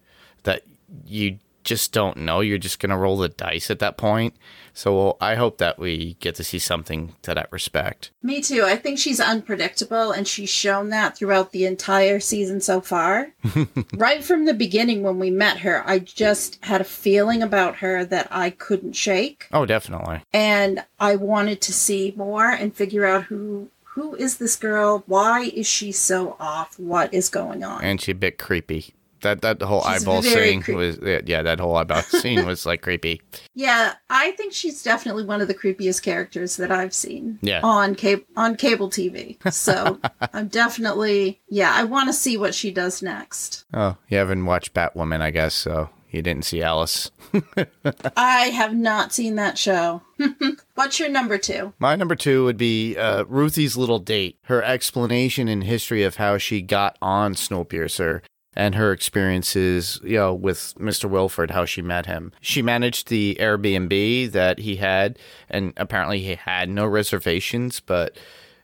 that 0.43 0.61
you 1.05 1.39
just 1.63 1.91
don't 1.91 2.17
know. 2.17 2.39
You're 2.41 2.57
just 2.57 2.79
going 2.79 2.91
to 2.91 2.97
roll 2.97 3.17
the 3.17 3.29
dice 3.29 3.71
at 3.71 3.79
that 3.79 3.97
point. 3.97 4.35
So 4.77 5.17
I 5.19 5.33
hope 5.33 5.57
that 5.57 5.79
we 5.79 6.17
get 6.19 6.35
to 6.35 6.43
see 6.43 6.59
something 6.59 7.15
to 7.23 7.33
that 7.33 7.51
respect. 7.51 8.11
Me 8.21 8.41
too. 8.41 8.63
I 8.63 8.75
think 8.75 8.99
she's 8.99 9.19
unpredictable, 9.19 10.11
and 10.11 10.27
she's 10.27 10.51
shown 10.51 10.89
that 10.89 11.17
throughout 11.17 11.51
the 11.51 11.65
entire 11.65 12.19
season 12.19 12.61
so 12.61 12.79
far. 12.79 13.29
right 13.95 14.23
from 14.23 14.45
the 14.45 14.53
beginning, 14.53 15.01
when 15.01 15.17
we 15.17 15.31
met 15.31 15.57
her, 15.61 15.81
I 15.89 15.97
just 15.97 16.63
had 16.63 16.79
a 16.79 16.83
feeling 16.83 17.41
about 17.41 17.77
her 17.77 18.05
that 18.05 18.27
I 18.29 18.51
couldn't 18.51 18.93
shake. 18.93 19.47
Oh, 19.51 19.65
definitely. 19.65 20.21
and 20.31 20.85
I 20.99 21.15
wanted 21.15 21.59
to 21.61 21.73
see 21.73 22.13
more 22.15 22.47
and 22.47 22.75
figure 22.75 23.05
out 23.05 23.23
who 23.23 23.69
who 23.97 24.13
is 24.13 24.37
this 24.37 24.55
girl? 24.55 25.03
Why 25.07 25.45
is 25.55 25.65
she 25.65 25.91
so 25.91 26.35
off? 26.39 26.77
What 26.77 27.11
is 27.15 27.29
going 27.29 27.63
on? 27.63 27.83
And 27.83 27.99
she 27.99 28.11
a 28.11 28.15
bit 28.15 28.37
creepy. 28.37 28.93
That 29.21 29.41
that 29.41 29.61
whole 29.61 29.81
She's 29.81 30.03
eyeball 30.03 30.21
scene 30.21 30.63
was 30.75 30.99
yeah, 31.01 31.21
yeah, 31.25 31.41
that 31.41 31.59
whole 31.59 31.75
eyeball 31.75 32.01
scene 32.03 32.45
was 32.45 32.65
like 32.65 32.81
creepy. 32.81 33.21
yeah, 33.55 33.93
I 34.09 34.31
think 34.31 34.53
she's 34.53 34.83
definitely 34.83 35.25
one 35.25 35.41
of 35.41 35.47
the 35.47 35.55
creepiest 35.55 36.03
characters 36.03 36.57
that 36.57 36.71
I've 36.71 36.93
seen 36.93 37.39
Yeah. 37.41 37.61
on 37.63 37.95
cable 37.95 38.23
on 38.35 38.55
cable 38.55 38.89
TV. 38.89 39.37
So 39.51 39.99
I'm 40.33 40.47
definitely 40.47 41.41
yeah, 41.49 41.71
I 41.73 41.83
want 41.83 42.09
to 42.09 42.13
see 42.13 42.37
what 42.37 42.53
she 42.53 42.71
does 42.71 43.01
next. 43.01 43.65
Oh, 43.73 43.97
you 44.09 44.17
haven't 44.17 44.45
watched 44.45 44.73
Batwoman, 44.73 45.21
I 45.21 45.31
guess, 45.31 45.53
so 45.53 45.89
you 46.11 46.21
didn't 46.21 46.45
see 46.45 46.61
Alice. 46.61 47.11
I 48.15 48.45
have 48.53 48.73
not 48.73 49.11
seen 49.13 49.35
that 49.35 49.57
show. 49.57 50.01
What's 50.75 50.99
your 50.99 51.09
number 51.09 51.37
two? 51.37 51.73
My 51.79 51.95
number 51.95 52.15
two 52.15 52.45
would 52.45 52.57
be 52.57 52.95
uh, 52.95 53.23
Ruthie's 53.25 53.75
little 53.77 53.99
date, 53.99 54.37
her 54.43 54.63
explanation 54.63 55.47
and 55.47 55.63
history 55.63 56.03
of 56.03 56.15
how 56.15 56.37
she 56.37 56.61
got 56.61 56.97
on 57.01 57.33
Snowpiercer 57.35 58.21
and 58.57 58.73
her 58.73 58.91
experiences, 58.91 60.01
you 60.03 60.17
know, 60.17 60.33
with 60.33 60.73
Mr. 60.79 61.07
Wilford, 61.07 61.51
how 61.51 61.63
she 61.63 61.83
met 61.83 62.07
him. 62.07 62.33
She 62.41 62.63
managed 62.63 63.07
the 63.07 63.37
Airbnb 63.39 64.31
that 64.31 64.57
he 64.57 64.77
had, 64.77 65.19
and 65.47 65.73
apparently 65.77 66.19
he 66.21 66.33
had 66.33 66.67
no 66.67 66.87
reservations, 66.87 67.79
but, 67.79 68.17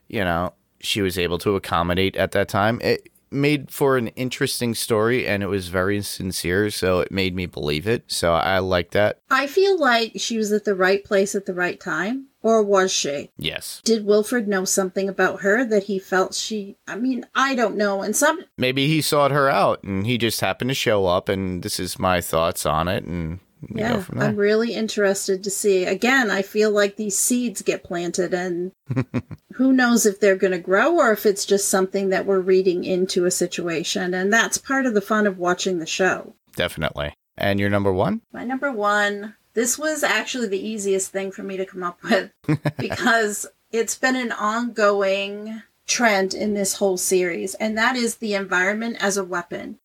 you 0.08 0.24
know, 0.24 0.54
she 0.80 1.04
was 1.04 1.20
able 1.20 1.38
to 1.38 1.56
accommodate 1.56 2.16
at 2.16 2.32
that 2.32 2.48
time. 2.48 2.82
It 2.82 3.08
made 3.34 3.72
for 3.72 3.98
an 3.98 4.10
interesting 4.10 4.76
story, 4.76 5.28
and 5.28 5.44
it 5.44 5.48
was 5.48 5.68
very 5.68 6.02
sincere, 6.02 6.70
so 6.70 7.00
it 7.00 7.12
made 7.12 7.36
me 7.36 7.46
believe 7.46 7.88
it. 7.88 8.06
So 8.08 8.34
I 8.34 8.60
like 8.60 8.92
that. 8.92 9.20
I 9.30 9.48
feel 9.48 9.80
like 9.80 10.14
she 10.18 10.38
was 10.38 10.52
at 10.52 10.66
the 10.66 10.76
right 10.76 11.04
place 11.04 11.36
at 11.36 11.46
the 11.46 11.54
right 11.54 11.80
time, 11.80 12.28
or 12.44 12.62
was 12.62 12.92
she? 12.92 13.32
Yes. 13.38 13.82
Did 13.84 14.06
Wilford 14.06 14.48
know 14.48 14.66
something 14.66 15.08
about 15.10 15.42
her 15.42 15.66
that 15.66 15.84
he 15.84 15.98
felt 15.98 16.36
she? 16.36 16.78
I 16.88 16.98
mean, 16.98 17.26
I 17.34 17.56
don't 17.56 17.78
know. 17.78 18.02
And 18.02 18.16
some, 18.16 18.44
maybe 18.58 18.88
he 18.88 19.02
sought 19.02 19.32
her 19.32 19.50
out 19.50 19.82
and 19.84 20.06
he 20.06 20.18
just 20.18 20.42
happened 20.42 20.70
to 20.70 20.76
show 20.76 21.06
up 21.06 21.30
and 21.30 21.64
this 21.64 21.80
is 21.80 21.98
my 21.98 22.20
thoughts 22.22 22.66
on 22.66 22.88
it 22.88 23.06
and 23.06 23.40
yeah. 23.70 24.04
I'm 24.18 24.36
really 24.36 24.74
interested 24.74 25.44
to 25.44 25.50
see. 25.50 25.86
Again, 25.86 26.32
I 26.32 26.42
feel 26.42 26.72
like 26.72 26.96
these 26.96 27.18
seeds 27.18 27.62
get 27.62 27.84
planted, 27.84 28.34
and 28.34 28.72
who 29.54 29.74
knows 29.74 30.06
if 30.06 30.20
they're 30.20 30.36
going 30.36 30.52
to 30.52 30.60
grow 30.60 30.98
or 30.98 31.12
if 31.12 31.26
it's 31.26 31.46
just 31.46 31.70
something 31.70 32.10
that 32.10 32.26
we're 32.26 32.40
reading 32.40 32.84
into 32.84 33.26
a 33.26 33.32
situation. 33.32 34.14
And 34.14 34.32
that's 34.32 34.58
part 34.58 34.86
of 34.86 34.94
the 34.94 35.02
fun 35.02 35.28
of 35.28 35.38
watching 35.38 35.80
the 35.80 35.86
show. 35.86 36.36
Definitely. 36.56 37.14
And 37.38 37.60
your 37.60 37.70
number 37.70 37.92
one? 37.92 38.22
My 38.32 38.44
number 38.44 38.72
one, 38.72 39.36
this 39.54 39.78
was 39.78 40.04
actually 40.04 40.48
the 40.48 40.68
easiest 40.68 41.12
thing 41.12 41.32
for 41.32 41.44
me 41.44 41.58
to 41.58 41.66
come 41.66 41.84
up 41.84 42.02
with 42.04 42.32
because 42.78 43.46
it's 43.72 43.96
been 43.96 44.16
an 44.16 44.32
ongoing 44.32 45.62
trend 45.86 46.34
in 46.34 46.54
this 46.54 46.76
whole 46.76 46.98
series, 46.98 47.56
and 47.56 47.78
that 47.78 47.96
is 47.96 48.16
the 48.18 48.34
environment 48.34 48.98
as 49.00 49.18
a 49.18 49.24
weapon. 49.24 49.78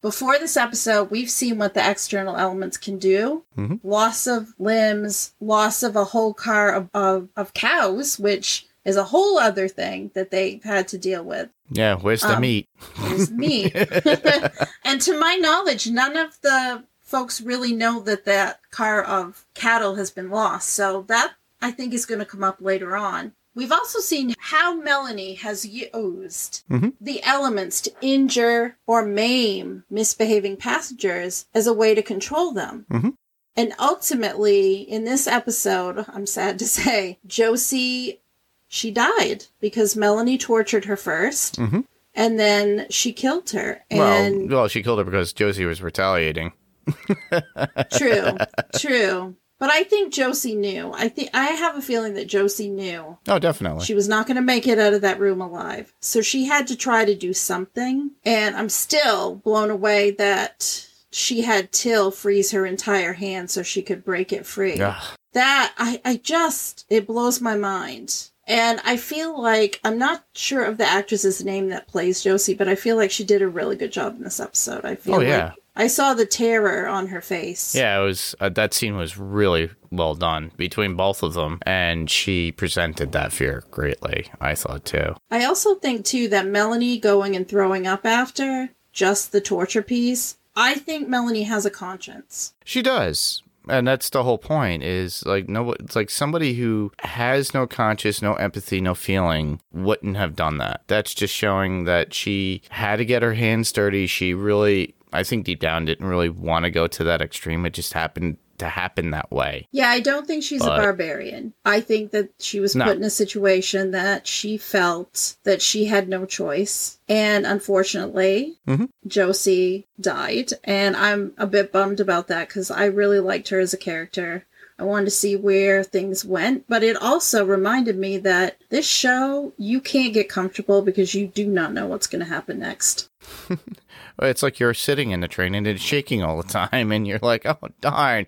Before 0.00 0.38
this 0.38 0.56
episode, 0.56 1.10
we've 1.10 1.30
seen 1.30 1.58
what 1.58 1.74
the 1.74 1.88
external 1.90 2.36
elements 2.36 2.76
can 2.76 2.98
do 2.98 3.44
loss 3.82 4.26
of 4.26 4.54
limbs, 4.58 5.34
loss 5.40 5.82
of 5.82 5.94
a 5.96 6.04
whole 6.04 6.34
car 6.34 6.72
of, 6.72 6.88
of, 6.94 7.28
of 7.36 7.54
cows, 7.54 8.18
which 8.18 8.66
is 8.84 8.96
a 8.96 9.04
whole 9.04 9.38
other 9.38 9.68
thing 9.68 10.10
that 10.14 10.30
they've 10.32 10.64
had 10.64 10.88
to 10.88 10.98
deal 10.98 11.22
with 11.22 11.48
Yeah, 11.70 11.94
where's 11.96 12.24
Um, 12.24 12.32
the 12.34 12.40
meat? 12.40 12.68
is 13.04 13.30
me. 13.44 13.70
and 14.84 15.00
to 15.02 15.18
my 15.18 15.36
knowledge, 15.36 15.88
none 15.88 16.16
of 16.16 16.40
the 16.42 16.82
folks 17.00 17.40
really 17.40 17.72
know 17.72 18.00
that 18.00 18.24
that 18.24 18.58
car 18.70 19.02
of 19.02 19.44
cattle 19.54 19.94
has 19.96 20.10
been 20.10 20.30
lost. 20.30 20.70
So 20.70 21.02
that 21.08 21.34
I 21.60 21.70
think 21.70 21.92
is 21.94 22.06
going 22.06 22.18
to 22.18 22.24
come 22.26 22.42
up 22.42 22.56
later 22.60 22.96
on. 22.96 23.32
We've 23.54 23.72
also 23.72 23.98
seen 24.00 24.34
how 24.38 24.74
Melanie 24.74 25.34
has 25.34 25.66
used 25.66 26.62
mm-hmm. 26.70 26.88
the 27.00 27.22
elements 27.22 27.80
to 27.82 27.92
injure 28.00 28.76
or 28.86 29.04
maim 29.04 29.84
misbehaving 29.90 30.56
passengers 30.56 31.46
as 31.54 31.66
a 31.66 31.74
way 31.74 31.94
to 31.94 32.02
control 32.02 32.52
them. 32.52 32.86
Mm-hmm. 32.90 33.10
And 33.54 33.74
ultimately, 33.78 34.76
in 34.76 35.04
this 35.04 35.26
episode, 35.26 36.06
I'm 36.08 36.26
sad 36.26 36.58
to 36.60 36.66
say, 36.66 37.18
Josie, 37.26 38.20
she 38.68 38.90
died 38.90 39.44
because 39.60 39.96
Melanie 39.96 40.38
tortured 40.38 40.86
her 40.86 40.96
1st 40.96 41.58
mm-hmm. 41.58 41.80
and 42.14 42.40
then 42.40 42.86
she 42.88 43.12
killed 43.12 43.50
her. 43.50 43.84
And 43.90 44.48
well, 44.48 44.60
well, 44.60 44.68
she 44.68 44.82
killed 44.82 44.98
her 44.98 45.04
because 45.04 45.34
Josie 45.34 45.66
was 45.66 45.82
retaliating. 45.82 46.52
true, 47.92 48.36
true. 48.76 49.36
But 49.62 49.70
I 49.70 49.84
think 49.84 50.12
Josie 50.12 50.56
knew. 50.56 50.90
I 50.92 51.06
think 51.08 51.30
I 51.32 51.44
have 51.50 51.76
a 51.76 51.80
feeling 51.82 52.14
that 52.14 52.26
Josie 52.26 52.68
knew 52.68 53.16
Oh, 53.28 53.38
definitely. 53.38 53.84
she 53.84 53.94
was 53.94 54.08
not 54.08 54.26
going 54.26 54.34
to 54.34 54.42
make 54.42 54.66
it 54.66 54.76
out 54.80 54.92
of 54.92 55.02
that 55.02 55.20
room 55.20 55.40
alive. 55.40 55.94
So 56.00 56.20
she 56.20 56.46
had 56.46 56.66
to 56.66 56.76
try 56.76 57.04
to 57.04 57.14
do 57.14 57.32
something. 57.32 58.10
And 58.24 58.56
I'm 58.56 58.68
still 58.68 59.36
blown 59.36 59.70
away 59.70 60.10
that 60.18 60.88
she 61.12 61.42
had 61.42 61.70
Till 61.70 62.10
freeze 62.10 62.50
her 62.50 62.66
entire 62.66 63.12
hand 63.12 63.50
so 63.50 63.62
she 63.62 63.82
could 63.82 64.04
break 64.04 64.32
it 64.32 64.46
free. 64.46 64.80
Ugh. 64.80 65.00
That 65.32 65.72
I, 65.78 66.00
I 66.04 66.16
just 66.16 66.84
it 66.90 67.06
blows 67.06 67.40
my 67.40 67.54
mind. 67.56 68.30
And 68.48 68.80
I 68.84 68.96
feel 68.96 69.40
like 69.40 69.78
I'm 69.84 69.96
not 69.96 70.24
sure 70.34 70.64
of 70.64 70.76
the 70.76 70.84
actress's 70.86 71.44
name 71.44 71.68
that 71.68 71.86
plays 71.86 72.24
Josie, 72.24 72.54
but 72.54 72.66
I 72.68 72.74
feel 72.74 72.96
like 72.96 73.12
she 73.12 73.22
did 73.22 73.40
a 73.42 73.48
really 73.48 73.76
good 73.76 73.92
job 73.92 74.16
in 74.16 74.24
this 74.24 74.40
episode. 74.40 74.84
I 74.84 74.96
feel 74.96 75.14
Oh, 75.14 75.20
yeah. 75.20 75.44
like 75.50 75.54
I 75.74 75.86
saw 75.86 76.14
the 76.14 76.26
terror 76.26 76.86
on 76.86 77.08
her 77.08 77.20
face. 77.20 77.74
Yeah, 77.74 78.00
it 78.00 78.04
was 78.04 78.34
uh, 78.40 78.50
that 78.50 78.74
scene 78.74 78.96
was 78.96 79.16
really 79.16 79.70
well 79.90 80.14
done 80.14 80.52
between 80.56 80.96
both 80.96 81.22
of 81.22 81.34
them, 81.34 81.60
and 81.62 82.10
she 82.10 82.52
presented 82.52 83.12
that 83.12 83.32
fear 83.32 83.64
greatly. 83.70 84.30
I 84.40 84.54
thought 84.54 84.84
too. 84.84 85.14
I 85.30 85.44
also 85.44 85.76
think 85.76 86.04
too 86.04 86.28
that 86.28 86.46
Melanie 86.46 86.98
going 86.98 87.36
and 87.36 87.48
throwing 87.48 87.86
up 87.86 88.04
after 88.04 88.70
just 88.92 89.32
the 89.32 89.40
torture 89.40 89.82
piece. 89.82 90.36
I 90.54 90.74
think 90.74 91.08
Melanie 91.08 91.44
has 91.44 91.64
a 91.64 91.70
conscience. 91.70 92.52
She 92.64 92.82
does. 92.82 93.42
And 93.68 93.86
that's 93.86 94.10
the 94.10 94.24
whole 94.24 94.38
point 94.38 94.82
is 94.82 95.24
like 95.24 95.48
no 95.48 95.72
it's 95.74 95.94
like 95.94 96.10
somebody 96.10 96.54
who 96.54 96.90
has 97.04 97.54
no 97.54 97.66
conscience, 97.66 98.20
no 98.20 98.34
empathy, 98.34 98.80
no 98.80 98.94
feeling 98.94 99.60
wouldn't 99.72 100.16
have 100.16 100.34
done 100.34 100.58
that. 100.58 100.82
That's 100.88 101.14
just 101.14 101.32
showing 101.32 101.84
that 101.84 102.12
she 102.12 102.62
had 102.70 102.96
to 102.96 103.04
get 103.04 103.22
her 103.22 103.34
hands 103.34 103.70
dirty. 103.70 104.08
She 104.08 104.34
really 104.34 104.96
I 105.12 105.22
think 105.22 105.44
deep 105.44 105.60
down 105.60 105.84
didn't 105.84 106.06
really 106.06 106.28
want 106.28 106.64
to 106.64 106.70
go 106.70 106.86
to 106.86 107.04
that 107.04 107.20
extreme. 107.22 107.66
It 107.66 107.72
just 107.74 107.92
happened 107.92 108.36
to 108.58 108.68
happen 108.68 109.10
that 109.10 109.30
way. 109.32 109.66
Yeah, 109.72 109.88
I 109.88 109.98
don't 110.00 110.26
think 110.26 110.44
she's 110.44 110.60
But- 110.62 110.78
a 110.78 110.82
barbarian. 110.82 111.52
I 111.64 111.80
think 111.80 112.12
that 112.12 112.28
she 112.38 112.60
was 112.60 112.76
No. 112.76 112.84
put 112.84 112.96
in 112.96 113.02
a 113.02 113.10
situation 113.10 113.90
that 113.90 114.26
she 114.26 114.56
felt 114.56 115.34
that 115.42 115.60
she 115.60 115.86
had 115.86 116.08
no 116.08 116.26
choice. 116.26 116.98
And 117.08 117.44
unfortunately, 117.44 118.58
Mhm. 118.68 118.88
Josie 119.06 119.86
died. 120.00 120.52
And 120.64 120.96
I'm 120.96 121.32
a 121.38 121.46
bit 121.46 121.72
bummed 121.72 121.98
about 122.00 122.28
that 122.28 122.48
because 122.48 122.70
I 122.70 122.84
really 122.84 123.18
liked 123.20 123.48
her 123.48 123.58
as 123.58 123.74
a 123.74 123.78
character. 123.78 124.44
I 124.78 124.84
wanted 124.84 125.04
to 125.06 125.10
see 125.12 125.36
where 125.36 125.84
things 125.84 126.24
went, 126.24 126.64
but 126.68 126.82
it 126.82 126.96
also 126.96 127.44
reminded 127.44 127.96
me 127.96 128.18
that 128.18 128.56
this 128.70 128.86
show, 128.86 129.52
you 129.56 129.80
can't 129.80 130.14
get 130.14 130.28
comfortable 130.28 130.82
because 130.82 131.14
you 131.14 131.26
do 131.26 131.46
not 131.46 131.72
know 131.72 131.86
what's 131.86 132.06
going 132.06 132.24
to 132.24 132.30
happen 132.30 132.58
next. 132.60 133.08
It's 134.20 134.42
like 134.42 134.58
you're 134.60 134.74
sitting 134.74 135.10
in 135.10 135.20
the 135.20 135.28
train 135.28 135.54
and 135.54 135.66
it's 135.66 135.82
shaking 135.82 136.22
all 136.22 136.40
the 136.40 136.48
time, 136.48 136.92
and 136.92 137.06
you're 137.06 137.20
like, 137.22 137.46
oh, 137.46 137.58
darn, 137.80 138.26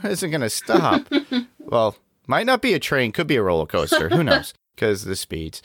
when 0.00 0.12
is 0.12 0.22
it 0.22 0.30
going 0.30 0.40
to 0.40 0.50
stop? 0.50 1.06
well, 1.58 1.96
might 2.26 2.46
not 2.46 2.62
be 2.62 2.74
a 2.74 2.78
train, 2.78 3.12
could 3.12 3.26
be 3.26 3.36
a 3.36 3.42
roller 3.42 3.66
coaster. 3.66 4.08
Who 4.08 4.22
knows? 4.24 4.54
Because 4.76 5.06
the 5.06 5.16
speeds. 5.16 5.62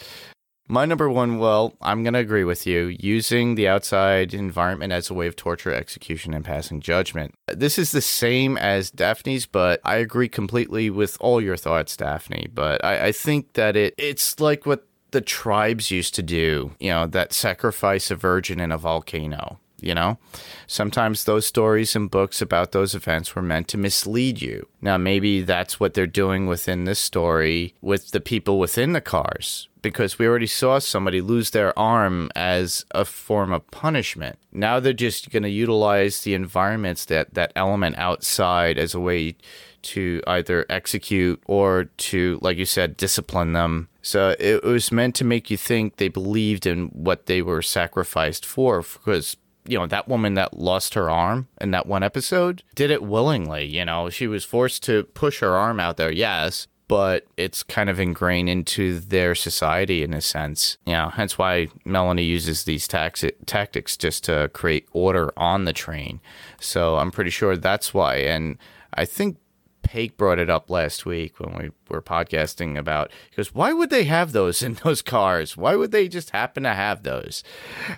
My 0.69 0.85
number 0.85 1.09
one, 1.09 1.37
well, 1.37 1.75
I'm 1.81 2.01
going 2.01 2.13
to 2.13 2.21
agree 2.21 2.45
with 2.45 2.65
you. 2.65 2.95
Using 2.97 3.55
the 3.55 3.67
outside 3.67 4.33
environment 4.33 4.93
as 4.93 5.09
a 5.09 5.13
way 5.13 5.27
of 5.27 5.35
torture, 5.35 5.73
execution, 5.73 6.33
and 6.33 6.45
passing 6.45 6.79
judgment. 6.79 7.35
This 7.49 7.77
is 7.77 7.91
the 7.91 7.99
same 7.99 8.55
as 8.55 8.89
Daphne's, 8.89 9.45
but 9.45 9.81
I 9.83 9.97
agree 9.97 10.29
completely 10.29 10.89
with 10.89 11.17
all 11.19 11.41
your 11.41 11.57
thoughts, 11.57 11.97
Daphne. 11.97 12.47
But 12.53 12.85
I, 12.85 13.07
I 13.07 13.11
think 13.11 13.51
that 13.55 13.75
it 13.75 13.93
it's 13.97 14.39
like 14.39 14.65
what 14.65 14.87
the 15.11 15.21
tribes 15.21 15.91
used 15.91 16.15
to 16.15 16.23
do, 16.23 16.71
you 16.79 16.89
know, 16.89 17.07
that 17.07 17.33
sacrifice 17.33 18.11
a 18.11 18.15
virgin 18.15 18.59
in 18.59 18.71
a 18.71 18.77
volcano. 18.77 19.59
You 19.83 19.95
know, 19.95 20.19
sometimes 20.67 21.23
those 21.23 21.47
stories 21.47 21.95
and 21.95 22.11
books 22.11 22.39
about 22.39 22.71
those 22.71 22.93
events 22.93 23.35
were 23.35 23.41
meant 23.41 23.67
to 23.69 23.79
mislead 23.79 24.39
you. 24.39 24.67
Now, 24.79 24.99
maybe 24.99 25.41
that's 25.41 25.79
what 25.79 25.95
they're 25.95 26.05
doing 26.05 26.45
within 26.45 26.83
this 26.83 26.99
story 26.99 27.73
with 27.81 28.11
the 28.11 28.19
people 28.19 28.59
within 28.59 28.93
the 28.93 29.01
cars, 29.01 29.69
because 29.81 30.19
we 30.19 30.27
already 30.27 30.45
saw 30.45 30.77
somebody 30.77 31.19
lose 31.19 31.49
their 31.49 31.77
arm 31.79 32.29
as 32.35 32.85
a 32.91 33.05
form 33.05 33.51
of 33.51 33.71
punishment. 33.71 34.37
Now 34.51 34.79
they're 34.79 34.93
just 34.93 35.31
going 35.31 35.41
to 35.41 35.49
utilize 35.49 36.21
the 36.21 36.35
environments, 36.35 37.05
that, 37.05 37.33
that 37.33 37.51
element 37.55 37.97
outside, 37.97 38.77
as 38.77 38.93
a 38.93 38.99
way 38.99 39.35
to 39.81 40.21
either 40.27 40.63
execute 40.69 41.41
or 41.47 41.85
to, 41.85 42.37
like 42.43 42.57
you 42.57 42.65
said, 42.65 42.97
discipline 42.97 43.53
them. 43.53 43.87
So 44.01 44.35
it 44.39 44.63
was 44.63 44.91
meant 44.91 45.15
to 45.15 45.25
make 45.25 45.51
you 45.51 45.57
think 45.57 45.97
they 45.97 46.07
believed 46.07 46.65
in 46.65 46.87
what 46.87 47.27
they 47.27 47.41
were 47.41 47.61
sacrificed 47.61 48.45
for, 48.45 48.81
because 48.81 49.37
you 49.65 49.77
know 49.77 49.85
that 49.85 50.07
woman 50.07 50.33
that 50.33 50.57
lost 50.57 50.95
her 50.95 51.09
arm 51.09 51.47
in 51.59 51.71
that 51.71 51.85
one 51.85 52.01
episode 52.01 52.63
did 52.73 52.89
it 52.89 53.03
willingly. 53.03 53.65
You 53.65 53.85
know, 53.85 54.09
she 54.09 54.27
was 54.27 54.43
forced 54.43 54.83
to 54.83 55.03
push 55.03 55.39
her 55.39 55.55
arm 55.55 55.79
out 55.79 55.97
there, 55.97 56.11
yes, 56.11 56.67
but 56.87 57.25
it's 57.37 57.63
kind 57.63 57.89
of 57.89 57.99
ingrained 57.99 58.49
into 58.49 58.99
their 58.99 59.35
society 59.35 60.03
in 60.03 60.13
a 60.13 60.19
sense. 60.19 60.77
You 60.85 60.93
know, 60.93 61.09
hence 61.09 61.37
why 61.37 61.67
Melanie 61.85 62.23
uses 62.23 62.63
these 62.63 62.87
tax- 62.87 63.23
tactics 63.45 63.95
just 63.95 64.23
to 64.25 64.49
create 64.51 64.89
order 64.91 65.31
on 65.37 65.65
the 65.65 65.73
train. 65.73 66.19
So 66.59 66.97
I'm 66.97 67.11
pretty 67.11 67.29
sure 67.29 67.55
that's 67.55 67.93
why. 67.93 68.15
And 68.15 68.57
I 68.93 69.05
think 69.05 69.37
Pake 69.81 70.17
brought 70.17 70.39
it 70.39 70.49
up 70.49 70.69
last 70.69 71.05
week 71.05 71.39
when 71.39 71.57
we 71.57 71.71
were 71.89 72.01
podcasting 72.01 72.77
about 72.77 73.11
he 73.29 73.35
goes, 73.35 73.53
Why 73.53 73.73
would 73.73 73.89
they 73.89 74.05
have 74.05 74.31
those 74.31 74.61
in 74.61 74.73
those 74.83 75.01
cars? 75.01 75.57
Why 75.57 75.75
would 75.75 75.91
they 75.91 76.07
just 76.07 76.31
happen 76.31 76.63
to 76.63 76.73
have 76.73 77.03
those? 77.03 77.43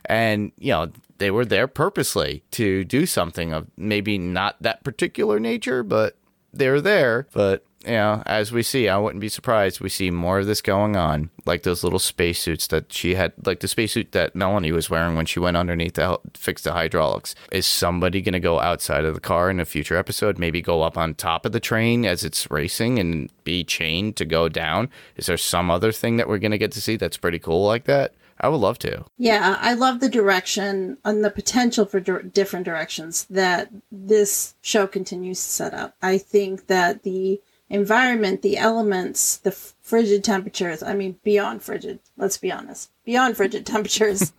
And, 0.06 0.52
you 0.58 0.72
know, 0.72 0.92
they 1.18 1.32
were 1.32 1.46
there 1.46 1.68
purposely 1.68 2.44
to 2.52 2.84
do 2.84 3.06
something 3.06 3.54
of 3.54 3.68
maybe 3.78 4.18
not 4.18 4.62
that 4.62 4.84
particular 4.84 5.40
nature, 5.40 5.84
but 5.84 6.18
they're 6.54 6.82
there. 6.82 7.28
But, 7.34 7.66
you 7.84 7.92
know, 7.92 8.24
as 8.26 8.52
we 8.52 8.64
see, 8.64 8.88
I 8.88 8.98
wouldn't 8.98 9.20
be 9.20 9.30
surprised 9.30 9.82
we 9.82 9.90
see 9.90 10.12
more 10.12 10.40
of 10.40 10.46
this 10.46 10.62
going 10.62 10.96
on. 10.96 11.30
Like 11.46 11.64
those 11.64 11.84
little 11.84 12.00
spacesuits 12.00 12.68
that 12.68 12.94
she 12.94 13.16
had, 13.16 13.34
like 13.46 13.60
the 13.60 13.68
spacesuit 13.68 14.14
that 14.14 14.36
Melanie 14.36 14.72
was 14.72 14.90
wearing 14.90 15.16
when 15.16 15.26
she 15.26 15.40
went 15.40 15.58
underneath 15.58 15.94
to 15.94 16.20
fix 16.34 16.62
the 16.62 16.72
hydraulics. 16.72 17.36
Is 17.52 17.66
somebody 17.66 18.22
going 18.22 18.34
to 18.34 18.40
go 18.40 18.60
outside 18.60 19.06
of 19.06 19.16
the 19.16 19.20
car 19.20 19.50
in 19.50 19.60
a 19.60 19.66
future 19.66 19.98
episode? 19.98 20.38
Maybe 20.38 20.62
go 20.62 20.82
up 20.82 20.98
on 20.98 21.16
top 21.16 21.46
of 21.46 21.52
the 21.52 21.60
train 21.60 22.06
as 22.06 22.24
it's 22.24 22.50
racing 22.50 23.00
and 23.00 23.30
be 23.44 23.64
chained 23.64 24.16
to 24.18 24.26
go 24.26 24.48
down? 24.48 24.90
Is 25.18 25.26
there 25.26 25.38
some 25.38 25.70
other 25.70 25.92
thing 25.92 26.18
that 26.18 26.30
we're 26.30 26.38
going 26.38 26.52
to 26.52 26.58
get 26.58 26.72
to 26.74 26.82
see 26.82 26.96
that's 26.96 27.18
pretty 27.18 27.40
cool 27.40 27.66
like 27.66 27.86
that? 27.86 28.14
I 28.44 28.50
would 28.50 28.60
love 28.60 28.78
to. 28.80 29.06
Yeah, 29.18 29.58
I 29.62 29.74
love 29.74 30.02
the 30.02 30.10
direction 30.10 30.98
and 31.06 31.24
the 31.24 31.30
potential 31.30 31.86
for 31.86 32.02
different 32.02 32.66
directions 32.66 33.26
that 33.30 33.70
this 33.90 34.56
show 34.62 34.86
continues 34.86 35.42
to 35.42 35.50
set 35.50 35.74
up. 35.74 35.96
I 36.02 36.18
think 36.18 36.68
that 36.68 37.04
the 37.04 37.40
environment, 37.70 38.42
the 38.42 38.58
elements, 38.58 39.38
the 39.38 39.52
f- 39.52 39.76
frigid 39.80 40.26
temperatures, 40.26 40.84
I 40.84 40.94
mean 40.94 41.20
beyond 41.24 41.64
frigid, 41.64 42.00
let's 42.18 42.38
be 42.38 42.52
honest. 42.52 42.92
Beyond 43.06 43.38
frigid 43.38 43.66
temperatures. 43.76 44.34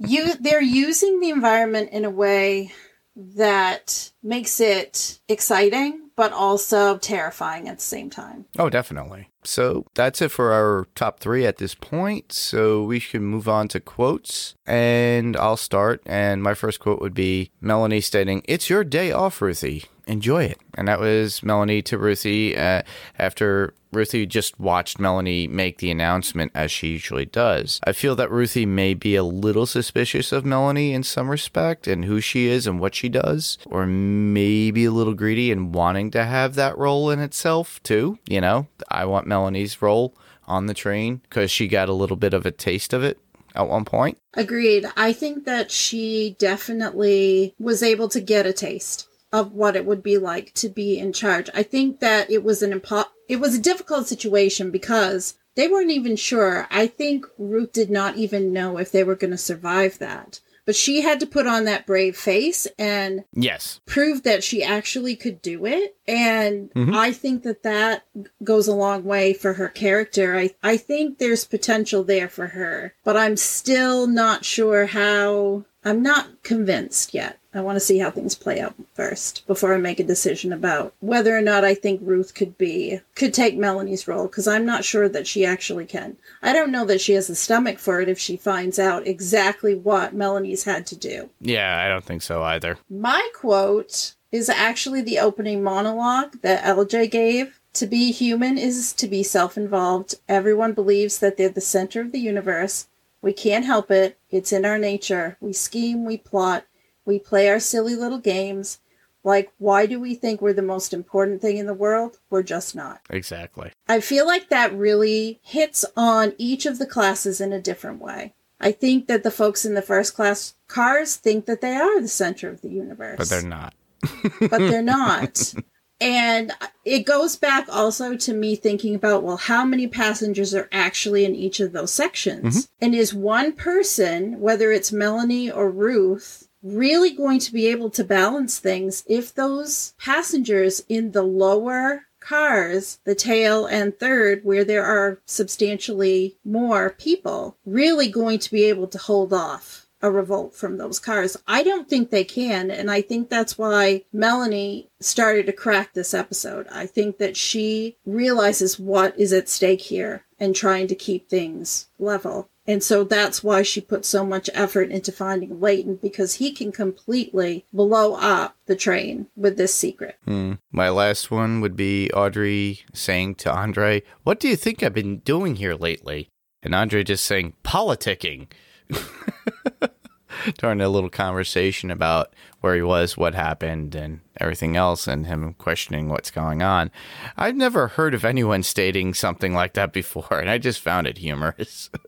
you 0.00 0.34
they're 0.34 0.60
using 0.60 1.20
the 1.20 1.30
environment 1.30 1.90
in 1.90 2.04
a 2.04 2.10
way 2.10 2.72
that 3.14 4.10
makes 4.20 4.58
it 4.58 5.20
exciting 5.28 6.05
but 6.16 6.32
also 6.32 6.96
terrifying 6.98 7.68
at 7.68 7.76
the 7.76 7.84
same 7.84 8.10
time. 8.10 8.46
Oh, 8.58 8.70
definitely. 8.70 9.28
So 9.44 9.86
that's 9.94 10.20
it 10.20 10.30
for 10.30 10.52
our 10.52 10.88
top 10.94 11.20
three 11.20 11.46
at 11.46 11.58
this 11.58 11.74
point. 11.74 12.32
So 12.32 12.82
we 12.82 12.98
should 12.98 13.20
move 13.20 13.48
on 13.48 13.68
to 13.68 13.80
quotes. 13.80 14.54
And 14.66 15.36
I'll 15.36 15.58
start. 15.58 16.02
And 16.06 16.42
my 16.42 16.54
first 16.54 16.80
quote 16.80 17.00
would 17.00 17.14
be 17.14 17.50
Melanie 17.60 18.00
stating, 18.00 18.42
It's 18.46 18.68
your 18.68 18.82
day 18.82 19.12
off, 19.12 19.40
Ruthie. 19.40 19.84
Enjoy 20.06 20.44
it. 20.44 20.60
And 20.74 20.86
that 20.86 21.00
was 21.00 21.42
Melanie 21.42 21.82
to 21.82 21.98
Ruthie 21.98 22.56
uh, 22.56 22.82
after 23.18 23.74
Ruthie 23.92 24.26
just 24.26 24.60
watched 24.60 25.00
Melanie 25.00 25.48
make 25.48 25.78
the 25.78 25.90
announcement 25.90 26.52
as 26.54 26.70
she 26.70 26.88
usually 26.88 27.24
does. 27.24 27.80
I 27.84 27.92
feel 27.92 28.14
that 28.16 28.30
Ruthie 28.30 28.66
may 28.66 28.94
be 28.94 29.16
a 29.16 29.24
little 29.24 29.66
suspicious 29.66 30.30
of 30.30 30.44
Melanie 30.44 30.92
in 30.92 31.02
some 31.02 31.28
respect 31.28 31.86
and 31.88 32.04
who 32.04 32.20
she 32.20 32.46
is 32.46 32.66
and 32.66 32.78
what 32.78 32.94
she 32.94 33.08
does, 33.08 33.58
or 33.66 33.86
maybe 33.86 34.84
a 34.84 34.92
little 34.92 35.14
greedy 35.14 35.50
and 35.50 35.74
wanting 35.74 36.10
to 36.12 36.24
have 36.24 36.54
that 36.54 36.78
role 36.78 37.10
in 37.10 37.18
itself 37.18 37.82
too. 37.82 38.18
You 38.28 38.40
know, 38.40 38.68
I 38.88 39.06
want 39.06 39.26
Melanie's 39.26 39.80
role 39.82 40.14
on 40.46 40.66
the 40.66 40.74
train 40.74 41.22
because 41.28 41.50
she 41.50 41.66
got 41.66 41.88
a 41.88 41.94
little 41.94 42.16
bit 42.16 42.34
of 42.34 42.46
a 42.46 42.52
taste 42.52 42.92
of 42.92 43.02
it 43.02 43.18
at 43.56 43.68
one 43.68 43.84
point. 43.84 44.18
Agreed. 44.34 44.86
I 44.96 45.12
think 45.12 45.46
that 45.46 45.70
she 45.70 46.36
definitely 46.38 47.54
was 47.58 47.82
able 47.82 48.08
to 48.10 48.20
get 48.20 48.46
a 48.46 48.52
taste 48.52 49.05
of 49.32 49.52
what 49.52 49.76
it 49.76 49.84
would 49.84 50.02
be 50.02 50.18
like 50.18 50.52
to 50.54 50.68
be 50.68 50.98
in 50.98 51.12
charge. 51.12 51.50
I 51.54 51.62
think 51.62 52.00
that 52.00 52.30
it 52.30 52.42
was 52.44 52.62
an 52.62 52.78
impo- 52.78 53.06
it 53.28 53.40
was 53.40 53.54
a 53.54 53.60
difficult 53.60 54.06
situation 54.06 54.70
because 54.70 55.34
they 55.56 55.68
weren't 55.68 55.90
even 55.90 56.16
sure. 56.16 56.66
I 56.70 56.86
think 56.86 57.26
Ruth 57.38 57.72
did 57.72 57.90
not 57.90 58.16
even 58.16 58.52
know 58.52 58.78
if 58.78 58.92
they 58.92 59.02
were 59.04 59.16
going 59.16 59.30
to 59.32 59.38
survive 59.38 59.98
that. 59.98 60.40
But 60.66 60.74
she 60.74 61.02
had 61.02 61.20
to 61.20 61.26
put 61.26 61.46
on 61.46 61.64
that 61.64 61.86
brave 61.86 62.16
face 62.16 62.66
and 62.76 63.22
Yes. 63.32 63.80
prove 63.86 64.24
that 64.24 64.42
she 64.42 64.64
actually 64.64 65.14
could 65.14 65.40
do 65.40 65.64
it 65.64 65.96
and 66.08 66.72
Mhm. 66.74 66.96
i 66.96 67.12
think 67.12 67.44
that 67.44 67.62
that 67.62 68.02
goes 68.42 68.66
a 68.66 68.74
long 68.74 69.04
way 69.04 69.32
for 69.32 69.52
her 69.54 69.68
character 69.68 70.36
I, 70.36 70.54
I 70.64 70.76
think 70.76 71.18
there's 71.18 71.44
potential 71.44 72.02
there 72.04 72.28
for 72.28 72.48
her 72.48 72.94
but 73.04 73.16
i'm 73.16 73.36
still 73.36 74.06
not 74.08 74.44
sure 74.44 74.86
how 74.86 75.64
i'm 75.84 76.02
not 76.02 76.42
convinced 76.42 77.14
yet 77.14 77.38
i 77.56 77.60
want 77.60 77.76
to 77.76 77.80
see 77.80 77.98
how 77.98 78.10
things 78.10 78.34
play 78.34 78.60
out 78.60 78.74
first 78.94 79.46
before 79.46 79.74
i 79.74 79.78
make 79.78 79.98
a 80.00 80.04
decision 80.04 80.52
about 80.52 80.92
whether 81.00 81.36
or 81.36 81.40
not 81.40 81.64
i 81.64 81.74
think 81.74 82.00
ruth 82.02 82.34
could 82.34 82.56
be 82.58 83.00
could 83.14 83.32
take 83.34 83.56
melanie's 83.56 84.06
role 84.08 84.26
because 84.26 84.46
i'm 84.46 84.66
not 84.66 84.84
sure 84.84 85.08
that 85.08 85.26
she 85.26 85.44
actually 85.44 85.84
can 85.86 86.16
i 86.42 86.52
don't 86.52 86.72
know 86.72 86.84
that 86.84 87.00
she 87.00 87.12
has 87.12 87.26
the 87.26 87.34
stomach 87.34 87.78
for 87.78 88.00
it 88.00 88.08
if 88.08 88.18
she 88.18 88.36
finds 88.36 88.78
out 88.78 89.06
exactly 89.06 89.74
what 89.74 90.14
melanie's 90.14 90.64
had 90.64 90.86
to 90.86 90.96
do 90.96 91.28
Yeah, 91.40 91.82
I 91.84 91.88
don't 91.88 92.04
think 92.04 92.22
so 92.22 92.42
either. 92.42 92.78
my 92.90 93.28
quote 93.34 94.14
is 94.32 94.48
actually 94.48 95.00
the 95.02 95.18
opening 95.18 95.62
monologue 95.62 96.40
that 96.42 96.64
LJ 96.64 97.10
gave. 97.10 97.60
To 97.74 97.86
be 97.86 98.10
human 98.10 98.58
is 98.58 98.92
to 98.94 99.06
be 99.06 99.22
self 99.22 99.56
involved. 99.56 100.16
Everyone 100.28 100.72
believes 100.72 101.18
that 101.20 101.36
they're 101.36 101.48
the 101.48 101.60
center 101.60 102.00
of 102.00 102.10
the 102.10 102.18
universe. 102.18 102.88
We 103.22 103.32
can't 103.32 103.64
help 103.64 103.90
it. 103.90 104.18
It's 104.30 104.52
in 104.52 104.64
our 104.64 104.78
nature. 104.78 105.36
We 105.40 105.52
scheme, 105.52 106.04
we 106.04 106.16
plot, 106.18 106.64
We 107.06 107.18
play 107.18 107.48
our 107.48 107.60
silly 107.60 107.94
little 107.94 108.18
games. 108.18 108.80
Like, 109.24 109.52
why 109.58 109.86
do 109.86 109.98
we 109.98 110.14
think 110.14 110.40
we're 110.40 110.52
the 110.52 110.62
most 110.62 110.92
important 110.92 111.40
thing 111.40 111.56
in 111.56 111.66
the 111.66 111.74
world? 111.74 112.18
We're 112.30 112.44
just 112.44 112.76
not. 112.76 113.00
Exactly. 113.10 113.72
I 113.88 114.00
feel 114.00 114.26
like 114.26 114.50
that 114.50 114.76
really 114.76 115.40
hits 115.42 115.84
on 115.96 116.34
each 116.38 116.66
of 116.66 116.78
the 116.78 116.86
classes 116.86 117.40
in 117.40 117.52
a 117.52 117.60
different 117.60 118.00
way. 118.00 118.34
I 118.60 118.72
think 118.72 119.08
that 119.08 119.22
the 119.22 119.30
folks 119.30 119.64
in 119.64 119.74
the 119.74 119.82
first 119.82 120.14
class 120.14 120.54
cars 120.68 121.16
think 121.16 121.46
that 121.46 121.60
they 121.60 121.74
are 121.74 122.00
the 122.00 122.08
center 122.08 122.48
of 122.48 122.60
the 122.60 122.70
universe. 122.70 123.16
But 123.18 123.28
they're 123.28 123.42
not. 123.42 123.74
but 124.40 124.58
they're 124.58 124.82
not. 124.82 125.54
And 126.00 126.52
it 126.84 127.06
goes 127.06 127.36
back 127.36 127.68
also 127.70 128.16
to 128.16 128.34
me 128.34 128.54
thinking 128.54 128.94
about, 128.94 129.22
well, 129.22 129.38
how 129.38 129.64
many 129.64 129.86
passengers 129.86 130.54
are 130.54 130.68
actually 130.70 131.24
in 131.24 131.34
each 131.34 131.58
of 131.58 131.72
those 131.72 131.90
sections? 131.90 132.66
Mm-hmm. 132.66 132.84
And 132.84 132.94
is 132.94 133.14
one 133.14 133.52
person, 133.52 134.38
whether 134.40 134.70
it's 134.72 134.92
Melanie 134.92 135.50
or 135.50 135.70
Ruth, 135.70 136.45
really 136.74 137.10
going 137.10 137.38
to 137.40 137.52
be 137.52 137.66
able 137.66 137.90
to 137.90 138.04
balance 138.04 138.58
things 138.58 139.04
if 139.06 139.34
those 139.34 139.94
passengers 139.98 140.82
in 140.88 141.12
the 141.12 141.22
lower 141.22 142.06
cars, 142.20 142.98
the 143.04 143.14
tail 143.14 143.66
and 143.66 143.96
third, 143.98 144.44
where 144.44 144.64
there 144.64 144.84
are 144.84 145.20
substantially 145.26 146.36
more 146.44 146.90
people, 146.90 147.56
really 147.64 148.08
going 148.08 148.38
to 148.38 148.50
be 148.50 148.64
able 148.64 148.88
to 148.88 148.98
hold 148.98 149.32
off 149.32 149.85
a 150.02 150.10
revolt 150.10 150.54
from 150.54 150.76
those 150.76 150.98
cars. 150.98 151.36
I 151.46 151.62
don't 151.62 151.88
think 151.88 152.10
they 152.10 152.24
can, 152.24 152.70
and 152.70 152.90
I 152.90 153.00
think 153.02 153.28
that's 153.28 153.56
why 153.56 154.04
Melanie 154.12 154.88
started 155.00 155.46
to 155.46 155.52
crack 155.52 155.94
this 155.94 156.14
episode. 156.14 156.66
I 156.70 156.86
think 156.86 157.18
that 157.18 157.36
she 157.36 157.96
realizes 158.04 158.78
what 158.78 159.18
is 159.18 159.32
at 159.32 159.48
stake 159.48 159.82
here 159.82 160.24
and 160.38 160.54
trying 160.54 160.86
to 160.88 160.94
keep 160.94 161.28
things 161.28 161.88
level. 161.98 162.48
And 162.66 162.82
so 162.82 163.04
that's 163.04 163.44
why 163.44 163.62
she 163.62 163.80
put 163.80 164.04
so 164.04 164.26
much 164.26 164.50
effort 164.52 164.90
into 164.90 165.12
finding 165.12 165.60
Layton 165.60 165.96
because 165.96 166.34
he 166.34 166.50
can 166.50 166.72
completely 166.72 167.64
blow 167.72 168.14
up 168.14 168.56
the 168.66 168.74
train 168.74 169.28
with 169.36 169.56
this 169.56 169.74
secret. 169.74 170.18
Hmm. 170.24 170.54
My 170.72 170.88
last 170.88 171.30
one 171.30 171.60
would 171.60 171.76
be 171.76 172.10
Audrey 172.10 172.80
saying 172.92 173.36
to 173.36 173.54
Andre, 173.54 174.02
What 174.24 174.40
do 174.40 174.48
you 174.48 174.56
think 174.56 174.82
I've 174.82 174.94
been 174.94 175.18
doing 175.18 175.56
here 175.56 175.74
lately? 175.74 176.28
And 176.62 176.74
Andre 176.74 177.04
just 177.04 177.24
saying, 177.24 177.54
Politicking. 177.62 178.48
During 180.58 180.80
a 180.80 180.88
little 180.88 181.10
conversation 181.10 181.90
about 181.90 182.32
where 182.60 182.76
he 182.76 182.82
was, 182.82 183.16
what 183.16 183.34
happened, 183.34 183.94
and 183.94 184.20
everything 184.38 184.76
else, 184.76 185.08
and 185.08 185.26
him 185.26 185.54
questioning 185.54 186.08
what's 186.08 186.30
going 186.30 186.62
on. 186.62 186.90
I've 187.36 187.56
never 187.56 187.88
heard 187.88 188.14
of 188.14 188.24
anyone 188.24 188.62
stating 188.62 189.14
something 189.14 189.54
like 189.54 189.72
that 189.74 189.92
before, 189.92 190.38
and 190.38 190.48
I 190.48 190.58
just 190.58 190.80
found 190.80 191.06
it 191.06 191.18
humorous. 191.18 191.90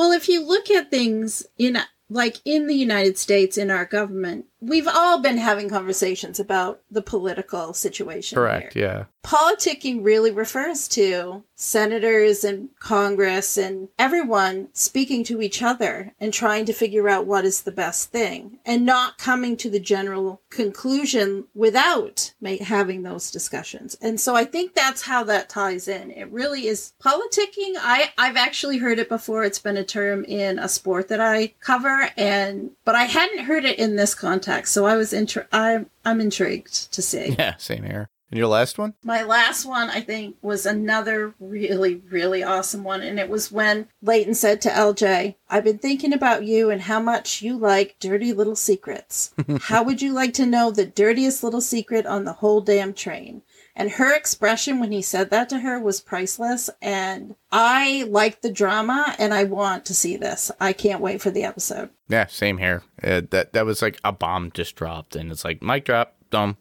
Well, 0.00 0.12
if 0.12 0.30
you 0.30 0.42
look 0.42 0.70
at 0.70 0.90
things 0.90 1.46
in 1.58 1.78
like 2.08 2.38
in 2.46 2.66
the 2.68 2.74
United 2.74 3.18
States 3.18 3.58
in 3.58 3.70
our 3.70 3.84
government, 3.84 4.46
we've 4.60 4.88
all 4.88 5.20
been 5.20 5.38
having 5.38 5.68
conversations 5.68 6.38
about 6.38 6.80
the 6.90 7.02
political 7.02 7.72
situation. 7.72 8.36
Correct, 8.36 8.74
here. 8.74 8.84
yeah. 8.84 9.04
Politicking 9.22 10.02
really 10.02 10.30
refers 10.30 10.88
to 10.88 11.44
senators 11.54 12.42
and 12.42 12.70
Congress 12.78 13.58
and 13.58 13.88
everyone 13.98 14.68
speaking 14.72 15.22
to 15.24 15.42
each 15.42 15.62
other 15.62 16.14
and 16.18 16.32
trying 16.32 16.64
to 16.64 16.72
figure 16.72 17.06
out 17.06 17.26
what 17.26 17.44
is 17.44 17.62
the 17.62 17.70
best 17.70 18.10
thing 18.10 18.58
and 18.64 18.86
not 18.86 19.18
coming 19.18 19.58
to 19.58 19.68
the 19.68 19.78
general 19.78 20.40
conclusion 20.48 21.44
without 21.54 22.32
make, 22.40 22.62
having 22.62 23.02
those 23.02 23.30
discussions. 23.30 23.94
And 24.00 24.18
so 24.18 24.34
I 24.34 24.44
think 24.44 24.74
that's 24.74 25.02
how 25.02 25.22
that 25.24 25.50
ties 25.50 25.86
in. 25.86 26.10
It 26.12 26.32
really 26.32 26.66
is 26.66 26.94
politicking. 27.02 27.74
I, 27.78 28.10
I've 28.16 28.36
actually 28.36 28.78
heard 28.78 28.98
it 28.98 29.10
before. 29.10 29.44
It's 29.44 29.58
been 29.58 29.76
a 29.76 29.84
term 29.84 30.24
in 30.24 30.58
a 30.58 30.68
sport 30.68 31.08
that 31.08 31.20
I 31.20 31.48
cover 31.60 32.08
and, 32.16 32.70
but 32.86 32.94
I 32.94 33.04
hadn't 33.04 33.44
heard 33.44 33.66
it 33.66 33.78
in 33.78 33.96
this 33.96 34.14
context. 34.14 34.49
So 34.66 34.86
I 34.86 34.96
was, 34.96 35.12
intri- 35.12 35.46
I'm, 35.52 35.88
I'm 36.04 36.20
intrigued 36.20 36.92
to 36.92 37.02
see. 37.02 37.34
Yeah, 37.38 37.56
same 37.56 37.84
here. 37.84 38.08
And 38.30 38.38
your 38.38 38.46
last 38.46 38.78
one? 38.78 38.94
My 39.02 39.22
last 39.22 39.64
one, 39.66 39.90
I 39.90 40.00
think, 40.00 40.36
was 40.40 40.64
another 40.64 41.34
really, 41.40 41.96
really 42.10 42.44
awesome 42.44 42.84
one. 42.84 43.02
And 43.02 43.18
it 43.18 43.28
was 43.28 43.50
when 43.50 43.88
Layton 44.02 44.34
said 44.34 44.60
to 44.62 44.68
LJ, 44.68 45.34
I've 45.48 45.64
been 45.64 45.78
thinking 45.78 46.12
about 46.12 46.44
you 46.44 46.70
and 46.70 46.82
how 46.82 47.00
much 47.00 47.42
you 47.42 47.58
like 47.58 47.96
dirty 47.98 48.32
little 48.32 48.54
secrets. 48.54 49.34
how 49.62 49.82
would 49.82 50.00
you 50.00 50.12
like 50.12 50.32
to 50.34 50.46
know 50.46 50.70
the 50.70 50.86
dirtiest 50.86 51.42
little 51.42 51.60
secret 51.60 52.06
on 52.06 52.24
the 52.24 52.34
whole 52.34 52.60
damn 52.60 52.94
train? 52.94 53.42
And 53.76 53.92
her 53.92 54.14
expression 54.14 54.80
when 54.80 54.92
he 54.92 55.02
said 55.02 55.30
that 55.30 55.48
to 55.50 55.60
her 55.60 55.78
was 55.78 56.00
priceless. 56.00 56.68
And 56.82 57.36
I 57.52 58.04
like 58.08 58.42
the 58.42 58.52
drama 58.52 59.14
and 59.18 59.32
I 59.32 59.44
want 59.44 59.84
to 59.86 59.94
see 59.94 60.16
this. 60.16 60.50
I 60.60 60.72
can't 60.72 61.00
wait 61.00 61.20
for 61.22 61.30
the 61.30 61.44
episode. 61.44 61.90
Yeah, 62.08 62.26
same 62.26 62.58
here. 62.58 62.82
Uh, 63.02 63.22
that 63.30 63.52
that 63.52 63.64
was 63.64 63.82
like 63.82 63.98
a 64.04 64.12
bomb 64.12 64.50
just 64.52 64.74
dropped, 64.74 65.14
and 65.14 65.30
it's 65.30 65.44
like 65.44 65.62
mic 65.62 65.84
drop, 65.84 66.16
dumb, 66.30 66.56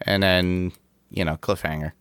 and 0.00 0.22
then 0.22 0.72
you 1.10 1.24
know 1.24 1.36
cliffhanger. 1.36 1.92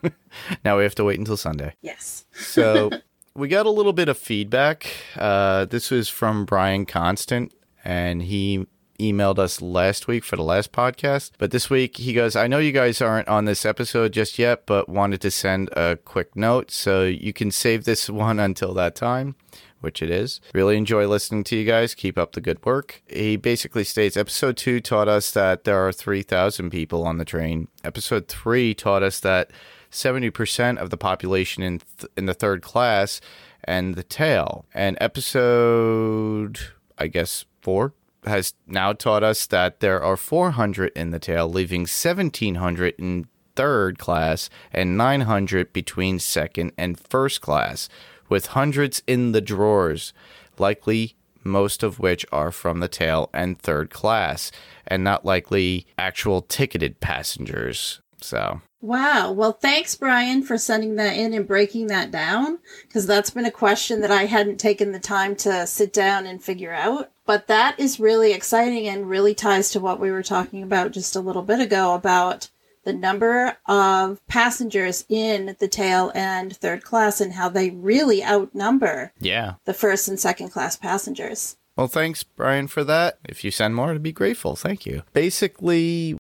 now 0.64 0.76
we 0.76 0.82
have 0.82 0.94
to 0.96 1.04
wait 1.04 1.18
until 1.18 1.38
Sunday. 1.38 1.74
Yes. 1.80 2.26
So 2.32 2.90
we 3.34 3.48
got 3.48 3.64
a 3.64 3.70
little 3.70 3.94
bit 3.94 4.10
of 4.10 4.18
feedback. 4.18 4.86
Uh, 5.16 5.64
this 5.64 5.90
was 5.90 6.10
from 6.10 6.44
Brian 6.44 6.84
Constant, 6.84 7.54
and 7.82 8.22
he 8.22 8.66
emailed 8.98 9.38
us 9.38 9.60
last 9.60 10.06
week 10.06 10.24
for 10.24 10.36
the 10.36 10.42
last 10.42 10.72
podcast. 10.72 11.32
But 11.38 11.50
this 11.50 11.70
week 11.70 11.96
he 11.96 12.12
goes, 12.12 12.36
I 12.36 12.46
know 12.46 12.58
you 12.58 12.72
guys 12.72 13.00
aren't 13.00 13.28
on 13.28 13.44
this 13.44 13.64
episode 13.64 14.12
just 14.12 14.38
yet, 14.38 14.66
but 14.66 14.88
wanted 14.88 15.20
to 15.22 15.30
send 15.30 15.70
a 15.76 15.96
quick 15.96 16.36
note 16.36 16.70
so 16.70 17.04
you 17.04 17.32
can 17.32 17.50
save 17.50 17.84
this 17.84 18.08
one 18.10 18.38
until 18.38 18.74
that 18.74 18.94
time. 18.94 19.36
Which 19.80 20.02
it 20.02 20.10
is. 20.10 20.40
Really 20.54 20.76
enjoy 20.78 21.06
listening 21.06 21.44
to 21.44 21.56
you 21.56 21.64
guys. 21.64 21.94
Keep 21.94 22.18
up 22.18 22.32
the 22.32 22.40
good 22.40 22.64
work. 22.64 23.02
He 23.06 23.36
basically 23.36 23.84
states 23.84 24.16
episode 24.16 24.56
two 24.56 24.80
taught 24.80 25.06
us 25.06 25.30
that 25.32 25.64
there 25.64 25.86
are 25.86 25.92
3,000 25.92 26.70
people 26.70 27.06
on 27.06 27.18
the 27.18 27.26
train. 27.26 27.68
Episode 27.84 28.26
three 28.26 28.74
taught 28.74 29.02
us 29.02 29.20
that 29.20 29.50
70% 29.92 30.78
of 30.78 30.90
the 30.90 30.96
population 30.96 31.62
in, 31.62 31.80
th- 31.98 32.10
in 32.16 32.26
the 32.26 32.34
third 32.34 32.62
class 32.62 33.20
and 33.62 33.94
the 33.94 34.02
tail. 34.02 34.64
And 34.74 34.96
episode, 35.00 36.58
I 36.98 37.06
guess, 37.08 37.44
four 37.60 37.92
has 38.26 38.54
now 38.66 38.92
taught 38.92 39.22
us 39.22 39.46
that 39.46 39.80
there 39.80 40.02
are 40.02 40.16
400 40.16 40.92
in 40.96 41.10
the 41.10 41.18
tail, 41.18 41.48
leaving 41.48 41.82
1,700 41.82 42.94
in 42.98 43.26
third 43.54 43.98
class 43.98 44.50
and 44.72 44.96
900 44.96 45.72
between 45.72 46.18
second 46.18 46.72
and 46.76 47.00
first 47.00 47.40
class, 47.40 47.88
with 48.28 48.46
hundreds 48.48 49.02
in 49.06 49.32
the 49.32 49.40
drawers, 49.40 50.12
likely 50.58 51.16
most 51.42 51.82
of 51.82 51.98
which 51.98 52.26
are 52.32 52.50
from 52.50 52.80
the 52.80 52.88
tail 52.88 53.30
and 53.32 53.58
third 53.58 53.90
class, 53.90 54.50
and 54.86 55.02
not 55.02 55.24
likely 55.24 55.86
actual 55.96 56.42
ticketed 56.42 57.00
passengers. 57.00 58.00
So, 58.20 58.60
Wow. 58.86 59.32
Well, 59.32 59.52
thanks, 59.52 59.96
Brian, 59.96 60.42
for 60.42 60.56
sending 60.56 60.94
that 60.96 61.16
in 61.16 61.34
and 61.34 61.46
breaking 61.46 61.88
that 61.88 62.10
down, 62.10 62.58
because 62.82 63.04
that's 63.04 63.30
been 63.30 63.44
a 63.44 63.50
question 63.50 64.00
that 64.02 64.12
I 64.12 64.26
hadn't 64.26 64.58
taken 64.58 64.92
the 64.92 65.00
time 65.00 65.34
to 65.36 65.66
sit 65.66 65.92
down 65.92 66.26
and 66.26 66.42
figure 66.42 66.72
out. 66.72 67.10
But 67.24 67.48
that 67.48 67.80
is 67.80 67.98
really 67.98 68.32
exciting 68.32 68.86
and 68.86 69.08
really 69.08 69.34
ties 69.34 69.70
to 69.72 69.80
what 69.80 69.98
we 69.98 70.12
were 70.12 70.22
talking 70.22 70.62
about 70.62 70.92
just 70.92 71.16
a 71.16 71.20
little 71.20 71.42
bit 71.42 71.60
ago 71.60 71.94
about 71.94 72.48
the 72.84 72.92
number 72.92 73.56
of 73.66 74.24
passengers 74.28 75.04
in 75.08 75.56
the 75.58 75.66
tail 75.66 76.12
and 76.14 76.56
third 76.56 76.84
class 76.84 77.20
and 77.20 77.32
how 77.32 77.48
they 77.48 77.70
really 77.70 78.24
outnumber 78.24 79.12
yeah. 79.18 79.54
the 79.64 79.74
first 79.74 80.06
and 80.06 80.20
second 80.20 80.50
class 80.50 80.76
passengers. 80.76 81.56
Well, 81.74 81.88
thanks, 81.88 82.22
Brian, 82.22 82.68
for 82.68 82.84
that. 82.84 83.18
If 83.28 83.42
you 83.42 83.50
send 83.50 83.74
more, 83.74 83.90
I'd 83.90 84.02
be 84.02 84.12
grateful. 84.12 84.54
Thank 84.54 84.86
you. 84.86 85.02
Basically, 85.12 86.16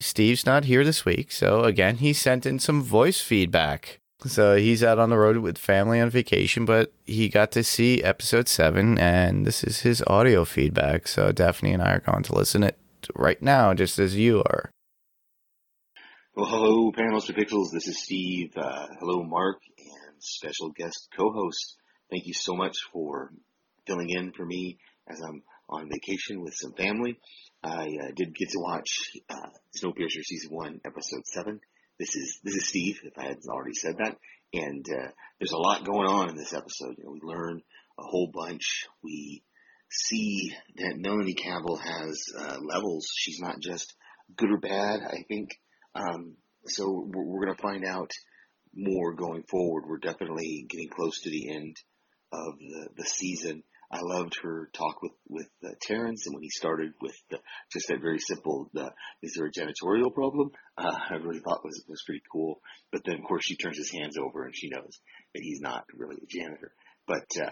Steve's 0.00 0.46
not 0.46 0.64
here 0.64 0.84
this 0.84 1.04
week, 1.04 1.32
so 1.32 1.64
again, 1.64 1.96
he 1.96 2.12
sent 2.12 2.46
in 2.46 2.58
some 2.58 2.82
voice 2.82 3.20
feedback. 3.20 3.98
So 4.26 4.56
he's 4.56 4.82
out 4.82 4.98
on 4.98 5.10
the 5.10 5.18
road 5.18 5.38
with 5.38 5.58
family 5.58 6.00
on 6.00 6.10
vacation, 6.10 6.64
but 6.64 6.92
he 7.06 7.28
got 7.28 7.52
to 7.52 7.62
see 7.62 8.02
episode 8.02 8.48
seven, 8.48 8.98
and 8.98 9.46
this 9.46 9.62
is 9.62 9.80
his 9.80 10.02
audio 10.08 10.44
feedback. 10.44 11.06
So 11.06 11.30
Daphne 11.30 11.72
and 11.72 11.82
I 11.82 11.92
are 11.94 12.00
going 12.00 12.24
to 12.24 12.34
listen 12.34 12.64
it 12.64 12.76
right 13.14 13.40
now, 13.40 13.74
just 13.74 13.98
as 13.98 14.16
you 14.16 14.40
are. 14.40 14.70
Well, 16.34 16.46
hello, 16.46 16.92
Paranormal 16.92 17.32
Pixels. 17.32 17.72
This 17.72 17.88
is 17.88 18.02
Steve. 18.02 18.52
Uh, 18.56 18.86
hello, 18.98 19.22
Mark, 19.22 19.58
and 19.78 20.14
special 20.20 20.70
guest 20.70 21.08
co-host. 21.16 21.76
Thank 22.10 22.26
you 22.26 22.34
so 22.34 22.54
much 22.54 22.76
for 22.92 23.32
filling 23.86 24.10
in 24.10 24.32
for 24.32 24.44
me 24.44 24.78
as 25.08 25.20
I'm 25.20 25.42
on 25.68 25.88
vacation 25.90 26.40
with 26.40 26.54
some 26.54 26.72
family. 26.72 27.18
I 27.62 27.98
uh, 28.02 28.10
did 28.14 28.34
get 28.34 28.50
to 28.50 28.60
watch 28.60 29.12
uh, 29.28 29.50
Snowpiercer 29.76 30.22
season 30.24 30.50
one, 30.50 30.80
episode 30.84 31.26
seven. 31.26 31.60
This 31.98 32.14
is 32.14 32.38
this 32.44 32.54
is 32.54 32.68
Steve, 32.68 33.00
if 33.02 33.18
I 33.18 33.22
hadn't 33.24 33.48
already 33.48 33.74
said 33.74 33.96
that. 33.98 34.16
And 34.54 34.86
uh, 34.88 35.08
there's 35.38 35.52
a 35.52 35.58
lot 35.58 35.84
going 35.84 36.08
on 36.08 36.30
in 36.30 36.36
this 36.36 36.54
episode. 36.54 36.94
You 36.96 37.04
know, 37.04 37.10
we 37.12 37.20
learn 37.22 37.60
a 37.98 38.02
whole 38.02 38.30
bunch. 38.32 38.86
We 39.02 39.42
see 39.90 40.54
that 40.76 40.98
Melanie 40.98 41.34
Campbell 41.34 41.76
has 41.76 42.24
uh, 42.38 42.58
levels. 42.60 43.08
She's 43.14 43.40
not 43.40 43.60
just 43.60 43.94
good 44.36 44.50
or 44.50 44.58
bad. 44.58 45.00
I 45.00 45.24
think. 45.26 45.50
Um, 45.94 46.36
so 46.66 47.08
we're, 47.12 47.24
we're 47.24 47.44
going 47.44 47.56
to 47.56 47.62
find 47.62 47.84
out 47.84 48.12
more 48.74 49.14
going 49.14 49.42
forward. 49.42 49.84
We're 49.86 49.98
definitely 49.98 50.64
getting 50.68 50.88
close 50.88 51.20
to 51.22 51.30
the 51.30 51.50
end 51.50 51.76
of 52.32 52.58
the, 52.58 52.88
the 52.96 53.04
season. 53.04 53.64
I 53.90 54.00
loved 54.02 54.36
her 54.42 54.68
talk 54.74 55.00
with 55.02 55.12
with 55.28 55.48
uh, 55.64 55.70
Terrence, 55.80 56.26
and 56.26 56.34
when 56.34 56.42
he 56.42 56.50
started 56.50 56.92
with 57.00 57.14
the, 57.30 57.38
just 57.72 57.88
that 57.88 58.02
very 58.02 58.18
simple, 58.18 58.70
uh, 58.76 58.90
"Is 59.22 59.34
there 59.34 59.46
a 59.46 59.52
janitorial 59.52 60.12
problem?" 60.12 60.50
Uh, 60.76 60.94
I 61.10 61.14
really 61.14 61.40
thought 61.40 61.64
was 61.64 61.82
was 61.88 62.02
pretty 62.04 62.22
cool. 62.30 62.60
But 62.92 63.02
then, 63.04 63.16
of 63.16 63.24
course, 63.24 63.44
she 63.44 63.56
turns 63.56 63.78
his 63.78 63.90
hands 63.90 64.16
over, 64.18 64.44
and 64.44 64.54
she 64.54 64.68
knows 64.68 64.98
that 65.34 65.42
he's 65.42 65.60
not 65.60 65.84
really 65.94 66.16
a 66.16 66.26
janitor. 66.26 66.72
But 67.06 67.26
uh, 67.40 67.50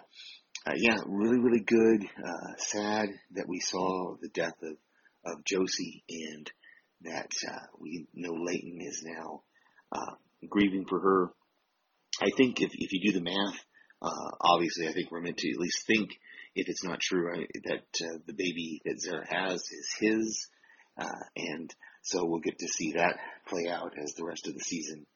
uh, 0.66 0.74
yeah, 0.76 0.99
really, 1.07 1.39
really 1.39 1.64
good. 1.64 2.05
Uh, 2.05 2.57
sad 2.59 3.09
that 3.32 3.49
we 3.49 3.61
saw 3.61 4.16
the 4.20 4.28
death 4.28 4.57
of 4.62 4.76
of 5.24 5.45
Josie, 5.45 6.05
and 6.11 6.51
that 7.03 7.30
uh, 7.51 7.66
we 7.80 8.07
know 8.12 8.32
Layton 8.32 8.78
is 8.80 9.03
now 9.05 9.43
uh, 9.91 10.14
grieving 10.49 10.84
for 10.87 11.01
her. 11.01 11.30
I 12.20 12.28
think 12.37 12.61
if 12.61 12.70
if 12.74 12.93
you 12.93 13.11
do 13.11 13.18
the 13.18 13.24
math, 13.24 13.59
uh, 14.03 14.30
obviously, 14.40 14.88
I 14.88 14.92
think 14.92 15.11
we're 15.11 15.20
meant 15.20 15.38
to 15.38 15.51
at 15.51 15.59
least 15.59 15.86
think, 15.86 16.11
if 16.55 16.68
it's 16.68 16.84
not 16.84 17.01
true, 17.01 17.47
that 17.64 18.07
uh, 18.07 18.18
the 18.26 18.34
baby 18.34 18.80
that 18.84 19.01
Zarah 19.01 19.26
has 19.28 19.61
is 19.62 19.94
his, 19.99 20.49
uh, 20.99 21.24
and 21.36 21.74
so 22.03 22.24
we'll 22.24 22.40
get 22.40 22.59
to 22.59 22.68
see 22.68 22.92
that 22.92 23.18
play 23.49 23.68
out 23.68 23.92
as 23.99 24.14
the 24.14 24.24
rest 24.24 24.47
of 24.47 24.55
the 24.55 24.64
season 24.64 25.07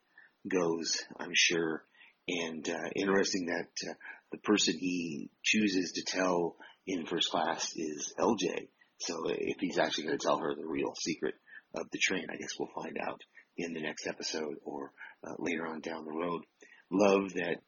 goes, 0.48 1.02
I'm 1.18 1.32
sure. 1.34 1.84
And 2.28 2.68
uh, 2.68 2.90
interesting 2.94 3.46
that 3.46 3.88
uh, 3.88 3.94
the 4.32 4.38
person 4.38 4.74
he 4.78 5.30
chooses 5.42 5.92
to 5.92 6.02
tell 6.04 6.56
in 6.86 7.06
first 7.06 7.30
class 7.30 7.72
is 7.76 8.12
LJ. 8.18 8.68
So 8.98 9.24
if 9.28 9.56
he's 9.60 9.78
actually 9.78 10.04
going 10.04 10.18
to 10.18 10.26
tell 10.26 10.38
her 10.38 10.54
the 10.54 10.66
real 10.66 10.94
secret 10.94 11.34
of 11.74 11.90
the 11.90 11.98
train, 11.98 12.26
I 12.30 12.36
guess 12.36 12.58
we'll 12.58 12.68
find 12.74 12.98
out 13.00 13.20
in 13.56 13.72
the 13.72 13.80
next 13.80 14.06
episode 14.06 14.56
or 14.64 14.92
uh, 15.26 15.34
later 15.38 15.66
on 15.66 15.80
down 15.80 16.04
the 16.04 16.12
road. 16.12 16.42
Love 16.90 17.32
that 17.34 17.62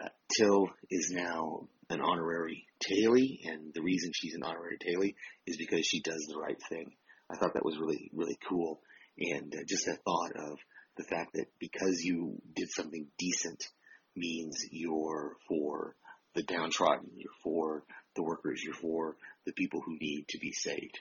uh, 0.00 0.08
Till 0.36 0.68
is 0.90 1.10
now 1.10 1.68
an 1.88 2.00
honorary 2.00 2.66
Taily, 2.80 3.40
and 3.44 3.72
the 3.72 3.82
reason 3.82 4.12
she's 4.14 4.34
an 4.34 4.42
honorary 4.42 4.78
Taily 4.78 5.14
is 5.46 5.56
because 5.56 5.86
she 5.86 6.00
does 6.00 6.26
the 6.28 6.38
right 6.38 6.60
thing. 6.68 6.92
I 7.30 7.36
thought 7.36 7.54
that 7.54 7.64
was 7.64 7.78
really, 7.78 8.10
really 8.14 8.38
cool. 8.48 8.80
And 9.18 9.54
uh, 9.54 9.64
just 9.66 9.86
that 9.86 10.04
thought 10.04 10.32
of 10.36 10.58
the 10.96 11.04
fact 11.04 11.34
that 11.34 11.46
because 11.58 12.02
you 12.02 12.40
did 12.54 12.70
something 12.70 13.06
decent 13.18 13.68
means 14.14 14.64
you're 14.70 15.36
for 15.48 15.94
the 16.34 16.42
downtrodden, 16.42 17.10
you're 17.16 17.32
for 17.42 17.84
the 18.14 18.22
workers, 18.22 18.62
you're 18.62 18.74
for 18.74 19.16
the 19.44 19.52
people 19.52 19.80
who 19.84 19.96
need 19.98 20.26
to 20.28 20.38
be 20.38 20.52
saved. 20.52 20.98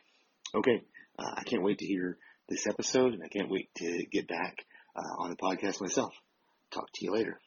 Okay, 0.53 0.83
uh, 1.19 1.33
I 1.35 1.43
can't 1.43 1.63
wait 1.63 1.79
to 1.79 1.85
hear 1.85 2.17
this 2.47 2.67
episode, 2.67 3.13
and 3.13 3.23
I 3.23 3.27
can't 3.27 3.49
wait 3.49 3.69
to 3.75 4.05
get 4.11 4.27
back 4.27 4.65
uh, 4.95 5.21
on 5.23 5.29
the 5.29 5.35
podcast 5.35 5.81
myself. 5.81 6.13
Talk 6.71 6.87
to 6.93 7.05
you 7.05 7.13
later. 7.13 7.39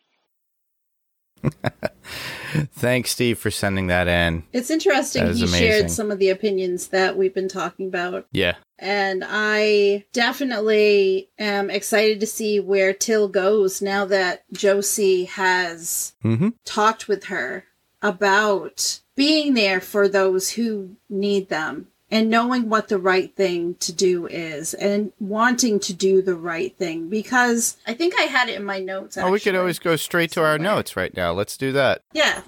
Thanks, 2.73 3.11
Steve, 3.11 3.39
for 3.39 3.51
sending 3.51 3.89
that 3.89 4.09
in. 4.09 4.43
It's 4.53 4.71
interesting 4.71 5.25
he 5.27 5.31
amazing. 5.45 5.59
shared 5.59 5.91
some 5.91 6.11
of 6.11 6.19
the 6.19 6.31
opinions 6.31 6.89
that 6.89 7.17
we've 7.17 7.35
been 7.35 7.49
talking 7.49 7.89
about. 7.89 8.27
Yeah. 8.33 8.55
And 8.79 9.25
I 9.27 10.07
definitely 10.13 11.29
am 11.39 11.69
excited 11.69 12.21
to 12.21 12.27
see 12.27 12.59
where 12.61 12.93
Till 12.93 13.29
goes 13.29 13.83
now 13.83 14.05
that 14.07 14.45
Josie 14.53 15.25
has 15.27 16.15
Mm-hmm. 16.25 16.49
talked 16.65 17.07
with 17.09 17.25
her 17.25 17.65
about 18.03 19.01
being 19.17 19.55
there 19.55 19.81
for 19.81 20.09
those 20.09 20.51
who 20.53 20.97
need 21.11 21.49
them 21.49 21.89
and 22.11 22.31
knowing 22.31 22.69
what 22.69 22.89
the 22.89 22.99
right 22.99 23.35
thing 23.37 23.75
to 23.77 23.93
do 23.93 24.27
is 24.27 24.75
and 24.75 25.13
wanting 25.21 25.79
to 25.81 25.93
do 25.93 26.23
the 26.23 26.35
right 26.35 26.77
thing 26.77 27.09
because 27.09 27.77
I 27.87 27.95
think 27.95 28.15
I 28.19 28.23
had 28.23 28.49
it 28.49 28.57
in 28.57 28.65
my 28.65 28.79
notes. 28.79 29.17
Oh, 29.19 29.31
we 29.31 29.41
could 29.41 29.55
always 29.55 29.79
go 29.79 29.97
straight 29.97 30.33
to 30.33 30.43
our 30.43 30.59
notes 30.59 30.97
right 30.97 31.15
now. 31.17 31.33
Let's 31.33 31.57
do 31.57 31.73
that. 31.73 32.03
Yeah. 32.13 32.43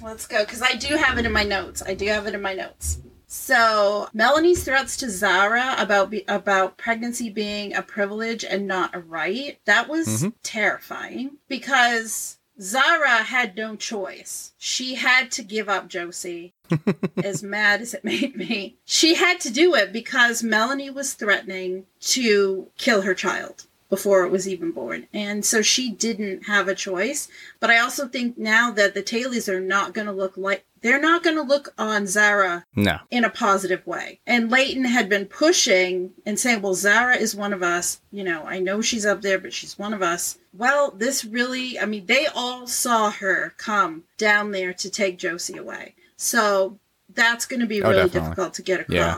Let's 0.00 0.26
go. 0.26 0.40
Because 0.44 0.62
I 0.62 0.74
do 0.74 0.96
have 0.96 1.18
it 1.18 1.26
in 1.26 1.32
my 1.32 1.44
notes. 1.44 1.82
I 1.84 1.94
do 1.94 2.06
have 2.06 2.26
it 2.26 2.34
in 2.34 2.42
my 2.42 2.54
notes. 2.54 2.98
So 3.26 4.08
Melanie's 4.12 4.62
threats 4.62 4.96
to 4.98 5.08
Zarah 5.08 5.74
about 5.78 6.10
be- 6.10 6.24
about 6.28 6.76
pregnancy 6.76 7.30
being 7.30 7.74
a 7.74 7.80
privilege 7.80 8.44
and 8.44 8.66
not 8.66 8.94
a 8.94 8.98
right 9.00 9.58
that 9.64 9.88
was 9.88 10.06
Mhm. 10.06 10.32
terrifying 10.42 11.38
because 11.48 12.36
Zarah 12.62 13.24
had 13.24 13.56
no 13.56 13.76
choice. 13.76 14.52
She 14.56 14.94
had 14.94 15.30
to 15.32 15.42
give 15.42 15.68
up 15.68 15.88
Josie. 15.88 16.54
as 17.22 17.42
mad 17.42 17.82
as 17.82 17.92
it 17.92 18.04
made 18.04 18.34
me, 18.36 18.76
she 18.84 19.14
had 19.14 19.40
to 19.40 19.52
do 19.52 19.74
it 19.74 19.92
because 19.92 20.42
Melanie 20.42 20.88
was 20.90 21.12
threatening 21.12 21.84
to 22.00 22.68
kill 22.78 23.02
her 23.02 23.14
child 23.14 23.66
before 23.92 24.24
it 24.24 24.30
was 24.30 24.48
even 24.48 24.70
born. 24.72 25.06
And 25.12 25.44
so 25.44 25.60
she 25.60 25.90
didn't 25.90 26.46
have 26.46 26.66
a 26.66 26.74
choice. 26.74 27.28
But 27.60 27.68
I 27.68 27.78
also 27.78 28.08
think 28.08 28.38
now 28.38 28.70
that 28.70 28.94
the 28.94 29.02
Tailies 29.02 29.50
are 29.52 29.60
not 29.60 29.92
going 29.92 30.06
to 30.06 30.14
look 30.14 30.34
like 30.38 30.64
they're 30.80 30.98
not 30.98 31.22
going 31.22 31.36
to 31.36 31.42
look 31.42 31.74
on 31.76 32.06
Zarah 32.06 32.64
No. 32.74 33.00
in 33.10 33.22
a 33.22 33.28
positive 33.28 33.86
way. 33.86 34.18
And 34.26 34.50
Layton 34.50 34.86
had 34.86 35.10
been 35.10 35.26
pushing 35.26 36.12
and 36.24 36.40
saying, 36.40 36.62
well, 36.62 36.72
Zarah 36.74 37.16
is 37.16 37.36
one 37.36 37.52
of 37.52 37.62
us. 37.62 38.00
You 38.10 38.24
know, 38.24 38.44
I 38.44 38.60
know 38.60 38.80
she's 38.80 39.04
up 39.04 39.20
there, 39.20 39.38
but 39.38 39.52
she's 39.52 39.78
one 39.78 39.92
of 39.92 40.00
us. 40.00 40.38
Well, 40.56 40.90
this 40.90 41.22
really, 41.22 41.78
I 41.78 41.84
mean, 41.84 42.06
they 42.06 42.26
all 42.34 42.66
saw 42.66 43.10
her 43.10 43.52
come 43.58 44.04
down 44.16 44.52
there 44.52 44.72
to 44.72 44.88
take 44.88 45.18
Josie 45.18 45.58
away. 45.58 45.94
So 46.16 46.78
that's 47.14 47.44
going 47.44 47.60
to 47.60 47.66
be 47.66 47.82
Oh, 47.82 47.90
really 47.90 48.04
definitely. 48.04 48.20
difficult 48.30 48.54
to 48.54 48.62
get 48.62 48.86
Yeah. 48.88 49.16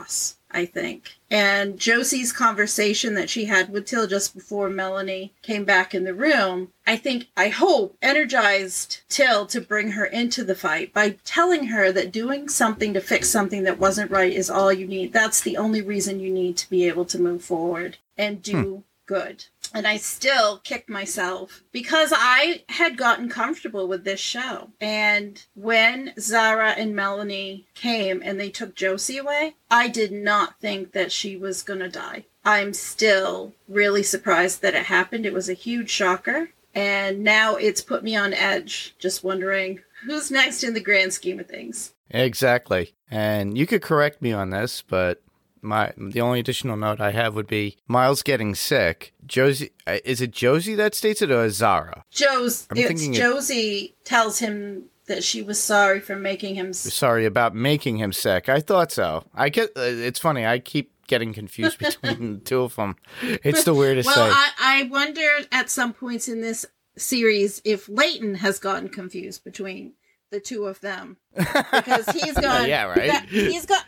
I 0.55 0.67
think. 0.67 1.17
And 1.31 1.79
Josie's 1.79 2.33
conversation 2.33 3.15
that 3.15 3.29
she 3.29 3.47
had 3.47 3.71
with 3.71 3.87
Till 3.87 4.07
just 4.07 4.35
before 4.35 4.71
Melanie 4.71 5.33
came 5.43 5.65
back 5.65 5.95
in 5.95 6.05
the 6.05 6.15
room, 6.15 6.73
I 6.87 6.97
think, 6.97 7.27
I 7.37 7.49
hope, 7.49 7.97
energized 8.01 9.01
Till 9.09 9.45
to 9.47 9.61
bring 9.61 9.91
her 9.93 10.05
into 10.05 10.45
the 10.45 10.55
fight 10.55 10.95
by 10.95 11.17
telling 11.25 11.67
her 11.67 11.91
that 11.93 12.13
doing 12.13 12.49
something 12.49 12.95
to 12.95 13.01
fix 13.01 13.29
something 13.29 13.65
that 13.65 13.81
wasn't 13.81 14.11
right 14.11 14.33
is 14.33 14.49
all 14.49 14.73
you 14.73 14.87
need. 14.87 15.13
That's 15.13 15.41
the 15.41 15.57
only 15.57 15.83
reason 15.83 16.21
you 16.21 16.33
need 16.33 16.57
to 16.59 16.71
be 16.71 16.87
able 16.87 17.05
to 17.07 17.21
move 17.21 17.43
forward 17.43 17.99
and 18.17 18.41
do 18.41 18.63
hmm. 18.63 18.81
Good. 19.07 19.47
And 19.75 19.87
I 19.89 19.97
still 19.97 20.59
kicked 20.59 20.89
myself 20.89 21.65
because 21.73 22.13
I 22.15 22.63
had 22.69 22.97
gotten 22.97 23.29
comfortable 23.29 23.89
with 23.89 24.05
this 24.05 24.21
show. 24.21 24.71
And 24.81 25.45
when 25.55 26.13
Zarah 26.19 26.75
and 26.77 26.95
Melanie 26.95 27.67
came 27.75 28.23
and 28.25 28.39
they 28.39 28.51
took 28.51 28.77
Josie 28.77 29.19
away, 29.19 29.57
I 29.71 29.89
did 29.89 30.13
not 30.13 30.61
think 30.61 30.93
that 30.93 31.11
she 31.11 31.37
was 31.37 31.63
going 31.63 31.81
to 31.81 31.89
die. 31.89 32.27
I'm 32.45 32.73
still 32.73 33.53
really 33.69 34.03
surprised 34.03 34.63
that 34.63 34.75
it 34.75 34.85
happened. 34.85 35.27
It 35.27 35.33
was 35.33 35.49
a 35.49 35.55
huge 35.55 35.91
shocker. 35.91 36.51
And 36.75 37.25
now 37.25 37.57
it's 37.57 37.81
put 37.81 38.05
me 38.05 38.17
on 38.17 38.33
edge, 38.33 38.95
just 38.99 39.25
wondering 39.25 39.81
who's 40.05 40.31
next 40.31 40.63
in 40.63 40.75
the 40.75 40.81
grand 40.81 41.13
scheme 41.13 41.41
of 41.41 41.47
things. 41.47 41.95
Exactly. 42.11 42.95
And 43.11 43.57
you 43.57 43.67
could 43.67 43.83
correct 43.83 44.23
me 44.23 44.33
on 44.33 44.51
this, 44.51 44.83
but 44.83 45.23
my 45.65 45.93
the 45.97 46.21
only 46.21 46.41
additional 46.41 46.77
note 46.77 47.01
I 47.01 47.11
have 47.13 47.35
would 47.35 47.47
be 47.47 47.77
Miles 47.89 48.23
getting 48.23 48.55
sick. 48.55 49.13
Josie, 49.27 49.71
uh, 49.87 49.99
is 50.05 50.21
it 50.21 50.31
Josie 50.31 50.75
that 50.77 50.95
states 50.95 51.23
it 51.23 51.31
or 51.31 51.49
Zarah? 51.51 52.05
It's 52.13 52.63
thinking 52.67 53.15
it- 53.15 53.19
Josie 53.19 53.95
tells 54.05 54.39
him 54.39 54.85
that 55.07 55.23
she 55.25 55.43
was 55.43 55.61
sorry 55.61 56.01
for 56.01 56.17
making 56.17 56.55
him 56.55 56.69
s- 56.71 56.79
Sorry 56.95 57.27
about 57.27 57.55
making 57.55 57.99
him 57.99 58.13
sick. 58.13 58.49
I 58.49 58.61
thought 58.61 58.93
so. 58.93 59.25
I 59.35 59.49
get. 59.49 59.71
Uh, 59.77 59.81
it's 59.83 60.19
funny. 60.19 60.47
I 60.47 60.59
keep 60.59 60.93
getting 61.07 61.35
confused 61.35 61.79
between 61.81 62.35
the 62.35 62.41
two 62.41 62.63
of 62.63 62.77
them. 62.77 62.97
It's 63.23 63.65
the 63.65 63.75
weirdest 63.75 64.07
Well, 64.07 64.27
thing. 64.27 64.35
I, 64.35 64.51
I 64.59 64.83
wonder 64.85 65.27
at 65.53 65.69
some 65.69 65.93
points 65.93 66.29
in 66.29 66.41
this 66.41 66.65
series 66.97 67.61
if 67.65 67.89
Layton 67.89 68.37
has 68.37 68.59
gotten 68.59 68.89
confused 68.89 69.45
between 69.45 69.95
the 70.31 70.41
two 70.41 70.65
of 70.67 70.81
them 70.81 71.17
because 71.37 72.09
he's 72.11 72.35
gone. 72.35 72.69
Yeah, 72.69 72.85
right. 72.85 73.11
ba- 73.23 73.27
he's 73.29 73.67
got. 73.67 73.85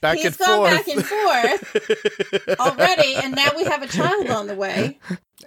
Back 0.00 0.16
he's 0.18 0.26
and 0.26 0.38
gone 0.38 0.56
forth. 0.58 0.70
back 0.70 0.88
and 0.88 1.04
forth 1.06 2.58
already, 2.60 3.14
and 3.16 3.34
now 3.34 3.50
we 3.56 3.64
have 3.64 3.82
a 3.82 3.86
child 3.88 4.28
on 4.28 4.46
the 4.46 4.54
way. 4.54 4.98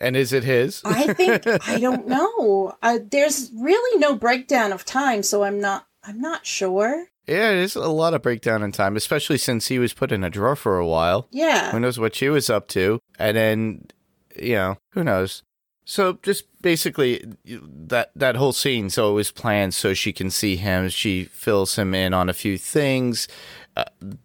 and 0.02 0.16
is 0.16 0.34
it 0.34 0.44
his? 0.44 0.82
I 0.86 1.14
think 1.14 1.46
I 1.68 1.80
don't 1.80 2.08
know. 2.08 2.76
Uh, 2.82 3.00
there's 3.10 3.52
really 3.56 4.00
no 4.00 4.16
breakdown 4.16 4.72
of 4.72 4.86
time, 4.86 5.24
so 5.24 5.44
I'm 5.44 5.60
not. 5.60 5.88
I'm 6.06 6.20
not 6.20 6.46
sure. 6.46 7.06
yeah, 7.28 7.52
it 7.52 7.58
is 7.60 7.76
a 7.78 7.88
lot 7.88 8.14
of 8.14 8.22
breakdown 8.22 8.62
in 8.62 8.74
time, 8.74 8.98
especially 8.98 9.38
since 9.38 9.68
he 9.68 9.80
was 9.80 9.94
put 9.94 10.12
in 10.12 10.24
a 10.24 10.30
drawer 10.30 10.56
for 10.58 10.78
a 10.78 10.86
while. 10.86 11.28
Yeah. 11.32 11.72
Who 11.72 11.80
knows 11.80 11.98
what 11.98 12.14
she 12.16 12.28
was 12.28 12.50
up 12.50 12.68
to? 12.70 13.00
And 13.18 13.38
then, 13.38 13.86
you 14.36 14.56
know, 14.56 14.78
who 14.92 15.04
knows? 15.06 15.44
So 15.86 16.20
just 16.24 16.44
basically 16.62 17.24
that 17.46 18.12
that 18.16 18.36
whole 18.36 18.52
scene. 18.52 18.90
So 18.90 19.12
it 19.12 19.14
was 19.14 19.32
planned 19.32 19.74
so 19.74 19.94
she 19.94 20.12
can 20.12 20.30
see 20.30 20.58
him. 20.58 20.90
She 20.90 21.24
fills 21.26 21.78
him 21.78 21.94
in 21.94 22.14
on 22.14 22.28
a 22.30 22.34
few 22.34 22.58
things. 22.58 23.28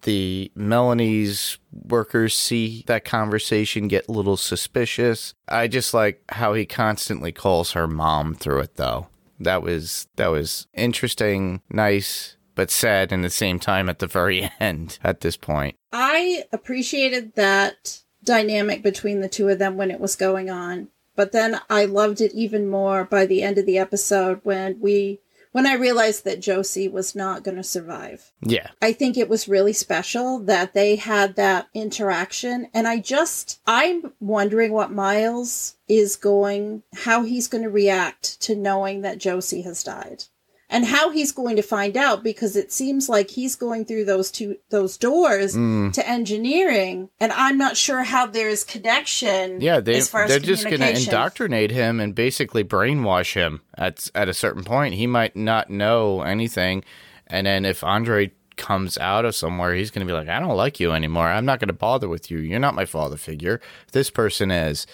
The 0.02 0.52
Melanie's 0.54 1.58
workers 1.72 2.34
see 2.34 2.84
that 2.86 3.04
conversation, 3.04 3.88
get 3.88 4.08
a 4.08 4.12
little 4.12 4.36
suspicious. 4.36 5.34
I 5.48 5.68
just 5.68 5.94
like 5.94 6.22
how 6.30 6.54
he 6.54 6.66
constantly 6.66 7.32
calls 7.32 7.72
her 7.72 7.86
mom 7.86 8.34
through 8.34 8.60
it, 8.60 8.76
though. 8.76 9.08
That 9.40 9.62
was 9.62 10.08
that 10.16 10.28
was 10.28 10.66
interesting, 10.74 11.62
nice, 11.70 12.36
but 12.54 12.70
sad 12.70 13.12
in 13.12 13.22
the 13.22 13.30
same 13.30 13.58
time 13.60 13.88
at 13.88 14.00
the 14.00 14.06
very 14.06 14.50
end. 14.60 14.98
At 15.02 15.20
this 15.20 15.36
point, 15.36 15.76
I 15.92 16.44
appreciated 16.52 17.34
that 17.36 18.00
dynamic 18.24 18.82
between 18.82 19.20
the 19.20 19.28
two 19.28 19.48
of 19.48 19.58
them 19.58 19.76
when 19.76 19.90
it 19.90 20.00
was 20.00 20.16
going 20.16 20.50
on. 20.50 20.88
But 21.16 21.32
then 21.32 21.60
I 21.68 21.84
loved 21.84 22.20
it 22.20 22.32
even 22.32 22.68
more 22.68 23.04
by 23.04 23.26
the 23.26 23.42
end 23.42 23.58
of 23.58 23.66
the 23.66 23.78
episode 23.78 24.40
when 24.44 24.78
we 24.80 25.20
when 25.58 25.66
I 25.66 25.74
realized 25.74 26.22
that 26.22 26.38
Josie 26.40 26.86
was 26.86 27.16
not 27.16 27.42
going 27.42 27.56
to 27.56 27.64
survive. 27.64 28.30
Yeah. 28.40 28.68
I 28.80 28.92
think 28.92 29.16
it 29.16 29.28
was 29.28 29.48
really 29.48 29.72
special 29.72 30.38
that 30.44 30.72
they 30.72 30.94
had 30.94 31.34
that 31.34 31.66
interaction. 31.74 32.68
And 32.72 32.86
I 32.86 33.00
just, 33.00 33.60
I'm 33.66 34.12
wondering 34.20 34.70
what 34.72 34.92
Miles 34.92 35.74
is 35.88 36.14
going, 36.14 36.84
how 36.94 37.24
he's 37.24 37.48
going 37.48 37.64
to 37.64 37.70
react 37.70 38.40
to 38.42 38.54
knowing 38.54 39.00
that 39.00 39.18
Josie 39.18 39.62
has 39.62 39.82
died 39.82 40.26
and 40.70 40.84
how 40.84 41.10
he's 41.10 41.32
going 41.32 41.56
to 41.56 41.62
find 41.62 41.96
out 41.96 42.22
because 42.22 42.54
it 42.56 42.70
seems 42.70 43.08
like 43.08 43.30
he's 43.30 43.56
going 43.56 43.84
through 43.86 44.04
those 44.04 44.30
two 44.30 44.56
those 44.70 44.96
doors 44.96 45.56
Mm. 45.56 45.92
to 45.94 46.06
engineering 46.08 47.08
and 47.20 47.32
i'm 47.32 47.56
not 47.58 47.76
sure 47.76 48.02
how 48.02 48.26
there's 48.26 48.64
connection 48.64 49.60
Yeah, 49.60 49.80
they, 49.80 49.96
as 49.96 50.08
far 50.08 50.28
they're 50.28 50.38
just 50.38 50.64
going 50.64 50.80
to 50.80 50.96
indoctrinate 50.96 51.70
him 51.70 52.00
and 52.00 52.14
basically 52.14 52.64
brainwash 52.64 53.34
him 53.34 53.60
at 53.76 54.10
at 54.14 54.28
a 54.28 54.34
certain 54.34 54.64
point. 54.64 54.94
He 54.94 55.06
might 55.06 55.36
not 55.36 55.70
know 55.70 56.22
anything, 56.22 56.84
and 57.26 57.46
then 57.46 57.64
if 57.64 57.82
Andre 57.84 58.32
comes 58.56 58.98
out 58.98 59.24
of 59.24 59.34
somewhere, 59.36 59.74
he's 59.74 59.90
going 59.92 60.04
to 60.06 60.10
be 60.12 60.16
like, 60.16 60.28
"I 60.28 60.40
don't 60.40 60.56
like 60.56 60.80
you 60.80 60.92
anymore. 60.92 61.28
I'm 61.28 61.44
not 61.44 61.60
going 61.60 61.68
to 61.68 61.72
bother 61.74 62.08
with 62.08 62.30
you. 62.30 62.38
You're 62.38 62.58
not 62.58 62.74
my 62.74 62.84
father 62.84 63.16
figure. 63.16 63.60
This 63.92 64.10
person 64.10 64.50
is." 64.50 64.86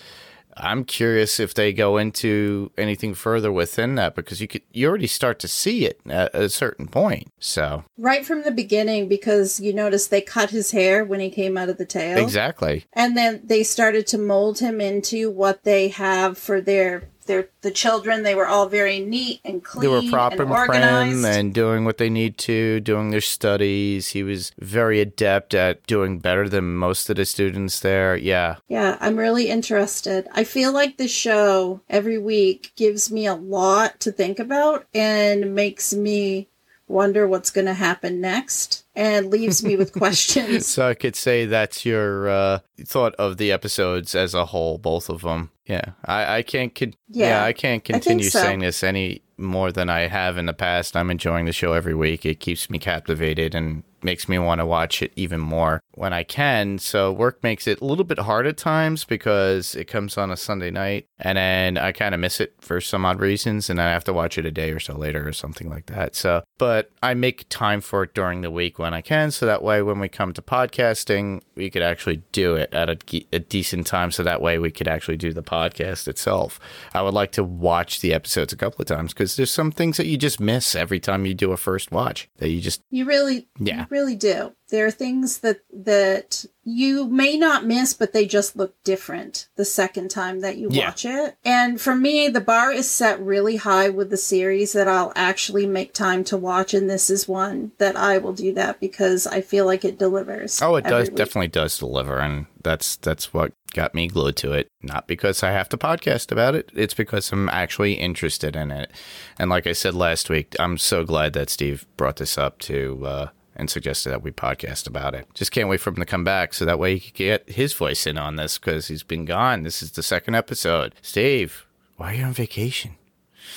I'm 0.56 0.84
curious 0.84 1.40
if 1.40 1.54
they 1.54 1.72
go 1.72 1.96
into 1.96 2.70
anything 2.76 3.14
further 3.14 3.52
within 3.52 3.94
that 3.96 4.14
because 4.14 4.40
you 4.40 4.48
could 4.48 4.62
you 4.72 4.88
already 4.88 5.06
start 5.06 5.38
to 5.40 5.48
see 5.48 5.86
it 5.86 6.00
at 6.08 6.34
a 6.34 6.48
certain 6.48 6.86
point. 6.86 7.28
So 7.38 7.84
right 7.98 8.24
from 8.24 8.42
the 8.42 8.50
beginning 8.50 9.08
because 9.08 9.60
you 9.60 9.72
notice 9.72 10.06
they 10.06 10.20
cut 10.20 10.50
his 10.50 10.70
hair 10.70 11.04
when 11.04 11.20
he 11.20 11.30
came 11.30 11.56
out 11.56 11.68
of 11.68 11.78
the 11.78 11.86
tail 11.86 12.18
exactly, 12.18 12.84
and 12.92 13.16
then 13.16 13.40
they 13.44 13.62
started 13.62 14.06
to 14.08 14.18
mold 14.18 14.58
him 14.58 14.80
into 14.80 15.30
what 15.30 15.64
they 15.64 15.88
have 15.88 16.38
for 16.38 16.60
their 16.60 17.04
their 17.26 17.48
the 17.62 17.70
children 17.70 18.22
they 18.22 18.34
were 18.34 18.46
all 18.46 18.66
very 18.66 19.00
neat 19.00 19.40
and 19.44 19.64
clean. 19.64 19.82
they 19.82 19.88
were 19.88 20.10
proper 20.10 20.42
and 20.42 20.50
and 20.50 20.52
organized 20.52 21.24
and 21.24 21.54
doing 21.54 21.84
what 21.84 21.98
they 21.98 22.10
need 22.10 22.38
to, 22.38 22.80
doing 22.80 23.10
their 23.10 23.20
studies. 23.20 24.08
He 24.08 24.22
was 24.22 24.52
very 24.58 25.00
adept 25.00 25.54
at 25.54 25.86
doing 25.86 26.18
better 26.18 26.48
than 26.48 26.76
most 26.76 27.08
of 27.10 27.16
the 27.16 27.24
students 27.24 27.80
there. 27.80 28.16
Yeah, 28.16 28.56
Yeah, 28.68 28.96
I'm 29.00 29.16
really 29.16 29.48
interested. 29.48 30.26
I 30.32 30.44
feel 30.44 30.72
like 30.72 30.96
the 30.96 31.08
show 31.08 31.80
every 31.88 32.18
week 32.18 32.72
gives 32.76 33.10
me 33.10 33.26
a 33.26 33.34
lot 33.34 34.00
to 34.00 34.12
think 34.12 34.38
about 34.38 34.86
and 34.94 35.54
makes 35.54 35.94
me 35.94 36.48
wonder 36.86 37.26
what's 37.26 37.50
going 37.50 37.66
to 37.66 37.74
happen 37.74 38.20
next 38.20 38.84
and 38.94 39.30
leaves 39.30 39.64
me 39.64 39.76
with 39.76 39.92
questions. 39.98 40.66
so 40.66 40.88
I 40.88 40.94
could 40.94 41.16
say 41.16 41.46
that's 41.46 41.84
your 41.84 42.28
uh, 42.28 42.58
thought 42.84 43.14
of 43.16 43.36
the 43.36 43.52
episodes 43.52 44.14
as 44.14 44.34
a 44.34 44.46
whole, 44.46 44.78
both 44.78 45.08
of 45.08 45.22
them. 45.22 45.50
Yeah, 45.66 45.92
I, 46.04 46.38
I 46.38 46.42
can't. 46.42 46.74
Con- 46.74 46.94
yeah. 47.08 47.40
Yeah, 47.40 47.44
I 47.44 47.52
can't 47.52 47.82
I 47.84 47.92
continue 47.94 48.24
so. 48.28 48.38
saying 48.38 48.60
this 48.60 48.84
any 48.84 49.22
more 49.38 49.72
than 49.72 49.88
I 49.88 50.00
have 50.08 50.36
in 50.36 50.46
the 50.46 50.52
past. 50.52 50.94
I'm 50.94 51.10
enjoying 51.10 51.46
the 51.46 51.52
show 51.52 51.72
every 51.72 51.94
week. 51.94 52.26
It 52.26 52.38
keeps 52.38 52.68
me 52.68 52.78
captivated 52.78 53.54
and 53.54 53.82
makes 54.02 54.28
me 54.28 54.38
want 54.38 54.60
to 54.60 54.66
watch 54.66 55.02
it 55.02 55.12
even 55.16 55.40
more 55.40 55.82
when 55.96 56.12
I 56.12 56.22
can. 56.22 56.78
So 56.78 57.12
work 57.12 57.42
makes 57.42 57.66
it 57.66 57.80
a 57.80 57.84
little 57.84 58.04
bit 58.04 58.18
hard 58.18 58.46
at 58.46 58.56
times 58.56 59.04
because 59.04 59.74
it 59.74 59.86
comes 59.86 60.16
on 60.18 60.30
a 60.30 60.36
Sunday 60.36 60.70
night 60.70 61.06
and 61.18 61.38
then 61.38 61.78
I 61.78 61.92
kind 61.92 62.14
of 62.14 62.20
miss 62.20 62.40
it 62.40 62.54
for 62.60 62.80
some 62.80 63.04
odd 63.04 63.20
reasons 63.20 63.70
and 63.70 63.78
then 63.78 63.86
I 63.86 63.92
have 63.92 64.04
to 64.04 64.12
watch 64.12 64.38
it 64.38 64.46
a 64.46 64.50
day 64.50 64.70
or 64.70 64.80
so 64.80 64.96
later 64.96 65.26
or 65.26 65.32
something 65.32 65.68
like 65.70 65.86
that. 65.86 66.14
So, 66.16 66.42
but 66.58 66.90
I 67.02 67.14
make 67.14 67.48
time 67.48 67.80
for 67.80 68.02
it 68.02 68.14
during 68.14 68.40
the 68.42 68.50
week 68.50 68.78
when 68.78 68.94
I 68.94 69.00
can 69.00 69.30
so 69.30 69.46
that 69.46 69.62
way 69.62 69.82
when 69.82 70.00
we 70.00 70.08
come 70.08 70.32
to 70.34 70.42
podcasting, 70.42 71.42
we 71.54 71.70
could 71.70 71.82
actually 71.82 72.22
do 72.32 72.56
it 72.56 72.72
at 72.74 72.90
a, 72.90 73.26
a 73.32 73.38
decent 73.38 73.86
time 73.86 74.10
so 74.10 74.22
that 74.22 74.40
way 74.42 74.58
we 74.58 74.70
could 74.70 74.88
actually 74.88 75.16
do 75.16 75.32
the 75.32 75.42
podcast 75.42 76.08
itself. 76.08 76.58
I 76.92 77.02
would 77.02 77.14
like 77.14 77.32
to 77.32 77.44
watch 77.44 78.00
the 78.00 78.12
episodes 78.12 78.52
a 78.52 78.56
couple 78.56 78.82
of 78.82 78.86
times 78.88 79.12
because 79.12 79.36
there's 79.36 79.50
some 79.50 79.70
things 79.70 79.96
that 79.96 80.06
you 80.06 80.16
just 80.16 80.40
miss 80.40 80.74
every 80.74 81.00
time 81.00 81.26
you 81.26 81.34
do 81.34 81.52
a 81.52 81.56
first 81.56 81.92
watch 81.92 82.28
that 82.38 82.50
you 82.50 82.60
just 82.60 82.82
You 82.90 83.04
really, 83.04 83.48
Yeah. 83.58 83.80
you 83.80 83.86
really 83.90 84.16
do. 84.16 84.52
There 84.74 84.86
are 84.86 84.90
things 84.90 85.38
that 85.38 85.60
that 85.72 86.44
you 86.64 87.06
may 87.06 87.36
not 87.36 87.64
miss, 87.64 87.94
but 87.94 88.12
they 88.12 88.26
just 88.26 88.56
look 88.56 88.74
different 88.82 89.46
the 89.54 89.64
second 89.64 90.10
time 90.10 90.40
that 90.40 90.56
you 90.56 90.68
Yeah. 90.72 90.86
watch 90.88 91.04
it. 91.04 91.36
And 91.44 91.80
for 91.80 91.94
me, 91.94 92.28
the 92.28 92.40
bar 92.40 92.72
is 92.72 92.90
set 92.90 93.20
really 93.20 93.54
high 93.56 93.88
with 93.88 94.10
the 94.10 94.16
series 94.16 94.72
that 94.72 94.88
I'll 94.88 95.12
actually 95.14 95.64
make 95.66 95.92
time 95.92 96.24
to 96.24 96.36
watch, 96.36 96.74
and 96.74 96.90
this 96.90 97.08
is 97.08 97.28
one 97.28 97.70
that 97.78 97.94
I 97.94 98.18
will 98.18 98.32
do 98.32 98.52
that 98.54 98.80
because 98.80 99.28
I 99.28 99.42
feel 99.42 99.64
like 99.64 99.84
it 99.84 99.96
delivers. 99.96 100.60
Oh, 100.60 100.74
it 100.74 100.84
does 100.86 101.08
week. 101.08 101.16
definitely 101.18 101.48
does 101.48 101.78
deliver, 101.78 102.18
and 102.18 102.46
that's 102.62 102.96
that's 102.96 103.32
what 103.32 103.52
got 103.74 103.94
me 103.94 104.08
glued 104.08 104.36
to 104.38 104.54
it. 104.54 104.66
Not 104.82 105.06
because 105.06 105.44
I 105.44 105.52
have 105.52 105.68
to 105.68 105.76
podcast 105.76 106.32
about 106.32 106.56
it; 106.56 106.70
it's 106.74 106.94
because 106.94 107.30
I'm 107.30 107.48
actually 107.50 107.92
interested 107.92 108.56
in 108.56 108.72
it. 108.72 108.90
And 109.38 109.50
like 109.50 109.68
I 109.68 109.72
said 109.72 109.94
last 109.94 110.28
week, 110.30 110.56
I'm 110.58 110.78
so 110.78 111.04
glad 111.04 111.32
that 111.34 111.48
Steve 111.50 111.86
brought 111.96 112.16
this 112.16 112.36
up 112.36 112.58
to 112.60 113.06
uh, 113.06 113.28
and 113.56 113.70
suggested 113.70 114.10
that 114.10 114.22
we 114.22 114.30
podcast 114.30 114.86
about 114.86 115.14
it. 115.14 115.26
Just 115.34 115.52
can't 115.52 115.68
wait 115.68 115.80
for 115.80 115.90
him 115.90 115.96
to 115.96 116.04
come 116.04 116.24
back, 116.24 116.54
so 116.54 116.64
that 116.64 116.78
way 116.78 116.94
he 116.94 117.00
could 117.00 117.14
get 117.14 117.48
his 117.50 117.72
voice 117.72 118.06
in 118.06 118.18
on 118.18 118.36
this 118.36 118.58
because 118.58 118.88
he's 118.88 119.02
been 119.02 119.24
gone. 119.24 119.62
This 119.62 119.82
is 119.82 119.92
the 119.92 120.02
second 120.02 120.34
episode. 120.34 120.94
Steve, 121.02 121.66
why 121.96 122.12
are 122.12 122.16
you 122.16 122.24
on 122.24 122.32
vacation? 122.32 122.96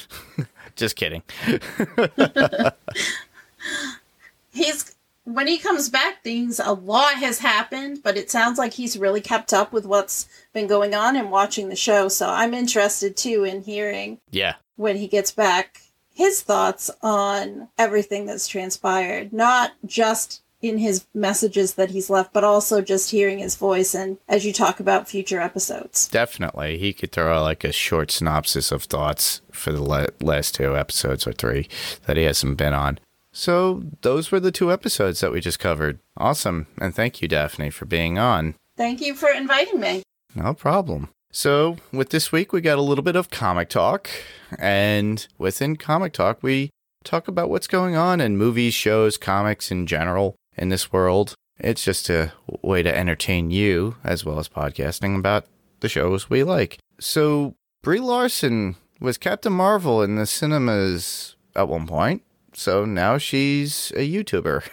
Just 0.76 0.96
kidding. 0.96 1.24
he's 4.52 4.96
when 5.24 5.48
he 5.48 5.58
comes 5.58 5.90
back 5.90 6.24
things 6.24 6.60
a 6.60 6.72
lot 6.72 7.16
has 7.16 7.40
happened 7.40 8.00
but 8.04 8.16
it 8.18 8.32
sounds 8.32 8.58
like 8.58 8.74
he's 8.74 8.98
really 8.98 9.20
kept 9.20 9.54
up 9.54 9.74
with 9.74 9.86
what's 9.86 10.28
been 10.54 10.68
going 10.68 10.96
on 10.96 11.16
and 11.18 11.30
watching 11.32 11.68
the 11.70 11.76
show 11.76 12.08
so 12.08 12.30
i'm 12.30 12.54
interested 12.54 13.18
too 13.18 13.44
in 13.44 13.62
hearing 13.64 14.20
Yeah, 14.32 14.56
when 14.78 14.96
he 14.96 15.08
gets 15.08 15.32
back 15.32 15.82
his 16.18 16.42
thoughts 16.42 16.90
on 17.02 17.70
everything 17.78 18.26
that's 18.26 18.48
transpired 18.48 19.32
not 19.32 19.72
just 19.86 20.42
in 20.60 20.80
his 20.80 21.06
messages 21.14 21.76
that 21.76 21.92
he's 21.92 22.10
left 22.10 22.34
but 22.34 22.44
also 22.44 22.82
just 22.82 23.12
hearing 23.12 23.38
his 23.38 23.56
voice 23.56 23.94
and 23.94 24.18
as 24.28 24.44
you 24.44 24.52
talk 24.52 24.80
about 24.80 25.08
future 25.08 25.40
episodes 25.40 26.08
Definitely. 26.10 26.80
He 26.80 26.94
could 26.94 27.12
throw 27.12 27.42
like 27.44 27.64
a 27.64 27.72
short 27.72 28.10
synopsis 28.12 28.72
of 28.72 28.84
thoughts 28.84 29.42
for 29.52 29.72
the 29.72 29.84
la- 29.84 30.08
last 30.20 30.56
two 30.56 30.76
episodes 30.76 31.28
or 31.28 31.34
three 31.34 31.70
that 32.08 32.18
he 32.18 32.24
hasn't 32.24 32.58
been 32.58 32.74
on. 32.74 32.98
So, 33.32 33.84
those 34.02 34.32
were 34.32 34.40
the 34.40 34.52
two 34.52 34.72
episodes 34.72 35.20
that 35.20 35.32
we 35.32 35.42
just 35.42 35.60
covered. 35.60 36.00
Awesome. 36.18 36.66
And 36.82 36.96
thank 36.96 37.22
you, 37.22 37.28
Daphne, 37.28 37.70
for 37.70 37.86
being 37.86 38.18
on. 38.18 38.56
thank 38.76 39.00
you 39.00 39.14
for 39.14 39.30
inviting 39.30 39.80
me 39.80 40.02
No 40.34 40.56
problem. 40.56 41.10
So, 41.32 41.78
with 41.92 42.10
this 42.10 42.32
week, 42.32 42.54
we 42.54 42.62
got 42.62 42.78
a 42.78 42.82
little 42.82 43.04
bit 43.04 43.16
of 43.16 43.30
comic 43.30 43.70
talk. 43.70 44.10
And 44.58 45.28
within 45.38 45.76
comic 45.76 46.14
talk, 46.14 46.42
we 46.42 46.70
talk 47.04 47.28
about 47.28 47.50
what's 47.50 47.68
going 47.68 47.96
on 47.96 48.22
in 48.22 48.38
movies, 48.38 48.74
shows, 48.74 49.18
comics 49.18 49.72
in 49.72 49.88
general 49.88 50.36
in 50.56 50.70
this 50.70 50.92
world. 50.92 51.36
It's 51.60 51.84
just 51.84 52.10
a 52.10 52.34
way 52.62 52.84
to 52.84 52.96
entertain 52.96 53.52
you 53.52 53.96
as 54.04 54.24
well 54.24 54.40
as 54.40 54.48
podcasting 54.50 55.18
about 55.18 55.46
the 55.80 55.90
shows 55.90 56.30
we 56.30 56.44
like. 56.44 56.78
So, 57.00 57.56
Brie 57.84 58.00
Larson 58.00 58.76
was 59.00 59.18
Captain 59.18 59.54
Marvel 59.54 60.02
in 60.02 60.16
the 60.16 60.26
cinemas 60.26 61.36
at 61.56 61.68
one 61.68 61.88
point. 61.88 62.24
So 62.58 62.86
now 62.86 63.20
she's 63.20 63.92
a 63.96 64.12
YouTuber. 64.12 64.64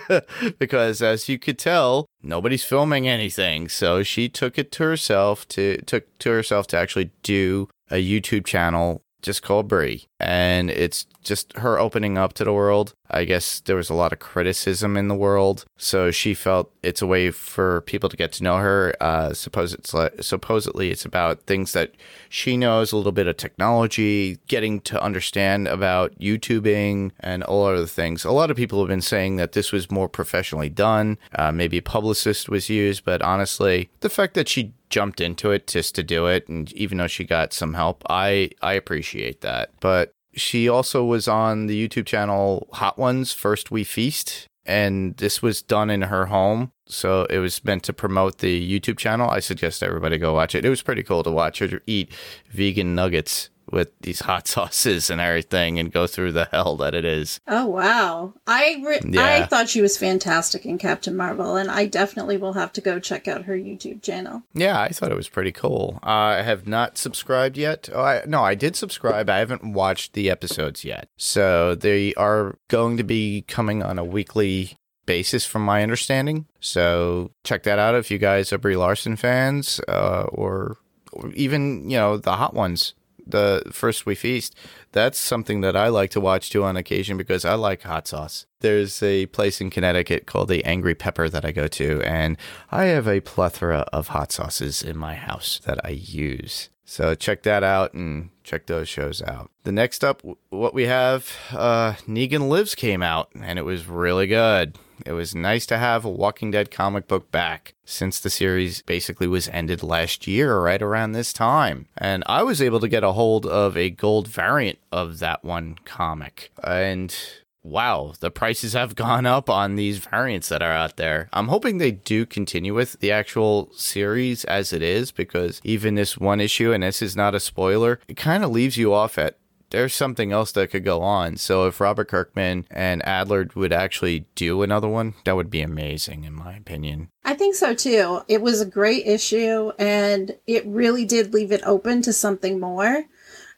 because 0.60 1.02
as 1.02 1.28
you 1.28 1.40
could 1.40 1.58
tell, 1.58 2.06
nobody's 2.22 2.62
filming 2.62 3.08
anything. 3.08 3.68
So 3.68 4.04
she 4.04 4.28
took 4.28 4.58
it 4.58 4.70
to 4.72 4.84
herself 4.84 5.48
to 5.48 5.78
took 5.82 6.16
to 6.20 6.30
herself 6.30 6.68
to 6.68 6.76
actually 6.76 7.10
do 7.24 7.68
a 7.90 7.96
YouTube 7.96 8.46
channel 8.46 9.02
just 9.22 9.42
called 9.42 9.66
Brie. 9.66 10.06
And 10.20 10.70
it's 10.70 11.04
just 11.22 11.52
her 11.58 11.78
opening 11.78 12.18
up 12.18 12.32
to 12.34 12.44
the 12.44 12.52
world. 12.52 12.94
I 13.10 13.24
guess 13.24 13.60
there 13.60 13.76
was 13.76 13.90
a 13.90 13.94
lot 13.94 14.12
of 14.12 14.18
criticism 14.18 14.96
in 14.96 15.08
the 15.08 15.14
world. 15.14 15.66
So 15.76 16.10
she 16.10 16.32
felt 16.32 16.72
it's 16.82 17.02
a 17.02 17.06
way 17.06 17.30
for 17.30 17.82
people 17.82 18.08
to 18.08 18.16
get 18.16 18.32
to 18.32 18.42
know 18.42 18.56
her. 18.56 18.94
Uh, 19.00 19.34
suppose 19.34 19.74
it's 19.74 19.92
like, 19.92 20.22
supposedly 20.22 20.90
it's 20.90 21.04
about 21.04 21.42
things 21.42 21.72
that 21.72 21.92
she 22.30 22.56
knows, 22.56 22.90
a 22.90 22.96
little 22.96 23.12
bit 23.12 23.26
of 23.26 23.36
technology, 23.36 24.38
getting 24.46 24.80
to 24.82 25.02
understand 25.02 25.68
about 25.68 26.18
YouTubing 26.18 27.10
and 27.20 27.42
all 27.44 27.66
other 27.66 27.86
things. 27.86 28.24
A 28.24 28.32
lot 28.32 28.50
of 28.50 28.56
people 28.56 28.78
have 28.80 28.88
been 28.88 29.02
saying 29.02 29.36
that 29.36 29.52
this 29.52 29.72
was 29.72 29.90
more 29.90 30.08
professionally 30.08 30.70
done. 30.70 31.18
Uh, 31.34 31.52
maybe 31.52 31.78
a 31.78 31.82
publicist 31.82 32.48
was 32.48 32.70
used, 32.70 33.04
but 33.04 33.20
honestly, 33.20 33.90
the 34.00 34.08
fact 34.08 34.34
that 34.34 34.48
she 34.48 34.72
jumped 34.88 35.20
into 35.20 35.50
it 35.50 35.66
just 35.66 35.94
to 35.94 36.02
do 36.02 36.26
it, 36.26 36.48
and 36.48 36.72
even 36.72 36.98
though 36.98 37.06
she 37.06 37.24
got 37.24 37.52
some 37.52 37.74
help, 37.74 38.02
I 38.08 38.50
I 38.60 38.74
appreciate 38.74 39.40
that. 39.40 39.70
But 39.80 40.14
she 40.34 40.68
also 40.68 41.04
was 41.04 41.28
on 41.28 41.66
the 41.66 41.88
YouTube 41.88 42.06
channel 42.06 42.68
Hot 42.74 42.98
Ones 42.98 43.32
First 43.32 43.70
We 43.70 43.84
Feast, 43.84 44.46
and 44.64 45.16
this 45.16 45.42
was 45.42 45.62
done 45.62 45.90
in 45.90 46.02
her 46.02 46.26
home. 46.26 46.72
So 46.86 47.24
it 47.30 47.38
was 47.38 47.64
meant 47.64 47.82
to 47.84 47.92
promote 47.92 48.38
the 48.38 48.80
YouTube 48.80 48.98
channel. 48.98 49.30
I 49.30 49.40
suggest 49.40 49.82
everybody 49.82 50.18
go 50.18 50.34
watch 50.34 50.54
it. 50.54 50.64
It 50.64 50.70
was 50.70 50.82
pretty 50.82 51.02
cool 51.02 51.22
to 51.22 51.30
watch 51.30 51.58
her 51.60 51.80
eat 51.86 52.12
vegan 52.50 52.94
nuggets 52.94 53.50
with 53.72 53.90
these 54.02 54.20
hot 54.20 54.46
sauces 54.52 55.10
and 55.10 55.20
everything 55.20 55.78
and 55.78 55.90
go 55.90 56.06
through 56.06 56.32
the 56.32 56.48
hell 56.52 56.76
that 56.76 56.94
it 56.94 57.04
is. 57.04 57.40
Oh 57.48 57.66
wow! 57.66 58.34
I 58.46 58.80
re- 58.84 59.00
Yeah. 59.04 59.24
I 59.42 59.46
thought 59.46 59.68
she 59.68 59.82
was 59.82 59.96
fantastic 59.96 60.64
in 60.64 60.78
Captain 60.78 61.16
Marvel, 61.16 61.56
and 61.56 61.70
I 61.70 61.86
definitely 61.86 62.36
will 62.36 62.52
have 62.52 62.72
to 62.74 62.80
go 62.80 63.00
check 63.00 63.26
out 63.26 63.44
her 63.46 63.56
YouTube 63.56 64.02
channel. 64.02 64.42
Yeah, 64.54 64.80
I 64.80 64.90
thought 64.90 65.10
it 65.10 65.16
was 65.16 65.28
pretty 65.28 65.52
cool. 65.52 65.98
Uh, 66.02 66.06
I 66.38 66.42
have 66.42 66.66
not 66.68 66.98
subscribed 66.98 67.56
yet. 67.56 67.88
Oh, 67.92 68.02
I, 68.02 68.22
no, 68.26 68.42
I 68.44 68.54
did 68.54 68.76
subscribe. 68.76 69.28
I 69.30 69.38
haven't 69.38 69.72
watched 69.72 70.12
the 70.12 70.30
episodes 70.30 70.84
yet. 70.84 71.08
So 71.16 71.74
they 71.74 72.12
are 72.14 72.58
going 72.68 72.96
to 72.98 73.04
be 73.04 73.42
coming 73.48 73.82
on 73.82 73.98
a 73.98 74.04
weekly 74.04 74.76
basis, 75.06 75.44
from 75.44 75.64
my 75.64 75.82
understanding. 75.82 76.46
So 76.60 77.32
check 77.42 77.62
that 77.64 77.78
out 77.78 77.94
if 77.94 78.10
you 78.10 78.18
guys 78.18 78.52
are 78.52 78.58
Brie 78.58 78.76
Larson 78.76 79.16
fans, 79.16 79.80
uh, 79.88 80.24
or, 80.30 80.76
or 81.12 81.30
even 81.32 81.88
you 81.90 81.96
know 81.96 82.16
the 82.18 82.36
hot 82.36 82.54
ones. 82.54 82.94
The 83.32 83.62
first 83.72 84.06
we 84.06 84.14
feast. 84.14 84.54
That's 84.92 85.18
something 85.18 85.62
that 85.62 85.74
I 85.74 85.88
like 85.88 86.10
to 86.10 86.20
watch 86.20 86.50
too 86.50 86.64
on 86.64 86.76
occasion 86.76 87.16
because 87.16 87.44
I 87.44 87.54
like 87.54 87.82
hot 87.82 88.06
sauce. 88.06 88.46
There's 88.60 89.02
a 89.02 89.26
place 89.26 89.60
in 89.60 89.70
Connecticut 89.70 90.26
called 90.26 90.48
the 90.48 90.64
Angry 90.64 90.94
Pepper 90.94 91.28
that 91.28 91.44
I 91.44 91.50
go 91.50 91.66
to, 91.66 92.00
and 92.02 92.36
I 92.70 92.84
have 92.84 93.08
a 93.08 93.20
plethora 93.20 93.86
of 93.92 94.08
hot 94.08 94.32
sauces 94.32 94.82
in 94.82 94.96
my 94.96 95.14
house 95.14 95.60
that 95.64 95.84
I 95.84 95.90
use. 95.90 96.68
So 96.84 97.14
check 97.14 97.42
that 97.44 97.62
out 97.64 97.94
and 97.94 98.28
check 98.44 98.66
those 98.66 98.88
shows 98.88 99.22
out. 99.22 99.50
The 99.64 99.72
next 99.72 100.04
up, 100.04 100.22
what 100.50 100.74
we 100.74 100.84
have, 100.84 101.32
uh, 101.50 101.94
Negan 102.06 102.48
Lives 102.48 102.74
came 102.74 103.02
out, 103.02 103.30
and 103.34 103.58
it 103.58 103.62
was 103.62 103.86
really 103.86 104.26
good. 104.26 104.76
It 105.04 105.12
was 105.12 105.34
nice 105.34 105.66
to 105.66 105.78
have 105.78 106.04
a 106.04 106.10
Walking 106.10 106.50
Dead 106.50 106.70
comic 106.70 107.08
book 107.08 107.30
back 107.30 107.74
since 107.84 108.20
the 108.20 108.30
series 108.30 108.82
basically 108.82 109.26
was 109.26 109.48
ended 109.48 109.82
last 109.82 110.26
year, 110.26 110.58
right 110.60 110.80
around 110.80 111.12
this 111.12 111.32
time. 111.32 111.86
And 111.96 112.22
I 112.26 112.42
was 112.42 112.62
able 112.62 112.80
to 112.80 112.88
get 112.88 113.04
a 113.04 113.12
hold 113.12 113.46
of 113.46 113.76
a 113.76 113.90
gold 113.90 114.28
variant 114.28 114.78
of 114.90 115.18
that 115.18 115.44
one 115.44 115.76
comic. 115.84 116.50
And 116.62 117.14
wow, 117.62 118.14
the 118.20 118.30
prices 118.30 118.72
have 118.72 118.96
gone 118.96 119.26
up 119.26 119.48
on 119.48 119.76
these 119.76 119.98
variants 119.98 120.48
that 120.48 120.62
are 120.62 120.72
out 120.72 120.96
there. 120.96 121.28
I'm 121.32 121.48
hoping 121.48 121.78
they 121.78 121.92
do 121.92 122.26
continue 122.26 122.74
with 122.74 122.98
the 123.00 123.12
actual 123.12 123.70
series 123.72 124.44
as 124.44 124.72
it 124.72 124.82
is 124.82 125.10
because 125.10 125.60
even 125.64 125.94
this 125.94 126.18
one 126.18 126.40
issue, 126.40 126.72
and 126.72 126.82
this 126.82 127.02
is 127.02 127.16
not 127.16 127.34
a 127.34 127.40
spoiler, 127.40 128.00
it 128.08 128.16
kind 128.16 128.44
of 128.44 128.50
leaves 128.50 128.76
you 128.76 128.92
off 128.94 129.18
at 129.18 129.38
there's 129.72 129.94
something 129.94 130.32
else 130.32 130.52
that 130.52 130.70
could 130.70 130.84
go 130.84 131.00
on. 131.00 131.36
So 131.38 131.66
if 131.66 131.80
Robert 131.80 132.08
Kirkman 132.08 132.66
and 132.70 133.02
Adlard 133.02 133.56
would 133.56 133.72
actually 133.72 134.26
do 134.34 134.62
another 134.62 134.86
one, 134.86 135.14
that 135.24 135.34
would 135.34 135.50
be 135.50 135.62
amazing 135.62 136.24
in 136.24 136.34
my 136.34 136.54
opinion. 136.54 137.08
I 137.24 137.34
think 137.34 137.56
so 137.56 137.74
too. 137.74 138.20
It 138.28 138.42
was 138.42 138.60
a 138.60 138.66
great 138.66 139.06
issue, 139.06 139.72
and 139.78 140.36
it 140.46 140.66
really 140.66 141.04
did 141.04 141.34
leave 141.34 141.52
it 141.52 141.62
open 141.64 142.02
to 142.02 142.12
something 142.12 142.60
more. 142.60 143.04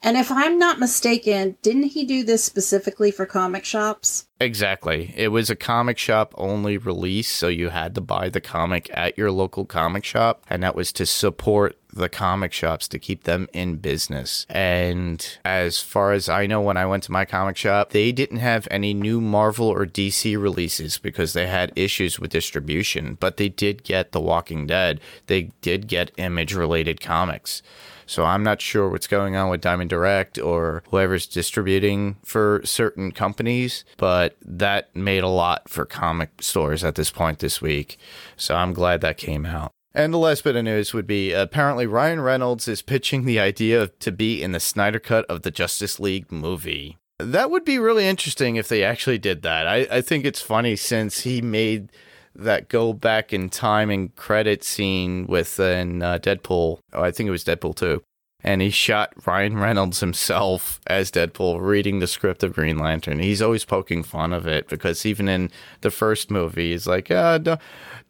And 0.04 0.18
if 0.18 0.30
I'm 0.30 0.58
not 0.58 0.78
mistaken, 0.78 1.56
didn't 1.62 1.84
he 1.84 2.04
do 2.04 2.24
this 2.24 2.44
specifically 2.44 3.10
for 3.10 3.24
comic 3.24 3.64
shops? 3.64 4.26
Exactly. 4.38 5.14
It 5.16 5.28
was 5.28 5.48
a 5.48 5.56
comic 5.56 5.96
shop 5.96 6.34
only 6.36 6.76
release, 6.76 7.28
so 7.28 7.48
you 7.48 7.70
had 7.70 7.94
to 7.94 8.02
buy 8.02 8.28
the 8.28 8.42
comic 8.42 8.90
at 8.92 9.16
your 9.16 9.30
local 9.30 9.64
comic 9.64 10.04
shop, 10.04 10.44
and 10.50 10.62
that 10.62 10.76
was 10.76 10.92
to 10.92 11.06
support 11.06 11.78
the 11.90 12.10
comic 12.10 12.52
shops 12.52 12.86
to 12.88 12.98
keep 12.98 13.22
them 13.22 13.48
in 13.54 13.76
business. 13.76 14.44
And 14.50 15.26
as 15.42 15.80
far 15.80 16.12
as 16.12 16.28
I 16.28 16.44
know, 16.44 16.60
when 16.60 16.76
I 16.76 16.84
went 16.84 17.04
to 17.04 17.12
my 17.12 17.24
comic 17.24 17.56
shop, 17.56 17.92
they 17.92 18.12
didn't 18.12 18.38
have 18.38 18.68
any 18.70 18.92
new 18.92 19.22
Marvel 19.22 19.68
or 19.68 19.86
DC 19.86 20.38
releases 20.38 20.98
because 20.98 21.32
they 21.32 21.46
had 21.46 21.72
issues 21.76 22.20
with 22.20 22.30
distribution, 22.30 23.16
but 23.18 23.38
they 23.38 23.48
did 23.48 23.84
get 23.84 24.12
The 24.12 24.20
Walking 24.20 24.66
Dead. 24.66 25.00
They 25.28 25.52
did 25.62 25.88
get 25.88 26.10
image 26.18 26.52
related 26.52 27.00
comics. 27.00 27.62
So 28.06 28.24
I'm 28.24 28.42
not 28.42 28.60
sure 28.60 28.88
what's 28.88 29.06
going 29.06 29.36
on 29.36 29.50
with 29.50 29.60
Diamond 29.60 29.90
Direct 29.90 30.38
or 30.38 30.82
whoever's 30.90 31.26
distributing 31.26 32.16
for 32.24 32.60
certain 32.64 33.12
companies, 33.12 33.84
but 33.96 34.36
that 34.44 34.94
made 34.94 35.22
a 35.22 35.28
lot 35.28 35.68
for 35.68 35.84
comic 35.84 36.30
stores 36.40 36.84
at 36.84 36.94
this 36.94 37.10
point 37.10 37.38
this 37.38 37.62
week. 37.62 37.98
So 38.36 38.54
I'm 38.54 38.72
glad 38.72 39.00
that 39.00 39.16
came 39.16 39.46
out. 39.46 39.70
And 39.96 40.12
the 40.12 40.18
last 40.18 40.42
bit 40.42 40.56
of 40.56 40.64
news 40.64 40.92
would 40.92 41.06
be 41.06 41.32
apparently 41.32 41.86
Ryan 41.86 42.20
Reynolds 42.20 42.66
is 42.66 42.82
pitching 42.82 43.24
the 43.24 43.38
idea 43.38 43.86
to 43.86 44.10
be 44.10 44.42
in 44.42 44.50
the 44.50 44.58
Snyder 44.58 44.98
Cut 44.98 45.24
of 45.26 45.42
the 45.42 45.52
Justice 45.52 46.00
League 46.00 46.32
movie. 46.32 46.96
That 47.20 47.52
would 47.52 47.64
be 47.64 47.78
really 47.78 48.08
interesting 48.08 48.56
if 48.56 48.66
they 48.66 48.82
actually 48.82 49.18
did 49.18 49.42
that. 49.42 49.68
I, 49.68 49.86
I 49.90 50.00
think 50.00 50.24
it's 50.24 50.40
funny 50.40 50.74
since 50.74 51.20
he 51.20 51.40
made 51.40 51.92
that 52.34 52.68
go 52.68 52.92
back 52.92 53.32
in 53.32 53.48
time 53.48 53.90
and 53.90 54.14
credit 54.16 54.64
scene 54.64 55.26
within 55.26 56.02
uh, 56.02 56.18
Deadpool. 56.18 56.78
Oh, 56.92 57.02
I 57.02 57.10
think 57.10 57.28
it 57.28 57.30
was 57.30 57.44
Deadpool 57.44 57.76
2. 57.76 58.02
And 58.46 58.60
he 58.60 58.68
shot 58.68 59.14
Ryan 59.26 59.56
Reynolds 59.56 60.00
himself 60.00 60.78
as 60.86 61.10
Deadpool 61.10 61.62
reading 61.62 62.00
the 62.00 62.06
script 62.06 62.42
of 62.42 62.52
Green 62.52 62.78
Lantern. 62.78 63.18
He's 63.18 63.40
always 63.40 63.64
poking 63.64 64.02
fun 64.02 64.34
of 64.34 64.46
it 64.46 64.68
because 64.68 65.06
even 65.06 65.28
in 65.28 65.50
the 65.80 65.90
first 65.90 66.30
movie, 66.30 66.72
he's 66.72 66.86
like, 66.86 67.10
ah, 67.10 67.38
don't, 67.38 67.60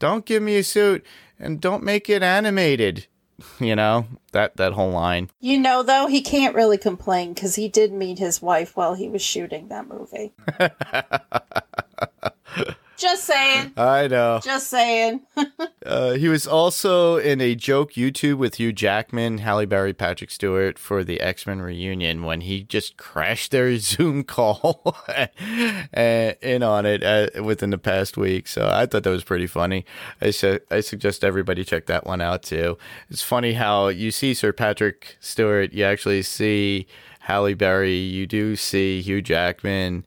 don't 0.01 0.27
give 0.27 0.43
me 0.43 0.57
a 0.57 0.64
suit 0.64 1.07
and 1.39 1.61
don't 1.61 1.85
make 1.85 2.09
it 2.09 2.22
animated. 2.22 3.07
You 3.59 3.75
know, 3.75 4.07
that, 4.31 4.57
that 4.59 4.75
whole 4.75 4.93
line. 4.93 5.29
You 5.41 5.59
know, 5.59 5.83
though, 5.83 6.07
he 6.07 6.22
can't 6.22 6.55
really 6.55 6.79
complain 6.79 7.35
because 7.35 7.57
he 7.57 7.68
did 7.68 7.93
meet 7.93 8.20
his 8.20 8.41
wife 8.41 8.77
while 8.77 8.95
he 8.95 9.09
was 9.09 9.22
shooting 9.22 9.66
that 9.68 9.89
movie. 9.89 10.33
Just 13.05 13.25
saying. 13.25 13.73
I 13.77 14.09
know. 14.09 14.41
Just 14.43 14.69
saying. 14.69 15.21
Uh, 15.85 16.13
he 16.13 16.29
was 16.29 16.47
also 16.47 17.19
in 17.19 17.43
a 17.43 17.55
joke 17.55 17.93
YouTube 17.93 18.39
with 18.39 18.55
Hugh 18.55 18.73
Jackman, 18.73 19.37
Halle 19.37 19.67
Berry, 19.67 19.93
Patrick 19.93 20.31
Stewart 20.31 20.79
for 20.79 21.05
the 21.05 21.21
X 21.21 21.47
Men 21.47 21.61
reunion 21.61 22.23
when 22.23 22.41
he 22.41 22.63
just 22.63 22.97
crashed 22.97 23.51
their 23.51 23.77
Zoom 23.79 24.25
call 24.25 24.97
uh, 25.09 26.33
in 26.41 26.63
on 26.63 26.87
it 26.87 27.05
uh, 27.05 27.43
within 27.43 27.69
the 27.69 27.77
past 27.77 28.17
week. 28.17 28.49
So 28.49 28.67
I 28.67 28.87
thought 28.87 29.03
that 29.03 29.11
was 29.11 29.25
pretty 29.25 29.47
funny. 29.47 29.85
I, 30.23 30.31
su- 30.31 30.61
I 30.71 30.81
suggest 30.81 31.23
everybody 31.23 31.65
check 31.65 31.85
that 31.85 32.07
one 32.07 32.23
out 32.23 32.43
too. 32.43 32.79
It's 33.11 33.21
funny 33.23 33.53
how 33.53 33.89
you 33.89 34.11
see 34.11 34.33
Sir 34.33 34.55
Patrick 34.55 35.19
Stewart, 35.21 35.75
you 35.75 35.85
actually 35.85 36.23
see 36.23 36.87
Halle 37.21 37.53
Berry, 37.53 37.99
you 37.99 38.27
do 38.27 38.57
see 38.57 39.03
Hugh 39.03 39.21
Jackman 39.21 40.07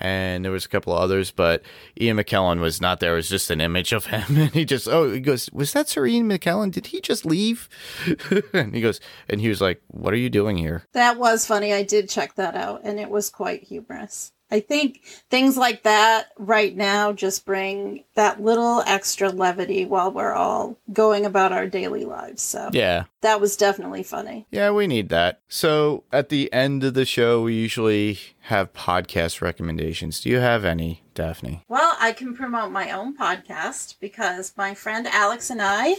and 0.00 0.44
there 0.44 0.52
was 0.52 0.64
a 0.64 0.68
couple 0.68 0.92
of 0.92 1.00
others, 1.00 1.30
but 1.30 1.62
Ian 2.00 2.16
McKellen 2.16 2.60
was 2.60 2.80
not 2.80 3.00
there. 3.00 3.14
It 3.14 3.16
was 3.16 3.28
just 3.28 3.50
an 3.50 3.60
image 3.60 3.92
of 3.92 4.06
him, 4.06 4.24
and 4.36 4.50
he 4.52 4.64
just 4.64 4.88
oh 4.88 5.12
he 5.12 5.20
goes, 5.20 5.50
was 5.52 5.72
that 5.72 5.88
Sir 5.88 6.06
Ian 6.06 6.28
McKellen? 6.28 6.70
Did 6.70 6.88
he 6.88 7.00
just 7.00 7.24
leave? 7.24 7.68
and 8.52 8.74
he 8.74 8.80
goes, 8.80 9.00
and 9.28 9.40
he 9.40 9.48
was 9.48 9.60
like, 9.60 9.82
what 9.88 10.12
are 10.12 10.18
you 10.18 10.30
doing 10.30 10.56
here? 10.56 10.84
That 10.92 11.18
was 11.18 11.46
funny. 11.46 11.72
I 11.72 11.82
did 11.82 12.08
check 12.08 12.34
that 12.34 12.54
out, 12.54 12.82
and 12.84 12.98
it 12.98 13.10
was 13.10 13.30
quite 13.30 13.64
humorous. 13.64 14.32
I 14.50 14.60
think 14.60 15.02
things 15.30 15.56
like 15.56 15.82
that 15.82 16.28
right 16.38 16.74
now 16.76 17.12
just 17.12 17.44
bring 17.44 18.04
that 18.14 18.42
little 18.42 18.82
extra 18.86 19.28
levity 19.30 19.84
while 19.84 20.10
we're 20.10 20.32
all 20.32 20.78
going 20.92 21.26
about 21.26 21.52
our 21.52 21.66
daily 21.66 22.04
lives. 22.04 22.42
So 22.42 22.70
Yeah, 22.72 23.04
that 23.20 23.40
was 23.40 23.56
definitely 23.56 24.02
funny. 24.02 24.46
yeah, 24.50 24.70
we 24.70 24.86
need 24.86 25.08
that. 25.10 25.40
So 25.48 26.04
at 26.12 26.28
the 26.30 26.52
end 26.52 26.82
of 26.84 26.94
the 26.94 27.04
show, 27.04 27.42
we 27.42 27.54
usually 27.54 28.18
have 28.42 28.72
podcast 28.72 29.40
recommendations. 29.42 30.20
Do 30.20 30.30
you 30.30 30.38
have 30.38 30.64
any, 30.64 31.02
Daphne? 31.14 31.64
Well, 31.68 31.94
I 32.00 32.12
can 32.12 32.34
promote 32.34 32.72
my 32.72 32.90
own 32.90 33.16
podcast 33.16 33.96
because 34.00 34.54
my 34.56 34.72
friend 34.74 35.06
Alex 35.06 35.50
and 35.50 35.60
I 35.60 35.96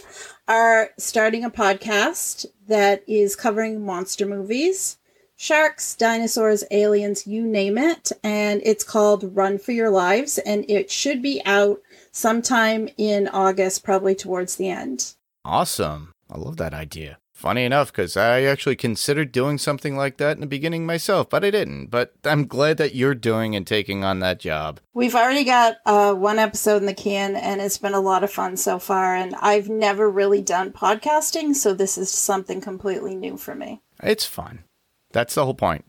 are 0.48 0.90
starting 0.98 1.44
a 1.44 1.52
podcast 1.52 2.46
that 2.68 3.04
is 3.08 3.36
covering 3.36 3.86
monster 3.86 4.26
movies. 4.26 4.98
Sharks, 5.42 5.96
dinosaurs, 5.96 6.66
aliens, 6.70 7.26
you 7.26 7.48
name 7.48 7.78
it. 7.78 8.12
And 8.26 8.62
it's 8.66 8.84
called 8.84 9.38
Run 9.38 9.58
for 9.58 9.72
Your 9.72 9.90
Lives. 9.90 10.38
And 10.38 10.70
it 10.70 10.92
should 10.92 11.22
be 11.22 11.42
out 11.46 11.80
sometime 12.12 12.90
in 12.98 13.30
August, 13.30 13.86
probably 13.86 14.16
towards 14.16 14.58
the 14.58 14.68
end. 14.68 15.14
Awesome. 15.46 16.14
I 16.30 16.38
love 16.38 16.58
that 16.58 16.74
idea. 16.74 17.20
Funny 17.32 17.64
enough, 17.64 17.90
because 17.90 18.18
I 18.18 18.42
actually 18.42 18.76
considered 18.76 19.32
doing 19.32 19.58
something 19.58 19.96
like 19.96 20.18
that 20.18 20.36
in 20.36 20.42
the 20.42 20.46
beginning 20.46 20.86
myself, 20.86 21.30
but 21.30 21.46
I 21.46 21.52
didn't. 21.52 21.86
But 21.86 22.16
I'm 22.26 22.46
glad 22.46 22.76
that 22.76 22.94
you're 22.94 23.16
doing 23.16 23.56
and 23.56 23.66
taking 23.66 24.04
on 24.04 24.20
that 24.20 24.42
job. 24.42 24.82
We've 24.94 25.16
already 25.16 25.46
got 25.46 25.78
uh, 25.86 26.16
one 26.16 26.38
episode 26.38 26.82
in 26.82 26.86
the 26.86 26.94
can, 26.94 27.38
and 27.38 27.62
it's 27.62 27.78
been 27.78 27.94
a 27.94 28.02
lot 28.02 28.26
of 28.26 28.32
fun 28.32 28.58
so 28.58 28.78
far. 28.78 29.16
And 29.16 29.36
I've 29.36 29.70
never 29.70 30.10
really 30.10 30.42
done 30.42 30.74
podcasting, 30.74 31.56
so 31.56 31.74
this 31.74 31.98
is 31.98 32.12
something 32.12 32.60
completely 32.60 33.16
new 33.16 33.38
for 33.38 33.56
me. 33.56 33.82
It's 34.04 34.26
fun. 34.26 34.66
That's 35.12 35.36
the 35.36 35.46
whole 35.46 35.54
point. 35.54 35.86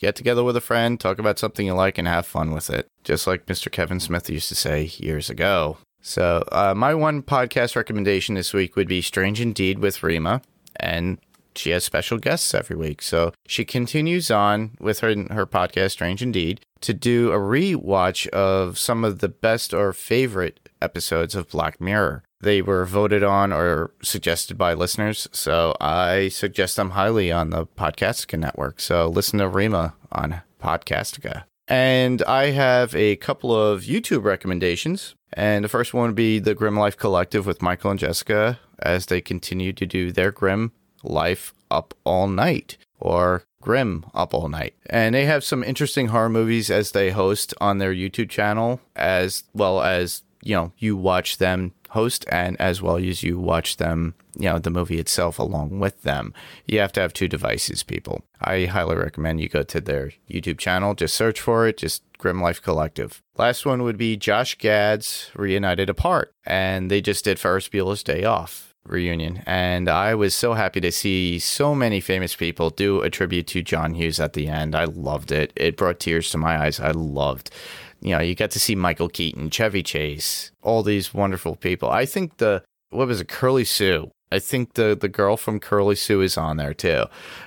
Get 0.00 0.16
together 0.16 0.42
with 0.42 0.56
a 0.56 0.60
friend, 0.60 0.98
talk 0.98 1.18
about 1.18 1.38
something 1.38 1.64
you 1.64 1.74
like, 1.74 1.96
and 1.96 2.08
have 2.08 2.26
fun 2.26 2.52
with 2.52 2.70
it. 2.70 2.88
Just 3.04 3.26
like 3.26 3.46
Mr. 3.46 3.70
Kevin 3.70 4.00
Smith 4.00 4.28
used 4.28 4.48
to 4.48 4.54
say 4.54 4.90
years 4.96 5.30
ago. 5.30 5.78
So, 6.00 6.42
uh, 6.50 6.74
my 6.76 6.94
one 6.94 7.22
podcast 7.22 7.76
recommendation 7.76 8.34
this 8.34 8.52
week 8.52 8.74
would 8.74 8.88
be 8.88 9.00
Strange 9.00 9.40
Indeed 9.40 9.78
with 9.78 10.02
Rima, 10.02 10.42
and 10.74 11.18
she 11.54 11.70
has 11.70 11.84
special 11.84 12.18
guests 12.18 12.52
every 12.52 12.74
week. 12.74 13.00
So, 13.00 13.32
she 13.46 13.64
continues 13.64 14.28
on 14.28 14.72
with 14.80 14.98
her 15.00 15.14
her 15.30 15.46
podcast 15.46 15.92
Strange 15.92 16.20
Indeed 16.20 16.60
to 16.80 16.92
do 16.92 17.30
a 17.30 17.38
rewatch 17.38 18.26
of 18.30 18.78
some 18.78 19.04
of 19.04 19.20
the 19.20 19.28
best 19.28 19.72
or 19.72 19.92
favorite 19.92 20.61
episodes 20.82 21.34
of 21.34 21.48
Black 21.48 21.80
Mirror. 21.80 22.24
They 22.40 22.60
were 22.60 22.84
voted 22.84 23.22
on 23.22 23.52
or 23.52 23.92
suggested 24.02 24.58
by 24.58 24.74
listeners, 24.74 25.28
so 25.32 25.76
I 25.80 26.28
suggest 26.28 26.76
them 26.76 26.90
highly 26.90 27.30
on 27.30 27.50
the 27.50 27.66
Podcastica 27.66 28.38
network. 28.38 28.80
So 28.80 29.06
listen 29.06 29.38
to 29.38 29.48
Rima 29.48 29.94
on 30.10 30.42
Podcastica. 30.60 31.44
And 31.68 32.22
I 32.24 32.50
have 32.50 32.94
a 32.94 33.16
couple 33.16 33.54
of 33.54 33.82
YouTube 33.82 34.24
recommendations. 34.24 35.14
And 35.32 35.64
the 35.64 35.68
first 35.68 35.94
one 35.94 36.08
would 36.08 36.14
be 36.14 36.38
the 36.38 36.54
Grim 36.54 36.76
Life 36.76 36.96
Collective 36.96 37.46
with 37.46 37.62
Michael 37.62 37.92
and 37.92 38.00
Jessica 38.00 38.58
as 38.80 39.06
they 39.06 39.20
continue 39.20 39.72
to 39.72 39.86
do 39.86 40.12
their 40.12 40.30
Grim 40.30 40.72
Life 41.02 41.54
Up 41.70 41.94
All 42.04 42.26
Night 42.26 42.76
or 43.00 43.44
Grim 43.62 44.04
Up 44.12 44.34
All 44.34 44.48
Night. 44.48 44.74
And 44.90 45.14
they 45.14 45.24
have 45.24 45.44
some 45.44 45.64
interesting 45.64 46.08
horror 46.08 46.28
movies 46.28 46.70
as 46.70 46.92
they 46.92 47.10
host 47.10 47.54
on 47.60 47.78
their 47.78 47.94
YouTube 47.94 48.28
channel, 48.28 48.80
as 48.94 49.44
well 49.54 49.80
as, 49.80 50.22
you 50.42 50.54
know, 50.54 50.72
you 50.78 50.96
watch 50.96 51.38
them 51.38 51.72
host 51.90 52.24
and 52.30 52.58
as 52.60 52.80
well 52.80 52.96
as 52.96 53.22
you 53.22 53.38
watch 53.38 53.76
them, 53.76 54.14
you 54.38 54.48
know, 54.48 54.58
the 54.58 54.70
movie 54.70 54.98
itself 54.98 55.38
along 55.38 55.78
with 55.78 56.02
them. 56.02 56.32
You 56.66 56.80
have 56.80 56.92
to 56.92 57.00
have 57.00 57.12
two 57.12 57.28
devices, 57.28 57.82
people. 57.82 58.24
I 58.40 58.64
highly 58.64 58.96
recommend 58.96 59.40
you 59.40 59.48
go 59.48 59.62
to 59.62 59.80
their 59.80 60.12
YouTube 60.28 60.58
channel, 60.58 60.94
just 60.94 61.14
search 61.14 61.40
for 61.40 61.66
it, 61.66 61.76
just 61.78 62.02
Grim 62.18 62.40
Life 62.40 62.62
Collective. 62.62 63.22
Last 63.36 63.66
one 63.66 63.82
would 63.82 63.98
be 63.98 64.16
Josh 64.16 64.56
Gad's 64.58 65.30
Reunited 65.34 65.90
Apart, 65.90 66.34
and 66.46 66.90
they 66.90 67.00
just 67.00 67.24
did 67.24 67.38
Ferris 67.38 67.68
Bueller's 67.68 68.02
Day 68.02 68.24
Off 68.24 68.72
reunion. 68.84 69.42
And 69.46 69.88
i 69.88 70.12
was 70.12 70.34
so 70.34 70.54
happy 70.54 70.80
to 70.80 70.90
see 70.90 71.38
so 71.38 71.72
many 71.72 72.00
famous 72.00 72.34
people 72.34 72.68
do 72.68 73.00
a 73.00 73.10
tribute 73.10 73.46
to 73.46 73.62
john 73.62 73.94
hughes 73.94 74.18
at 74.18 74.32
the 74.32 74.48
end. 74.48 74.74
I 74.74 74.84
loved 74.86 75.30
it. 75.30 75.52
It 75.54 75.76
brought 75.76 76.00
tears 76.00 76.30
to 76.30 76.38
my 76.38 76.60
eyes. 76.60 76.80
I 76.80 76.90
loved 76.90 77.50
you 78.02 78.10
know 78.10 78.20
you 78.20 78.34
got 78.34 78.50
to 78.50 78.60
see 78.60 78.74
michael 78.74 79.08
keaton 79.08 79.48
chevy 79.50 79.82
chase 79.82 80.50
all 80.62 80.82
these 80.82 81.14
wonderful 81.14 81.56
people. 81.56 81.90
I 81.90 82.06
think 82.06 82.36
the 82.36 82.62
what 82.90 83.08
was 83.08 83.20
it 83.20 83.28
curly 83.28 83.64
sue? 83.64 84.10
I 84.30 84.38
think 84.38 84.74
the 84.74 84.96
the 84.98 85.08
girl 85.08 85.36
from 85.36 85.60
curly 85.60 85.96
sue 85.96 86.20
is 86.20 86.36
on 86.36 86.56
there 86.56 86.74
too. 86.74 87.04